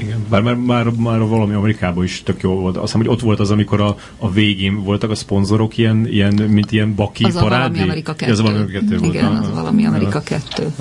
[0.00, 2.76] Igen, bár már, már, már valami Amerikában is tök jó volt.
[2.76, 6.34] Azt hiszem, hogy ott volt az, amikor a, a végén voltak a szponzorok ilyen, ilyen
[6.34, 7.54] mint ilyen baki az parádé.
[7.54, 8.32] A valami Amerika 2.
[8.32, 9.14] Az valami Amerika 2 volt.
[9.14, 10.72] Igen, az valami Amerika 2.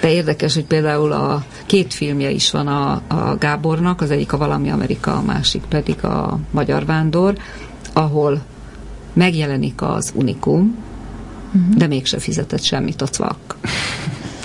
[0.00, 4.36] De érdekes, hogy például a két filmje is van a, a Gábornak, az egyik a
[4.36, 7.34] Valami Amerika, a másik pedig a Magyar Vándor,
[7.92, 8.42] ahol
[9.12, 10.76] megjelenik az Unikum,
[11.46, 11.74] uh-huh.
[11.74, 13.56] de mégse fizetett semmit a cvak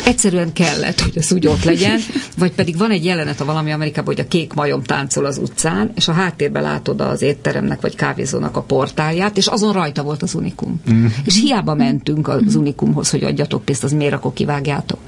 [0.10, 2.00] egyszerűen kellett, hogy az úgy ott legyen,
[2.38, 5.92] vagy pedig van egy jelenet a valami Amerikában, hogy a kék majom táncol az utcán,
[5.96, 10.34] és a háttérben látod az étteremnek vagy kávézónak a portálját, és azon rajta volt az
[10.34, 10.82] Unikum.
[10.92, 11.06] Mm.
[11.26, 15.00] És hiába mentünk az Unikumhoz, hogy adjatok pénzt, az miért akkor kivágjátok?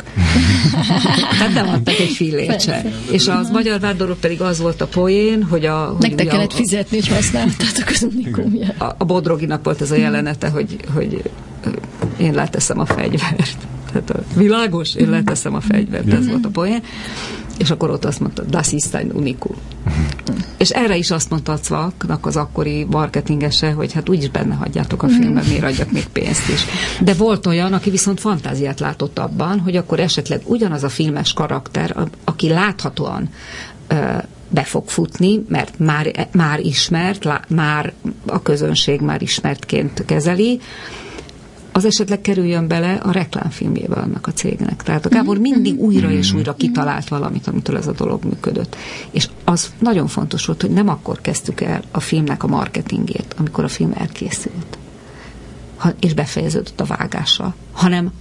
[1.38, 2.86] Tehát nem adtak egy fillért se.
[3.12, 5.96] És az magyar vándorok pedig az volt a poén, hogy a...
[5.98, 8.82] Hogy Nektek kellett a, fizetni, hogy használtátok az Unikumját.
[8.82, 11.22] A, a Bodroginak volt ez a jelenete, hogy, hogy
[12.18, 13.58] én leteszem a fegyvert.
[13.92, 16.84] Tehát a világos, én leteszem a fegyvert, ez volt a poén.
[17.58, 19.56] És akkor ott azt mondta, das ist ein Unikum.
[20.58, 25.04] És erre is azt mondta a Cvaknak az akkori marketingese, hogy hát úgyis benne hagyjátok
[25.04, 26.66] a filmet, miért adjak még pénzt is.
[27.00, 31.96] De volt olyan, aki viszont fantáziát látott abban, hogy akkor esetleg ugyanaz a filmes karakter,
[32.24, 33.30] aki láthatóan
[34.50, 37.94] be fog futni, mert már, már ismert, már
[38.26, 40.60] a közönség már ismertként kezeli,
[41.72, 44.84] az esetleg kerüljön bele a reklámfilmjébe annak a cégnek.
[44.84, 45.50] Tehát a Gábor mhm.
[45.52, 46.38] mindig újra és mhm.
[46.38, 48.76] újra kitalált valamit, amitől ez a dolog működött.
[49.12, 53.64] És az nagyon fontos volt, hogy nem akkor kezdtük el a filmnek a marketingét, amikor
[53.64, 54.78] a film elkészült,
[56.00, 58.12] és befejeződött a vágása, hanem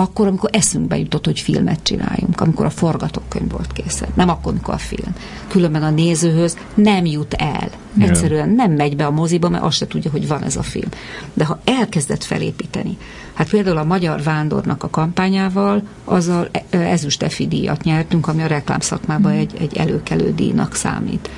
[0.00, 4.74] akkor, amikor eszünkbe jutott, hogy filmet csináljunk, amikor a forgatókönyv volt készen, nem akkor, amikor
[4.74, 5.14] a film.
[5.48, 7.70] Különben a nézőhöz nem jut el.
[7.98, 10.88] Egyszerűen nem megy be a moziba, mert azt se tudja, hogy van ez a film.
[11.34, 12.96] De ha elkezdett felépíteni,
[13.34, 19.32] hát például a Magyar Vándornak a kampányával, azzal ezüst EFI díjat nyertünk, ami a reklámszakmában
[19.32, 21.28] egy, egy előkelő díjnak számít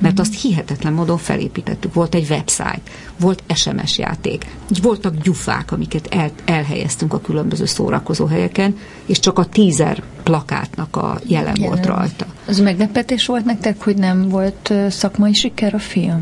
[0.00, 1.94] mert azt hihetetlen módon felépítettük.
[1.94, 2.80] Volt egy website,
[3.20, 4.46] volt SMS játék,
[4.82, 11.20] voltak gyufák, amiket el, elhelyeztünk a különböző szórakozó helyeken, és csak a tízer plakátnak a
[11.26, 12.26] jelen, jelen volt rajta.
[12.46, 16.20] Az meglepetés volt nektek, hogy nem volt szakmai siker a film?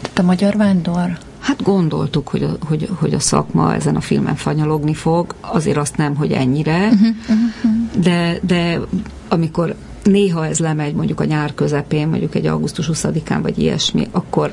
[0.00, 1.18] Tehát a Magyar Vándor?
[1.38, 5.96] Hát gondoltuk, hogy a, hogy, hogy a szakma ezen a filmen fanyalogni fog, azért azt
[5.96, 8.02] nem, hogy ennyire, uh-huh, uh-huh.
[8.02, 8.80] De, de
[9.28, 14.52] amikor néha ez lemegy mondjuk a nyár közepén, mondjuk egy augusztus 20-án, vagy ilyesmi, akkor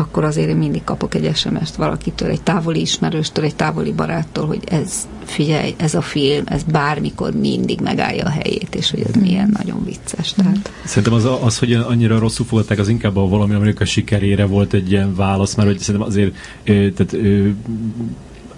[0.00, 4.62] akkor azért én mindig kapok egy SMS-t valakitől, egy távoli ismerőstől, egy távoli baráttól, hogy
[4.66, 9.20] ez, figyelj, ez a film, ez bármikor mindig megállja a helyét, és hogy ez mm.
[9.20, 10.32] milyen nagyon vicces.
[10.32, 10.72] Tehát.
[10.84, 14.90] Szerintem az, az, hogy annyira rosszul fogadták, az inkább a valami amerikai sikerére volt egy
[14.90, 16.34] ilyen válasz, mert hogy szerintem azért
[16.64, 17.16] tehát,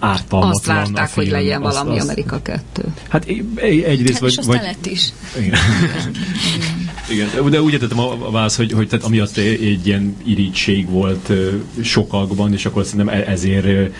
[0.03, 2.83] ártalmatlan Azt várták, hogy legyen valami az, Amerika 2.
[3.09, 3.25] Hát
[3.85, 4.45] egyrészt hát, vagy...
[4.45, 5.09] vagy lett is.
[5.37, 5.59] Igen.
[7.09, 11.31] Igen, de úgy értettem a, válasz, hogy, hogy tehát amiatt egy ilyen irítség volt
[11.81, 13.91] sokakban, és akkor szerintem e- ezért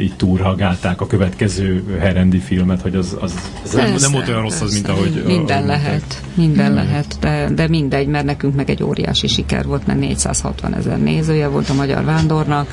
[0.00, 3.34] így túlhagálták a következő Herendi filmet, hogy az, az,
[3.64, 5.22] az nem, nem volt olyan rossz az, mint ahogy...
[5.26, 6.74] Minden a, lehet, minden hmm.
[6.74, 11.48] lehet, de, de mindegy, mert nekünk meg egy óriási siker volt, mert 460 ezer nézője
[11.48, 12.68] volt a Magyar Vándornak,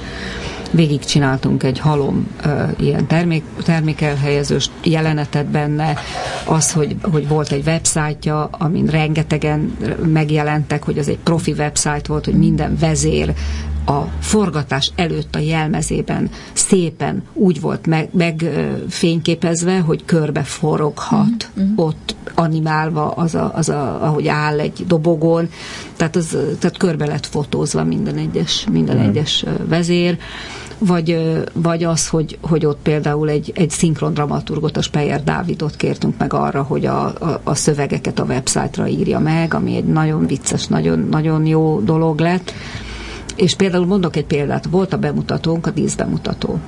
[0.75, 5.97] végig csináltunk egy halom uh, ilyen termék, termékelhelyezős jelenetet benne,
[6.45, 12.25] az, hogy, hogy volt egy websájtja, amin rengetegen megjelentek, hogy az egy profi website volt,
[12.25, 13.33] hogy minden vezér
[13.85, 21.71] a forgatás előtt a jelmezében szépen úgy volt megfényképezve, meg hogy körbe foroghat, uh-huh.
[21.75, 25.49] ott animálva az, a, az a, ahogy áll egy dobogon,
[25.95, 29.11] tehát, az, tehát körbe lett fotózva minden egyes, minden uh-huh.
[29.11, 30.17] egyes vezér
[30.77, 36.17] vagy, vagy az, hogy, hogy ott például egy, egy szinkron dramaturgot, a Speyer Dávidot kértünk
[36.17, 40.67] meg arra, hogy a, a, a szövegeket a websájtra írja meg, ami egy nagyon vicces,
[40.67, 42.53] nagyon, nagyon jó dolog lett.
[43.35, 46.59] És például mondok egy példát, volt a bemutatónk, a díszbemutató.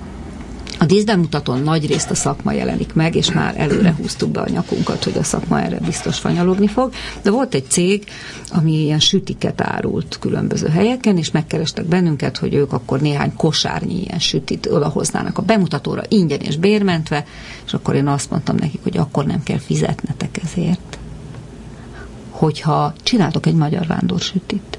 [0.79, 5.03] A díszbemutatón nagy részt a szakma jelenik meg, és már előre húztuk be a nyakunkat,
[5.03, 6.93] hogy a szakma erre biztos fanyalogni fog.
[7.21, 8.03] De volt egy cég,
[8.51, 14.19] ami ilyen sütiket árult különböző helyeken, és megkerestek bennünket, hogy ők akkor néhány kosárnyi ilyen
[14.19, 17.25] sütit odahoznának a bemutatóra ingyen és bérmentve,
[17.65, 20.97] és akkor én azt mondtam nekik, hogy akkor nem kell fizetnetek ezért,
[22.29, 24.76] hogyha csináltok egy magyar vándorsütit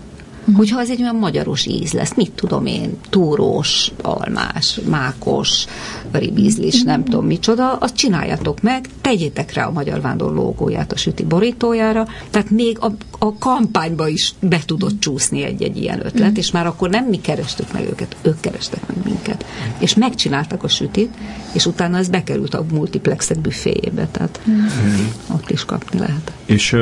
[0.49, 0.57] Uh-huh.
[0.57, 5.65] Hogyha az egy olyan magyaros íz lesz, mit tudom én, túrós, almás, mákos,
[6.13, 6.89] ribizlis, uh-huh.
[6.89, 12.07] nem tudom micsoda, azt csináljátok meg, tegyétek rá a Magyar Vándor logóját a süti borítójára,
[12.31, 16.39] tehát még a, a kampányba is be tudott csúszni egy-egy ilyen ötlet, uh-huh.
[16.39, 19.45] és már akkor nem mi kerestük meg őket, ők kerestek meg minket.
[19.79, 21.15] És megcsináltak a sütit,
[21.53, 25.35] és utána ez bekerült a multiplexek büféjébe, tehát uh-huh.
[25.35, 26.33] ott is kapni lehet.
[26.47, 26.77] És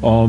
[0.00, 0.22] a,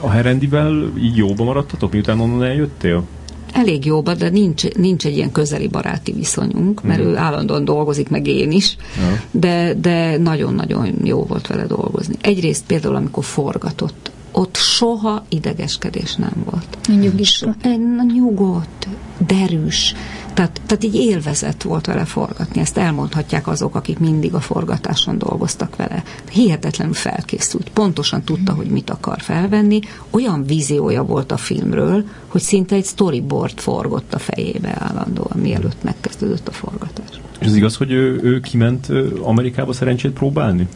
[0.00, 3.04] a Herendivel így jóba maradtatok, miután onnan eljöttél?
[3.52, 7.06] Elég jóba, de nincs, nincs egy ilyen közeli baráti viszonyunk, mert mm.
[7.06, 9.20] ő állandóan dolgozik, meg én is, ja.
[9.30, 12.14] de, de nagyon-nagyon jó volt vele dolgozni.
[12.20, 16.78] Egyrészt például, amikor forgatott, ott soha idegeskedés nem volt.
[16.88, 18.12] Nyugodott.
[18.14, 18.88] Nyugodt,
[19.26, 19.94] derűs,
[20.34, 22.60] tehát, tehát így élvezett volt vele forgatni.
[22.60, 26.02] Ezt elmondhatják azok, akik mindig a forgatáson dolgoztak vele.
[26.30, 27.70] Hihetetlenül felkészült.
[27.70, 29.80] Pontosan tudta, hogy mit akar felvenni.
[30.10, 36.48] Olyan víziója volt a filmről, hogy szinte egy storyboard forgott a fejébe állandóan, mielőtt megkezdődött
[36.48, 37.20] a forgatás.
[37.38, 38.88] És ez igaz, hogy ő, ő kiment
[39.22, 40.68] Amerikába szerencsét próbálni?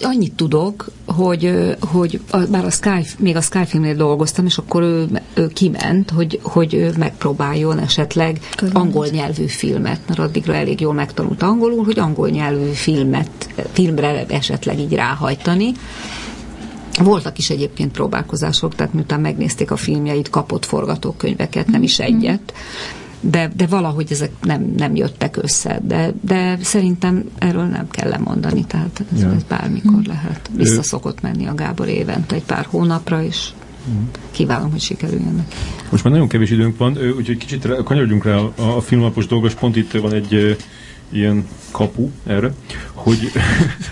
[0.00, 2.20] Annyit tudok, hogy, hogy
[2.50, 6.90] már a Sky, még a Sky filmnél dolgoztam, és akkor ő, ő kiment, hogy, hogy
[6.98, 8.40] megpróbáljon esetleg
[8.72, 13.30] angol nyelvű filmet, mert addigra elég jól megtanult angolul, hogy angol nyelvű filmet,
[13.72, 15.72] filmre esetleg így ráhajtani.
[17.02, 22.06] Voltak is egyébként próbálkozások, tehát miután megnézték a filmjeit, kapott forgatókönyveket, nem is mhm.
[22.06, 22.52] egyet.
[22.52, 28.08] Mm de, de valahogy ezek nem, nem jöttek össze, de, de szerintem erről nem kell
[28.08, 29.32] lemondani, tehát ez, ja.
[29.34, 30.50] ez bármikor lehet.
[30.56, 33.48] Vissza szokott menni a Gábor évente egy pár hónapra, és
[34.30, 35.56] kívánom, hogy sikerüljön neki.
[35.90, 39.76] Most már nagyon kevés időnk van, úgyhogy kicsit kanyarodjunk rá a, a filmlapos dolgos, pont
[39.76, 40.56] itt van egy
[41.08, 42.52] ilyen kapu erre,
[43.06, 43.32] hogy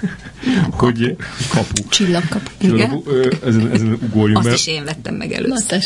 [0.83, 1.17] hogy
[1.49, 1.89] kapu.
[1.89, 2.51] Csillagkapu.
[2.61, 3.03] Igen.
[3.45, 4.37] Ezen, ezen ugorjunk.
[4.37, 4.59] Azt mert...
[4.59, 5.81] is én vettem meg először.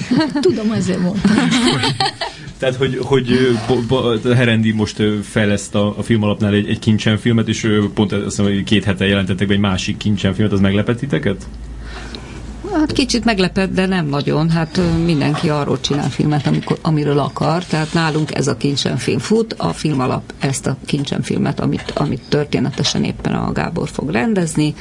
[0.40, 1.36] Tudom, azért mondtam.
[2.58, 3.56] Tehát, hogy, hogy
[4.34, 8.44] Herendi most fejleszt a, a film alapnál egy, egy kincsen filmet, és pont azt hiszem,
[8.44, 11.46] hogy két hete jelentettek be egy másik kincsen filmet, az meglepett titeket?
[12.74, 14.50] Hát kicsit meglepett, de nem nagyon.
[14.50, 17.64] Hát mindenki arról csinál filmet, amikor, amiről akar.
[17.64, 21.92] Tehát nálunk ez a kincsen film fut, a film alap ezt a kincsen filmet, amit,
[21.94, 24.74] amit történetesen éppen a Gábor fog rendezni,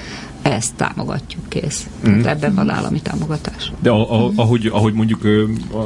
[0.44, 1.88] ezt támogatjuk, kész.
[2.08, 2.22] Mm.
[2.22, 3.72] Tehát ebben van állami támogatás.
[3.82, 5.28] De a, a, ahogy, ahogy mondjuk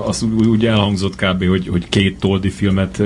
[0.06, 2.98] az úgy elhangzott kb., hogy, hogy két toldi filmet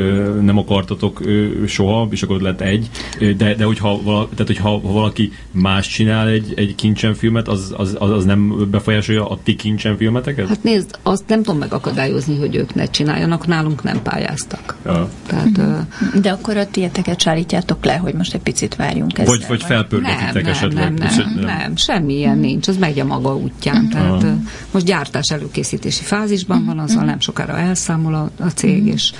[0.41, 1.21] nem akartatok
[1.67, 2.89] soha, és akkor lett egy,
[3.37, 7.73] de, de hogyha, vala, tehát, hogyha ha valaki más csinál egy, egy kincsen filmet, az,
[7.77, 10.47] az, az, az nem befolyásolja a ti kincsen filmeteket?
[10.47, 14.75] Hát nézd, azt nem tudom megakadályozni, hogy ők ne csináljanak, nálunk nem pályáztak.
[14.85, 15.09] Ja.
[15.27, 16.21] Tehát, mm.
[16.21, 19.37] De akkor a tieteket sállítjátok le, hogy most egy picit várjunk ezzel.
[19.37, 20.83] Vagy, vagy felpörgetitek esetleg.
[20.83, 22.41] Nem, nem, nem, nem, semmi ilyen hmm.
[22.41, 23.89] nincs, az megy a maga útján.
[23.89, 24.33] Tehát uh,
[24.71, 29.11] most gyártás előkészítési fázisban van, azzal nem sokára elszámol a, a cég, és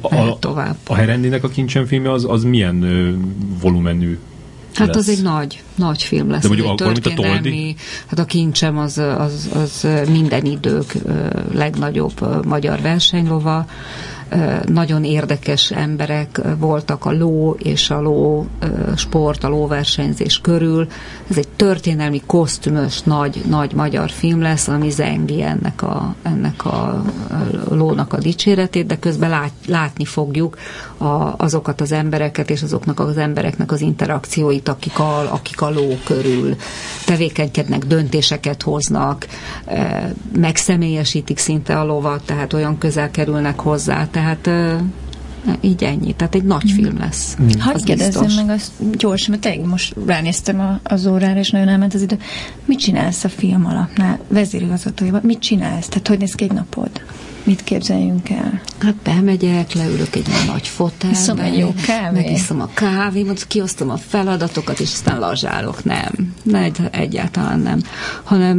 [0.00, 0.76] a, tovább.
[0.86, 3.12] A Herendinek a kincsen filmje az, az milyen ö,
[3.60, 4.18] volumenű
[4.74, 4.96] Hát lesz.
[4.96, 6.42] az egy nagy, nagy film lesz.
[6.42, 7.76] De mondjuk akkor, mint a Toldi?
[8.06, 10.94] Hát a kincsem az, az, az minden idők
[11.52, 13.66] legnagyobb magyar versenylova
[14.64, 18.46] nagyon érdekes emberek voltak a ló és a ló
[18.96, 20.86] sport, a lóversenyzés körül.
[21.30, 27.02] Ez egy történelmi, kosztümös, nagy, nagy magyar film lesz, ami zengi ennek a, ennek a
[27.68, 30.56] lónak a dicséretét, de közben lát, látni fogjuk
[30.96, 35.98] a, azokat az embereket és azoknak az embereknek az interakcióit, akik a, akik a ló
[36.04, 36.56] körül
[37.04, 39.26] tevékenykednek, döntéseket hoznak,
[40.36, 44.21] megszemélyesítik szinte a lovat, tehát olyan közel kerülnek hozzá, tehát
[45.60, 46.12] így ennyi.
[46.12, 47.36] Tehát egy nagy film lesz.
[47.42, 47.48] Mm.
[47.58, 51.94] Hadd kérdezzem meg azt gyorsan, mert tényleg most ránéztem a, az órára, és nagyon elment
[51.94, 52.18] az idő.
[52.64, 55.20] Mit csinálsz a film alapnál, vezérigazgatójában?
[55.24, 55.88] Mit csinálsz?
[55.88, 56.90] Tehát hogy néz ki egy napod?
[57.44, 58.60] Mit képzeljünk el?
[58.78, 61.16] Hát bemegyek, leülök egy nagy fotelbe.
[61.16, 62.20] Iszom egy jó kávé.
[62.20, 65.84] Megiszom a kávémat, kiosztom a feladatokat, és aztán lazsálok.
[65.84, 66.34] Nem.
[66.42, 67.80] Ne, egyáltalán nem.
[68.22, 68.58] Hanem,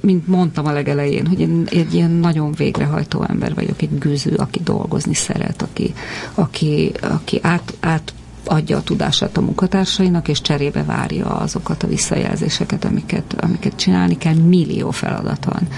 [0.00, 4.60] mint mondtam a legelején, hogy én egy ilyen nagyon végrehajtó ember vagyok, egy gűző, aki
[4.64, 5.94] dolgozni szeret, aki,
[6.34, 8.14] aki, aki át, át
[8.46, 14.34] adja a tudását a munkatársainak, és cserébe várja azokat a visszajelzéseket, amiket, amiket csinálni kell.
[14.34, 15.68] Millió feladat van.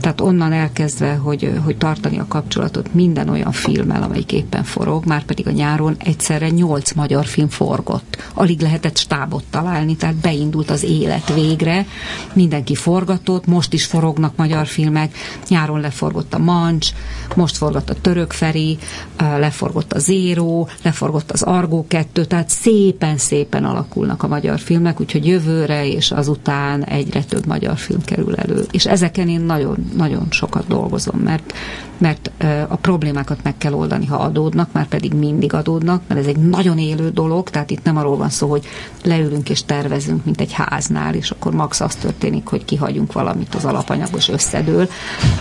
[0.00, 5.24] Tehát onnan elkezdve, hogy, hogy tartani a kapcsolatot minden olyan filmmel, amelyik éppen forog, már
[5.24, 8.16] pedig a nyáron egyszerre nyolc magyar film forgott.
[8.34, 11.86] Alig lehetett stábot találni, tehát beindult az élet végre,
[12.32, 15.16] mindenki forgatott, most is forognak magyar filmek,
[15.48, 16.88] nyáron leforgott a Mancs,
[17.36, 18.78] most forgott a Török Feri,
[19.18, 25.86] leforgott a Zéró, leforgott az Argó 2, tehát szépen-szépen alakulnak a magyar filmek, úgyhogy jövőre
[25.86, 28.64] és azután egyre több magyar film kerül elő.
[28.70, 31.52] És ezeken én nagyon nagyon sokat dolgozom, mert,
[32.00, 32.30] mert
[32.68, 36.78] a problémákat meg kell oldani, ha adódnak, már pedig mindig adódnak, mert ez egy nagyon
[36.78, 38.66] élő dolog, tehát itt nem arról van szó, hogy
[39.04, 43.64] leülünk és tervezünk, mint egy háznál, és akkor max az történik, hogy kihagyunk valamit az
[43.64, 44.88] alapanyagos összedől,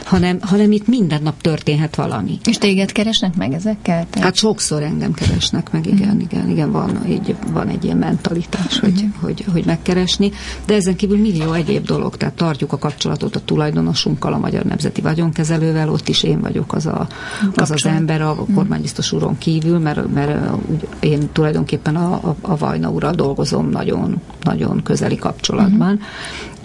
[0.03, 2.38] hanem, hanem itt minden nap történhet valami.
[2.45, 4.06] És téged keresnek meg ezekkel?
[4.10, 4.27] Tehát?
[4.27, 6.19] Hát sokszor engem keresnek meg, igen, mm.
[6.19, 9.10] igen, igen, van egy, van egy ilyen mentalitás, hogy, mm.
[9.22, 10.31] hogy, hogy megkeresni,
[10.65, 15.02] de ezen kívül millió egyéb dolog, tehát tartjuk a kapcsolatot a tulajdonosunkkal, a Magyar Nemzeti
[15.02, 17.08] Vagyonkezelővel, ott is én vagyok az a,
[17.56, 22.58] az, az ember a kormánybiztos úron kívül, mert, mert úgy, én tulajdonképpen a, a, a
[22.58, 26.08] Vajna úrral dolgozom nagyon, nagyon közeli kapcsolatban, uh-huh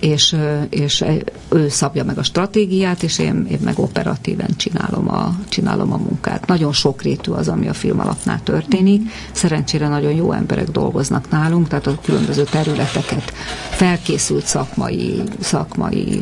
[0.00, 0.36] és,
[0.70, 1.04] és
[1.48, 6.46] ő szabja meg a stratégiát, és én, én meg operatíven csinálom a, csinálom a munkát.
[6.46, 9.02] Nagyon sokrétű az, ami a film alapnál történik.
[9.32, 13.32] Szerencsére nagyon jó emberek dolgoznak nálunk, tehát a különböző területeket
[13.70, 16.18] felkészült szakmai, szakmai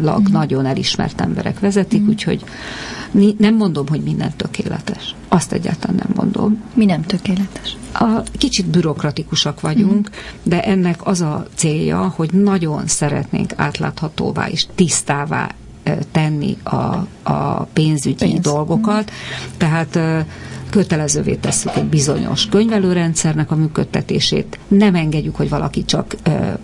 [0.00, 0.32] lag, mm.
[0.32, 2.08] nagyon elismert emberek vezetik, mm.
[2.08, 2.44] úgyhogy
[3.38, 5.14] nem mondom, hogy minden tökéletes.
[5.28, 6.62] Azt egyáltalán nem mondom.
[6.74, 7.76] Mi nem tökéletes?
[7.92, 10.12] A, kicsit bürokratikusak vagyunk, mm.
[10.42, 15.50] de ennek az a célja, hogy nagyon szeretnénk átláthatóvá és tisztává
[16.12, 18.40] tenni a, a pénzügyi Pénz.
[18.40, 19.10] dolgokat.
[19.10, 19.56] Mm.
[19.56, 19.98] Tehát
[20.70, 24.58] kötelezővé tesszük egy bizonyos könyvelőrendszernek a működtetését.
[24.68, 26.16] Nem engedjük, hogy valaki csak,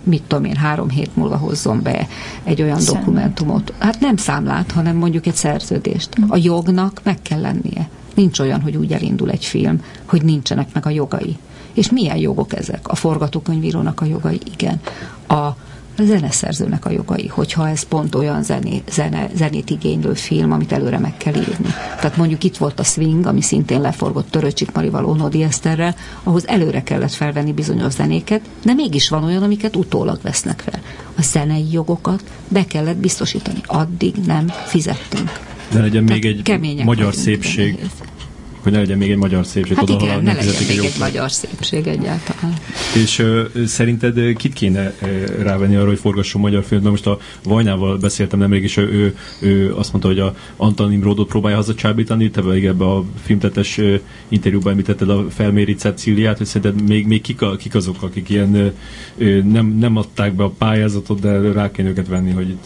[0.03, 2.07] mit tudom én, három hét múlva hozzon be
[2.43, 3.03] egy olyan Számlát.
[3.05, 3.73] dokumentumot.
[3.77, 6.09] Hát nem számlát, hanem mondjuk egy szerződést.
[6.27, 7.89] A jognak meg kell lennie.
[8.15, 11.37] Nincs olyan, hogy úgy elindul egy film, hogy nincsenek meg a jogai.
[11.73, 12.87] És milyen jogok ezek?
[12.87, 14.79] A forgatókönyvírónak a jogai, igen.
[15.27, 15.47] A
[15.97, 20.99] a zeneszerzőnek a jogai, hogyha ez pont olyan zené, zene, zenét igénylő film, amit előre
[20.99, 21.73] meg kell írni.
[21.99, 26.83] Tehát mondjuk itt volt a Swing, ami szintén leforgott Töröcsik Marival Ónodi Eszterrel, ahhoz előre
[26.83, 30.81] kellett felvenni bizonyos zenéket, de mégis van olyan, amiket utólag vesznek fel.
[31.17, 33.59] A zenei jogokat be kellett biztosítani.
[33.65, 35.31] Addig nem fizettünk.
[35.71, 37.73] De legyen még egy magyar szépség.
[37.73, 37.91] Nehéz
[38.67, 39.75] hogy ne legyen még egy magyar szépség.
[39.75, 42.53] Hát oda, igen, ne legyen még egy magyar szépség egyáltalán.
[42.95, 46.89] És uh, szerinted kit kéne uh, rávenni arra, hogy forgasson magyar filmet?
[46.89, 51.27] Most a Vajnával beszéltem nemrég, és ő, ő, ő azt mondta, hogy a Antal Nimrodot
[51.27, 56.87] próbálja hazacsábítani, te pedig ebbe a filmtetes uh, interjúban említetted a felméri Ceciliát, hogy szerinted
[56.87, 58.73] még, még kik, a, kik azok, akik ilyen
[59.17, 62.63] uh, nem, nem adták be a pályázatot, de rá kéne őket venni, hogy itt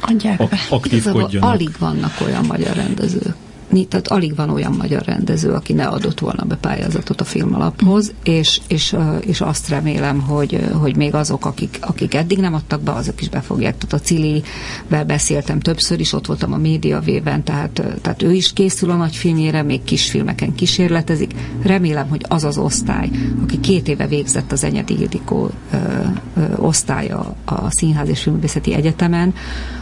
[0.00, 1.54] Adják ak- aktívkodjanak.
[1.54, 3.34] Alig vannak olyan magyar rendezők
[3.70, 8.60] tehát alig van olyan magyar rendező, aki ne adott volna be pályázatot a filmalaphoz, és,
[8.68, 13.20] és, és azt remélem, hogy, hogy még azok, akik, akik eddig nem adtak be, azok
[13.20, 13.78] is be fogják.
[13.78, 18.52] Tehát a Cili-vel beszéltem többször is, ott voltam a média vében, tehát, tehát ő is
[18.52, 21.34] készül a nagy filmjére, még kisfilmeken kísérletezik.
[21.62, 23.08] Remélem, hogy az az osztály,
[23.42, 25.76] aki két éve végzett az Enyedi Ildikó ö,
[26.36, 29.34] ö, osztálya a Színház és Filmvészeti Egyetemen,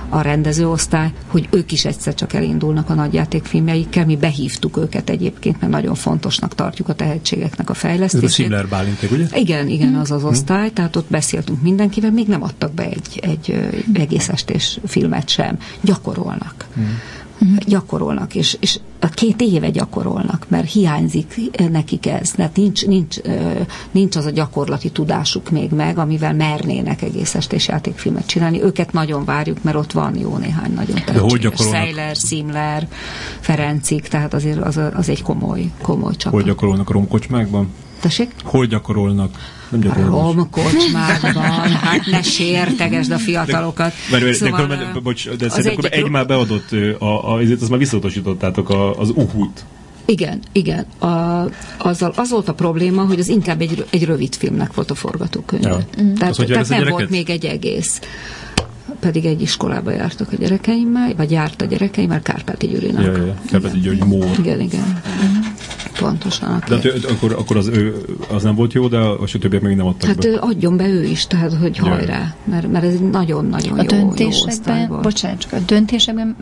[0.08, 4.06] a rendezőosztály, hogy ők is egyszer csak elindulnak a nagyjátékfilmjeikkel.
[4.06, 8.28] Mi behívtuk őket egyébként, mert nagyon fontosnak tartjuk a tehetségeknek a fejlesztését.
[8.28, 9.26] Szimler Bálinték, ugye?
[9.34, 13.50] Igen, igen, az az osztály, tehát ott beszéltünk mindenkivel, még nem adtak be egy, egy,
[13.50, 15.58] egy egész estés filmet sem.
[15.80, 16.66] Gyakorolnak.
[16.74, 16.98] Hmm
[17.40, 17.56] uh-huh.
[17.66, 21.40] gyakorolnak, és, és a két éve gyakorolnak, mert hiányzik
[21.70, 23.16] nekik ez, mert nincs, nincs,
[23.90, 28.62] nincs az a gyakorlati tudásuk még meg, amivel mernének egész estés játékfilmet csinálni.
[28.62, 31.60] Őket nagyon várjuk, mert ott van jó néhány nagyon tehetséges.
[31.60, 32.88] Seiler, Simler,
[33.40, 36.40] Ferencik, tehát azért az, az egy komoly, komoly csapat.
[36.40, 37.68] Hol gyakorolnak a romkocsmákban?
[38.00, 38.30] Tessék?
[38.44, 39.38] Hol gyakorolnak?
[39.68, 40.34] Nem gyakorolnak.
[40.34, 43.92] Rom kocsmákban, hát ne sértegesd a fiatalokat.
[44.10, 47.60] De, de, szóval, de, de, bocs, de szerintem akkor egy már beadott, a, a, ezért
[47.60, 49.64] azt már visszautasítottátok az uhút.
[50.04, 50.86] Igen, igen.
[50.98, 51.44] A,
[51.78, 55.62] azzal az volt a probléma, hogy az inkább egy, egy rövid filmnek volt a forgatókönyv.
[55.62, 55.78] Ja.
[56.02, 56.14] Mm.
[56.14, 58.00] Tehát, az, tehát nem volt még egy egész
[59.00, 63.04] pedig egy iskolába jártak a gyerekeimmel, vagy járt a gyerekeimmel Kárpáti Gyurinak.
[63.04, 64.30] Ja, ja, Kárpáti Gyuri Mór.
[64.38, 65.02] Igen, igen.
[65.98, 66.62] Pontosan.
[66.68, 69.86] De ő, akkor, akkor az, ő, az nem volt jó, de a többiek még nem
[69.86, 70.38] adtak Hát be.
[70.40, 71.88] adjon be ő is, tehát hogy ja.
[71.88, 76.36] hajrá, mert, mert ez egy nagyon-nagyon a jó, döntésekben, jó bocsánat, csak a döntésekben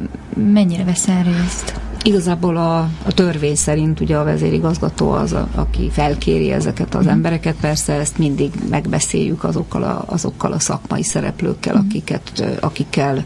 [0.52, 1.80] mennyire veszel részt?
[2.02, 7.09] Igazából a, a törvény szerint ugye a vezérigazgató az, a, aki felkéri ezeket az mm.
[7.09, 11.78] embereket, persze ezt mindig megbeszéljük azokkal a, azokkal a szakmai szereplőkkel, mm.
[11.78, 13.24] akiket, akikkel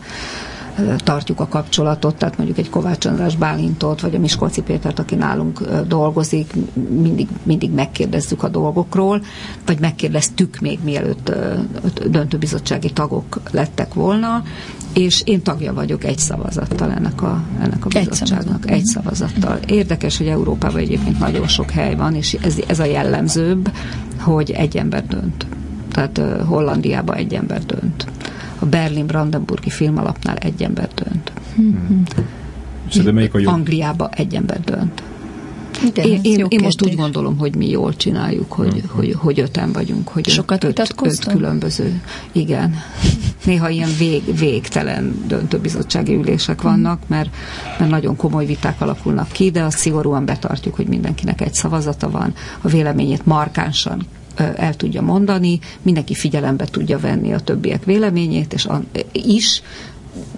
[0.96, 5.60] tartjuk a kapcsolatot, tehát mondjuk egy Kovács András Bálintot, vagy a Miskolci Pétert, aki nálunk
[5.88, 6.52] dolgozik,
[6.88, 9.22] mindig, mindig megkérdezzük a dolgokról,
[9.66, 11.32] vagy megkérdeztük még mielőtt
[12.06, 14.42] döntőbizottsági tagok lettek volna,
[14.94, 18.70] és én tagja vagyok egy szavazattal ennek a, ennek a bizottságnak.
[18.70, 19.58] Egy szavazattal.
[19.66, 23.70] Érdekes, hogy Európában egyébként nagyon sok hely van, és ez, ez a jellemzőbb,
[24.18, 25.46] hogy egy ember dönt.
[25.92, 28.06] Tehát Hollandiában egy ember dönt
[28.60, 31.32] a Berlin-Brandenburgi filmalapnál egy ember dönt.
[31.54, 32.02] Hmm.
[33.12, 33.50] melyik a jó?
[33.50, 35.02] Angliába egy ember dönt.
[35.86, 38.90] Igen, én, én, én most úgy gondolom, hogy mi jól csináljuk, hogy, uh-huh.
[38.90, 42.02] hogy, hogy öten vagyunk, hogy Sokat öt, öt, öt különböző.
[42.32, 42.74] Igen.
[43.44, 47.34] Néha ilyen vég, végtelen döntőbizottsági ülések vannak, mert,
[47.78, 52.34] mert nagyon komoly viták alakulnak ki, de azt szigorúan betartjuk, hogy mindenkinek egy szavazata van,
[52.60, 58.82] a véleményét markánsan el tudja mondani, mindenki figyelembe tudja venni a többiek véleményét, és a,
[59.12, 59.62] is,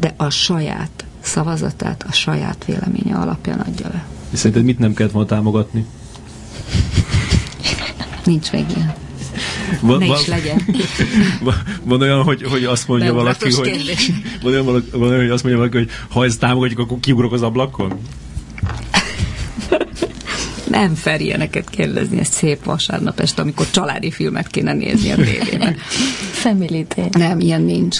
[0.00, 4.04] de a saját szavazatát a saját véleménye alapján adja le.
[4.30, 5.86] És szerinted mit nem kellett volna támogatni?
[8.24, 8.94] Nincs még ilyen.
[9.80, 10.62] Van, ne van, is legyen.
[11.44, 11.54] Van,
[11.84, 13.80] van olyan, hogy, hogy azt mondja valaki, hogy,
[14.42, 17.42] van olyan, van olyan, hogy azt mondja valaki, hogy ha ezt támogatjuk, akkor kiugrok az
[17.42, 17.98] ablakon?
[20.72, 25.76] Nem fer ilyeneket kérdezni, ez szép vasárnap este, amikor családi filmet kéne nézni a tévében.
[26.42, 27.98] Family Nem, ilyen nincs.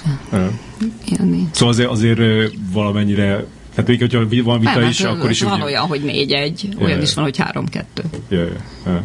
[1.05, 1.55] Ilyen nincs.
[1.55, 3.45] Szóval azért, azért valamennyire
[3.75, 5.43] tehát még, hogyha van vita nem, is, hát, akkor is...
[5.43, 5.65] Van ugye...
[5.65, 8.03] olyan, hogy négy-egy, olyan is van, hogy három-kettő.
[8.29, 8.53] Ja, ja,
[8.87, 9.03] ja.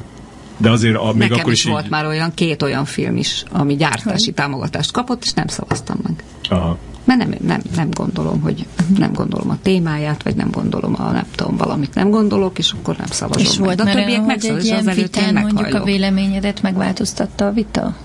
[0.58, 1.90] De azért a, még Nekem akkor is, is volt így...
[1.90, 6.24] már olyan, két olyan film is, ami gyártási támogatást kapott, és nem szavaztam meg.
[6.50, 6.78] Aha.
[7.08, 8.66] Mert nem, nem, nem gondolom, hogy
[8.98, 12.98] nem gondolom a témáját, vagy nem gondolom a, nem tudom, valamit nem gondolok, és akkor
[12.98, 17.52] nem szavazom És volt már olyan, hogy egy ilyen vitán mondjuk a véleményedet megváltoztatta a
[17.52, 17.96] vita?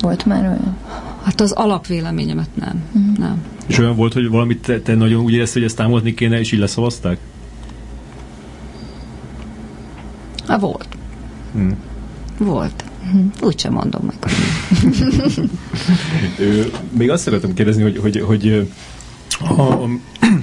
[0.00, 0.76] Volt már olyan?
[1.22, 2.82] Hát az alapvéleményemet nem.
[2.92, 3.18] Uh-huh.
[3.18, 3.42] nem.
[3.66, 6.52] És olyan volt, hogy valamit te, te nagyon úgy érezted, hogy ezt támogatni kéne, és
[6.52, 7.18] így leszavazták?
[10.46, 10.88] Hát volt.
[11.52, 11.76] Hmm.
[12.38, 12.84] Volt.
[13.42, 14.32] Úgy sem mondom meg.
[16.90, 18.70] Még azt szeretem kérdezni, hogy, hogy, hogy
[19.40, 19.88] a, a,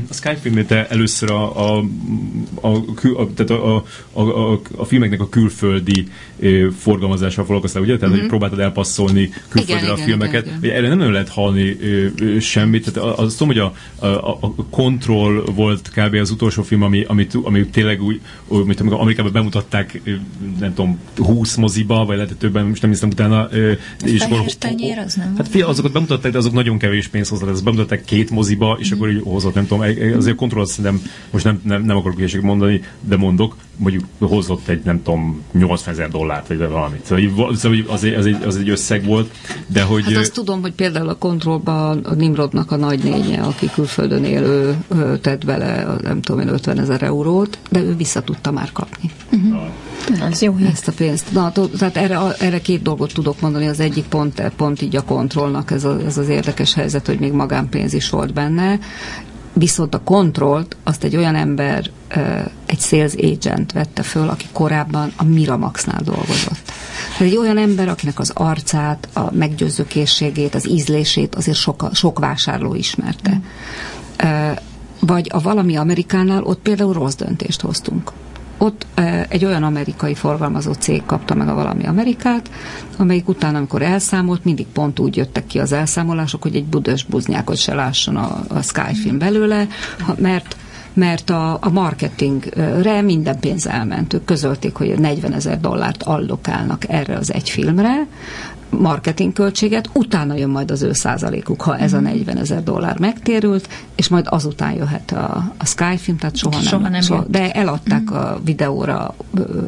[0.09, 1.83] a Skype először a, a,
[2.61, 3.75] a, a, tehát a,
[4.13, 6.07] a, a, a filmeknek a külföldi
[6.77, 7.97] forgalmazással foglalkoztál, ugye?
[7.97, 8.13] Tehát, mm-hmm.
[8.13, 8.29] hogy mhm.
[8.29, 10.45] próbáltad elpasszolni külföldre igen, a filmeket.
[10.45, 10.75] Igen, igen.
[10.75, 12.91] Erre nem nagyon lehet hallni ö, semmit.
[12.91, 16.13] Tehát azt tudom, hogy a, a, a Control volt kb.
[16.13, 20.01] az utolsó film, ami, ami, ami tényleg úgy, amikor Amerikában bemutatták,
[20.59, 23.49] nem tudom, 20 moziba, vagy lehet többen, most nem hiszem utána.
[24.05, 27.47] és akkor, tenyér, az nem Hát fia, azokat bemutatták, de azok nagyon kevés pénzt hozzá.
[27.47, 29.85] Ezt bemutatták két moziba, és akkor így hozott, nem tudom,
[30.15, 31.01] azért Control szerintem,
[31.31, 35.93] most nem, nem, nem akarok ilyeséget mondani, de mondok, mondjuk hozott egy, nem tudom, 80
[35.93, 37.05] ezer dollárt, vagy valamit.
[37.05, 39.31] Szóval, szóval az, egy, az, egy, az egy összeg volt,
[39.67, 40.03] de hogy...
[40.03, 44.75] Hát azt tudom, hogy például a kontrollban a Nimrodnak a nagynénye, aki külföldön élő,
[45.21, 49.11] tett vele, nem tudom én, 50 ezer eurót, de ő vissza tudta már kapni.
[49.31, 49.61] Uh-huh.
[50.31, 51.31] Az jó Ezt a pénzt.
[51.31, 53.67] Na, tehát erre, erre két dolgot tudok mondani.
[53.67, 57.31] Az egyik pont, pont így a kontrollnak ez, a, ez az érdekes helyzet, hogy még
[57.31, 58.79] magánpénz is volt benne.
[59.53, 61.89] Viszont a kontrollt azt egy olyan ember,
[62.65, 66.71] egy sales agent vette föl, aki korábban a Miramaxnál dolgozott.
[67.17, 72.19] Tehát egy olyan ember, akinek az arcát, a meggyőző készségét, az ízlését azért sok, sok
[72.19, 73.31] vásárló ismerte.
[74.25, 74.51] Mm.
[74.99, 78.11] Vagy a valami Amerikánál ott például rossz döntést hoztunk
[78.61, 78.85] ott
[79.29, 82.49] egy olyan amerikai forgalmazó cég kapta meg a valami Amerikát,
[82.97, 87.57] amelyik utána, amikor elszámolt, mindig pont úgy jöttek ki az elszámolások, hogy egy budös buznyákot
[87.57, 89.67] se lásson a, a Skyfilm belőle,
[90.17, 90.55] mert
[90.93, 94.13] mert a, a marketingre minden pénz elment.
[94.13, 98.07] Ők közölték, hogy 40 ezer dollárt allokálnak erre az egy filmre,
[98.71, 102.43] marketingköltséget, utána jön majd az ő százalékuk, ha ez a 40 mhm.
[102.43, 107.01] ezer dollár megtérült, és majd azután jöhet a, a Skyfilm, tehát soha, soha nem, nem
[107.01, 108.15] soha, de eladták mm.
[108.15, 109.15] a videóra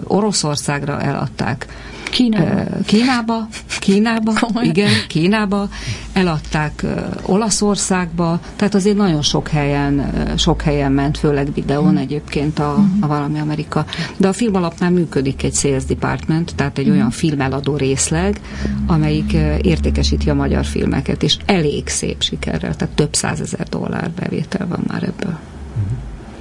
[0.04, 1.68] Oroszországra, eladták
[2.14, 2.64] Kínába.
[2.86, 3.48] Kínába,
[3.80, 5.70] Kínába igen, Kínába,
[6.14, 6.86] eladták
[7.26, 11.98] Olaszországba, tehát azért nagyon sok helyen, sok helyen ment, főleg videón hmm.
[11.98, 13.86] egyébként a, a valami Amerika.
[14.18, 18.42] De a film alapnál működik egy sales department, tehát egy olyan filmeladó részleg,
[18.86, 24.84] amelyik értékesíti a magyar filmeket, és elég szép sikerrel, tehát több százezer dollár bevétel van
[24.88, 25.40] már ebből.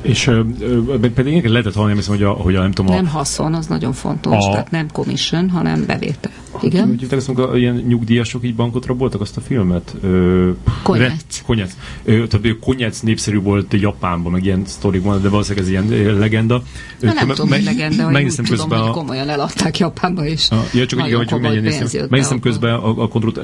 [0.02, 0.46] És uh,
[1.14, 2.92] pedig lehetett hallani, hiszem, hogy a, hogy a nem tudom...
[2.92, 6.32] A, nem haszon, az nagyon fontos, a, tehát nem commission, hanem bevétel.
[6.60, 6.88] Igen?
[6.88, 9.94] Úgy azt, amikor ilyen nyugdíjasok így bankot raboltak azt a filmet?
[10.82, 11.42] Konyec.
[11.46, 11.72] Konyec.
[12.04, 16.62] Tehát Konyec népszerű volt Japánban, meg ilyen sztorik van, de valószínűleg ez ilyen legenda.
[17.00, 20.48] Na, nem tudom, hogy legenda, hogy úgy tudom, hogy komolyan eladták Japánba is.
[20.72, 21.40] Ja, csak igen, hogy
[22.08, 23.40] megnéztem közben a, a kontrollt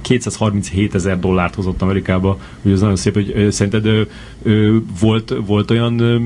[0.00, 4.02] 237 ezer dollárt hozott Amerikába, hogy ez nagyon szép, hogy szerinted ö,
[4.39, 4.39] ö,
[5.00, 6.24] volt, volt olyan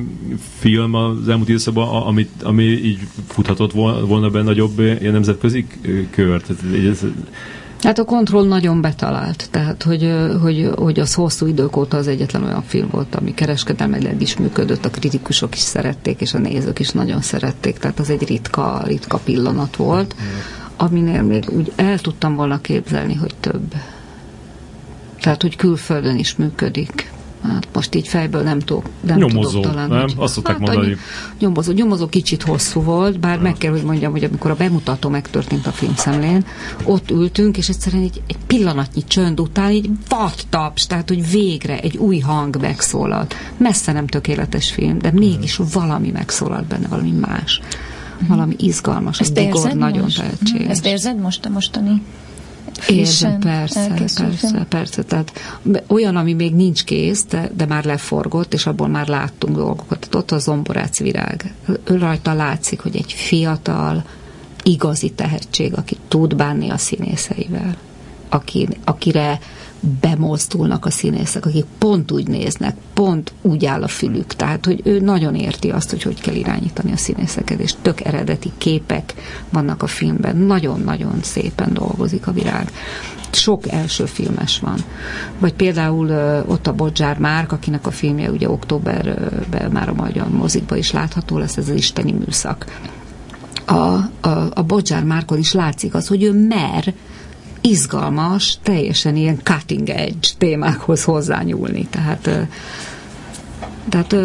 [0.58, 3.72] film az elmúlt időszakban, amit, ami így futhatott
[4.06, 5.66] volna be nagyobb ilyen nemzetközi
[6.10, 6.50] kört?
[6.90, 7.04] Ez,
[7.84, 10.12] Hát a kontroll nagyon betalált, tehát hogy,
[10.42, 14.84] hogy, hogy az hosszú idők óta az egyetlen olyan film volt, ami kereskedelmileg is működött,
[14.84, 19.18] a kritikusok is szerették, és a nézők is nagyon szerették, tehát az egy ritka, ritka
[19.18, 20.14] pillanat volt.
[20.76, 23.74] Aminél még úgy el tudtam volna képzelni, hogy több.
[25.20, 27.12] Tehát, hogy külföldön is működik.
[27.48, 29.88] Hát most így fejből nem tudok, nem nyomozó, tudok talán.
[29.88, 30.00] nem?
[30.00, 30.96] Hogy, Azt szokták hát, mondani.
[31.38, 35.66] Nyomozó, nyomozó kicsit hosszú volt, bár meg kell, hogy mondjam, hogy amikor a bemutató megtörtént
[35.66, 36.44] a filmszemlén,
[36.84, 41.80] ott ültünk, és egyszerűen egy, egy pillanatnyi csönd után így vad taps, tehát, hogy végre
[41.80, 43.34] egy új hang megszólalt.
[43.56, 47.60] Messze nem tökéletes film, de mégis valami megszólalt benne, valami más
[48.28, 50.16] valami izgalmas, Ezt Bigor nagyon most?
[50.16, 50.70] tehetséges.
[50.70, 52.02] Ezt érzed most a mostani
[52.88, 55.02] Érzem, persze, persze, persze.
[55.02, 55.32] Tehát
[55.86, 59.98] olyan, ami még nincs kész, de, de már leforgott, és abból már láttunk dolgokat.
[59.98, 61.54] Tehát ott a zomborác virág.
[61.84, 64.04] Ő rajta látszik, hogy egy fiatal,
[64.62, 67.76] igazi tehetség, aki tud bánni a színészeivel,
[68.28, 69.38] aki, akire
[70.00, 74.34] bemozdulnak a színészek, akik pont úgy néznek, pont úgy áll a fülük.
[74.34, 78.52] Tehát, hogy ő nagyon érti azt, hogy hogy kell irányítani a színészeket, és tök eredeti
[78.58, 79.14] képek
[79.50, 80.36] vannak a filmben.
[80.36, 82.70] Nagyon-nagyon szépen dolgozik a virág.
[83.30, 84.78] Sok első filmes van.
[85.38, 86.10] Vagy például
[86.46, 91.38] ott a Bodzsár Márk, akinek a filmje ugye októberben már a magyar mozikba is látható
[91.38, 92.66] lesz, ez az isteni műszak.
[93.66, 96.94] A, a, a Bodzsár Márkon is látszik az, hogy ő mer
[97.68, 101.86] izgalmas, teljesen ilyen cutting edge témákhoz hozzányúlni.
[101.90, 102.48] Tehát
[103.88, 104.16] tehát,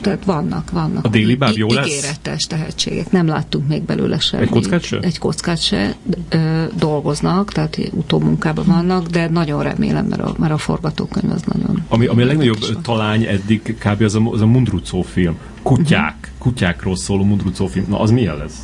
[0.00, 1.04] tehát vannak, vannak.
[1.04, 1.86] A déli báb jó lesz?
[1.86, 3.10] Ígéretes tehetségek.
[3.10, 4.42] Nem láttunk még belőle semmi.
[4.42, 4.98] Egy kockát se?
[4.98, 5.94] Egy kockát se
[6.28, 11.84] ö, dolgoznak, tehát utómunkában vannak, de nagyon remélem, mert a, mert a forgatókönyv az nagyon...
[11.88, 12.82] Ami, ami a legnagyobb van.
[12.82, 14.02] talány eddig kb.
[14.02, 15.36] az a, az a Mundrucó film.
[15.62, 16.16] Kutyák.
[16.20, 16.38] Uh-huh.
[16.38, 17.86] Kutyákról szóló Mundrucó film.
[17.88, 18.58] Na, az milyen lesz?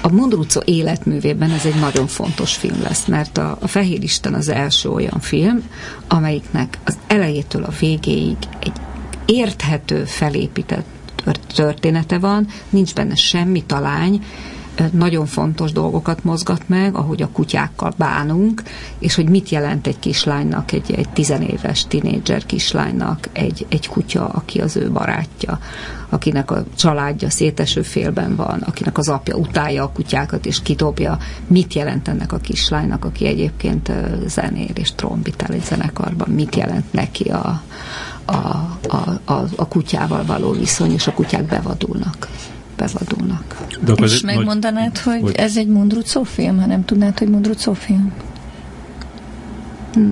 [0.00, 4.48] A Mondrucco életművében ez egy nagyon fontos film lesz, mert a, a Fehér Isten az
[4.48, 5.62] első olyan film,
[6.08, 8.72] amelyiknek az elejétől a végéig egy
[9.26, 10.86] érthető, felépített
[11.54, 14.24] története van, nincs benne semmi talány,
[14.92, 18.62] nagyon fontos dolgokat mozgat meg, ahogy a kutyákkal bánunk,
[18.98, 24.60] és hogy mit jelent egy kislánynak, egy, egy tizenéves tinédzser kislánynak egy, egy kutya, aki
[24.60, 25.58] az ő barátja,
[26.08, 31.74] akinek a családja széteső félben van, akinek az apja utálja a kutyákat és kidobja, mit
[31.74, 33.92] jelent ennek a kislánynak, aki egyébként
[34.26, 37.62] zenér és trombitál egy zenekarban, mit jelent neki a,
[38.24, 38.32] a,
[38.88, 42.28] a, a, a kutyával való viszony, és a kutyák bevadulnak
[42.78, 43.56] bevadulnak.
[43.84, 45.02] De és megmondanád, nagy...
[45.02, 48.12] hogy, hogy ez egy Mundrucó film, ha nem tudnád, hogy Mundrucó film?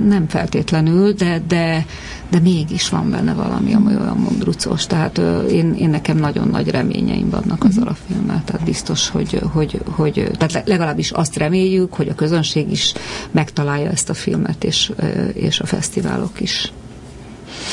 [0.09, 1.87] Nem feltétlenül, de, de,
[2.31, 4.87] de mégis van benne valami, ami olyan mundrucos.
[4.87, 5.19] Tehát
[5.51, 8.01] én, én nekem nagyon nagy reményeim vannak azzal a mhm.
[8.07, 8.43] filmmel.
[8.45, 12.93] Tehát biztos, hogy, hogy, hogy tehát legalábbis azt reméljük, hogy a közönség is
[13.31, 14.93] megtalálja ezt a filmet, és,
[15.33, 16.73] és a fesztiválok is.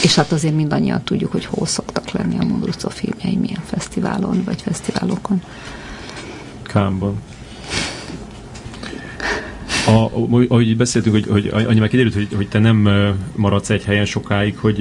[0.03, 4.61] És hát azért mindannyian tudjuk, hogy hol szoktak lenni a Mondrucó filmjei, milyen fesztiválon vagy
[4.61, 5.41] fesztiválokon.
[6.61, 7.21] Kámban.
[9.87, 10.09] A,
[10.47, 12.89] ahogy beszéltünk, hogy, hogy annyi már kiderült, hogy, hogy te nem
[13.35, 14.79] maradsz egy helyen sokáig, hogy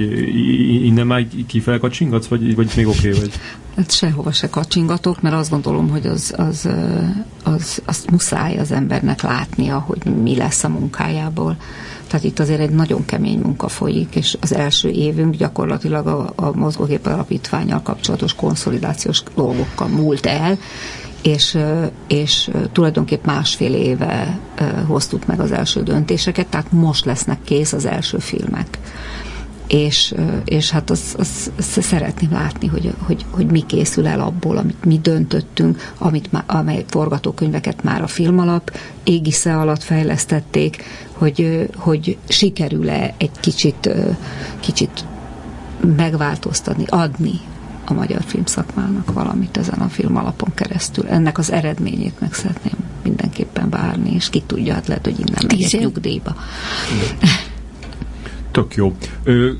[0.85, 3.31] innen már kifele kacsingatsz, vagy, vagy még oké okay, vagy?
[3.75, 6.69] Hát sehova se kacsingatok, mert azt gondolom, hogy az, az,
[7.43, 11.57] az, azt muszáj az embernek látnia, hogy mi lesz a munkájából.
[12.13, 16.55] Tehát itt azért egy nagyon kemény munka folyik, és az első évünk gyakorlatilag a, a
[16.55, 20.57] mozgógép alapítványal kapcsolatos konszolidációs dolgokkal múlt el,
[21.21, 21.57] és,
[22.07, 24.39] és tulajdonképp másfél éve
[24.87, 28.79] hoztuk meg az első döntéseket, tehát most lesznek kész az első filmek.
[29.73, 30.13] És,
[30.45, 34.85] és hát azt az, az szeretném látni, hogy, hogy, hogy mi készül el abból, amit
[34.85, 42.17] mi döntöttünk, amit má, amely forgatókönyveket már a film alap égisze alatt fejlesztették, hogy, hogy
[42.27, 43.89] sikerül-e egy kicsit,
[44.59, 45.05] kicsit
[45.95, 47.39] megváltoztatni, adni
[47.85, 51.07] a magyar filmszakmának valamit ezen a film alapon keresztül.
[51.07, 52.73] Ennek az eredményét meg szeretném
[53.03, 56.35] mindenképpen várni, és ki tudja, hát lehet, hogy innen megyek nyugdíjba.
[58.53, 58.95] Tök jó.
[59.23, 59.51] Ö,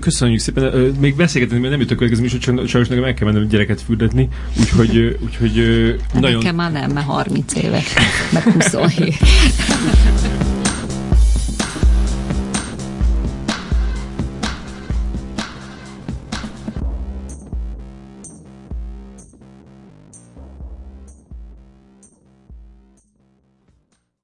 [0.00, 0.94] köszönjük szépen.
[1.00, 4.28] Még beszélgetünk, mert nem jutok következő műsor, csak sajnos nekem meg kell mennem gyereket fürdetni,
[4.60, 5.54] úgyhogy, úgyhogy
[6.14, 6.38] nagyon...
[6.38, 7.94] Nekem már nem, mert 30 éves,
[8.32, 9.14] meg 27.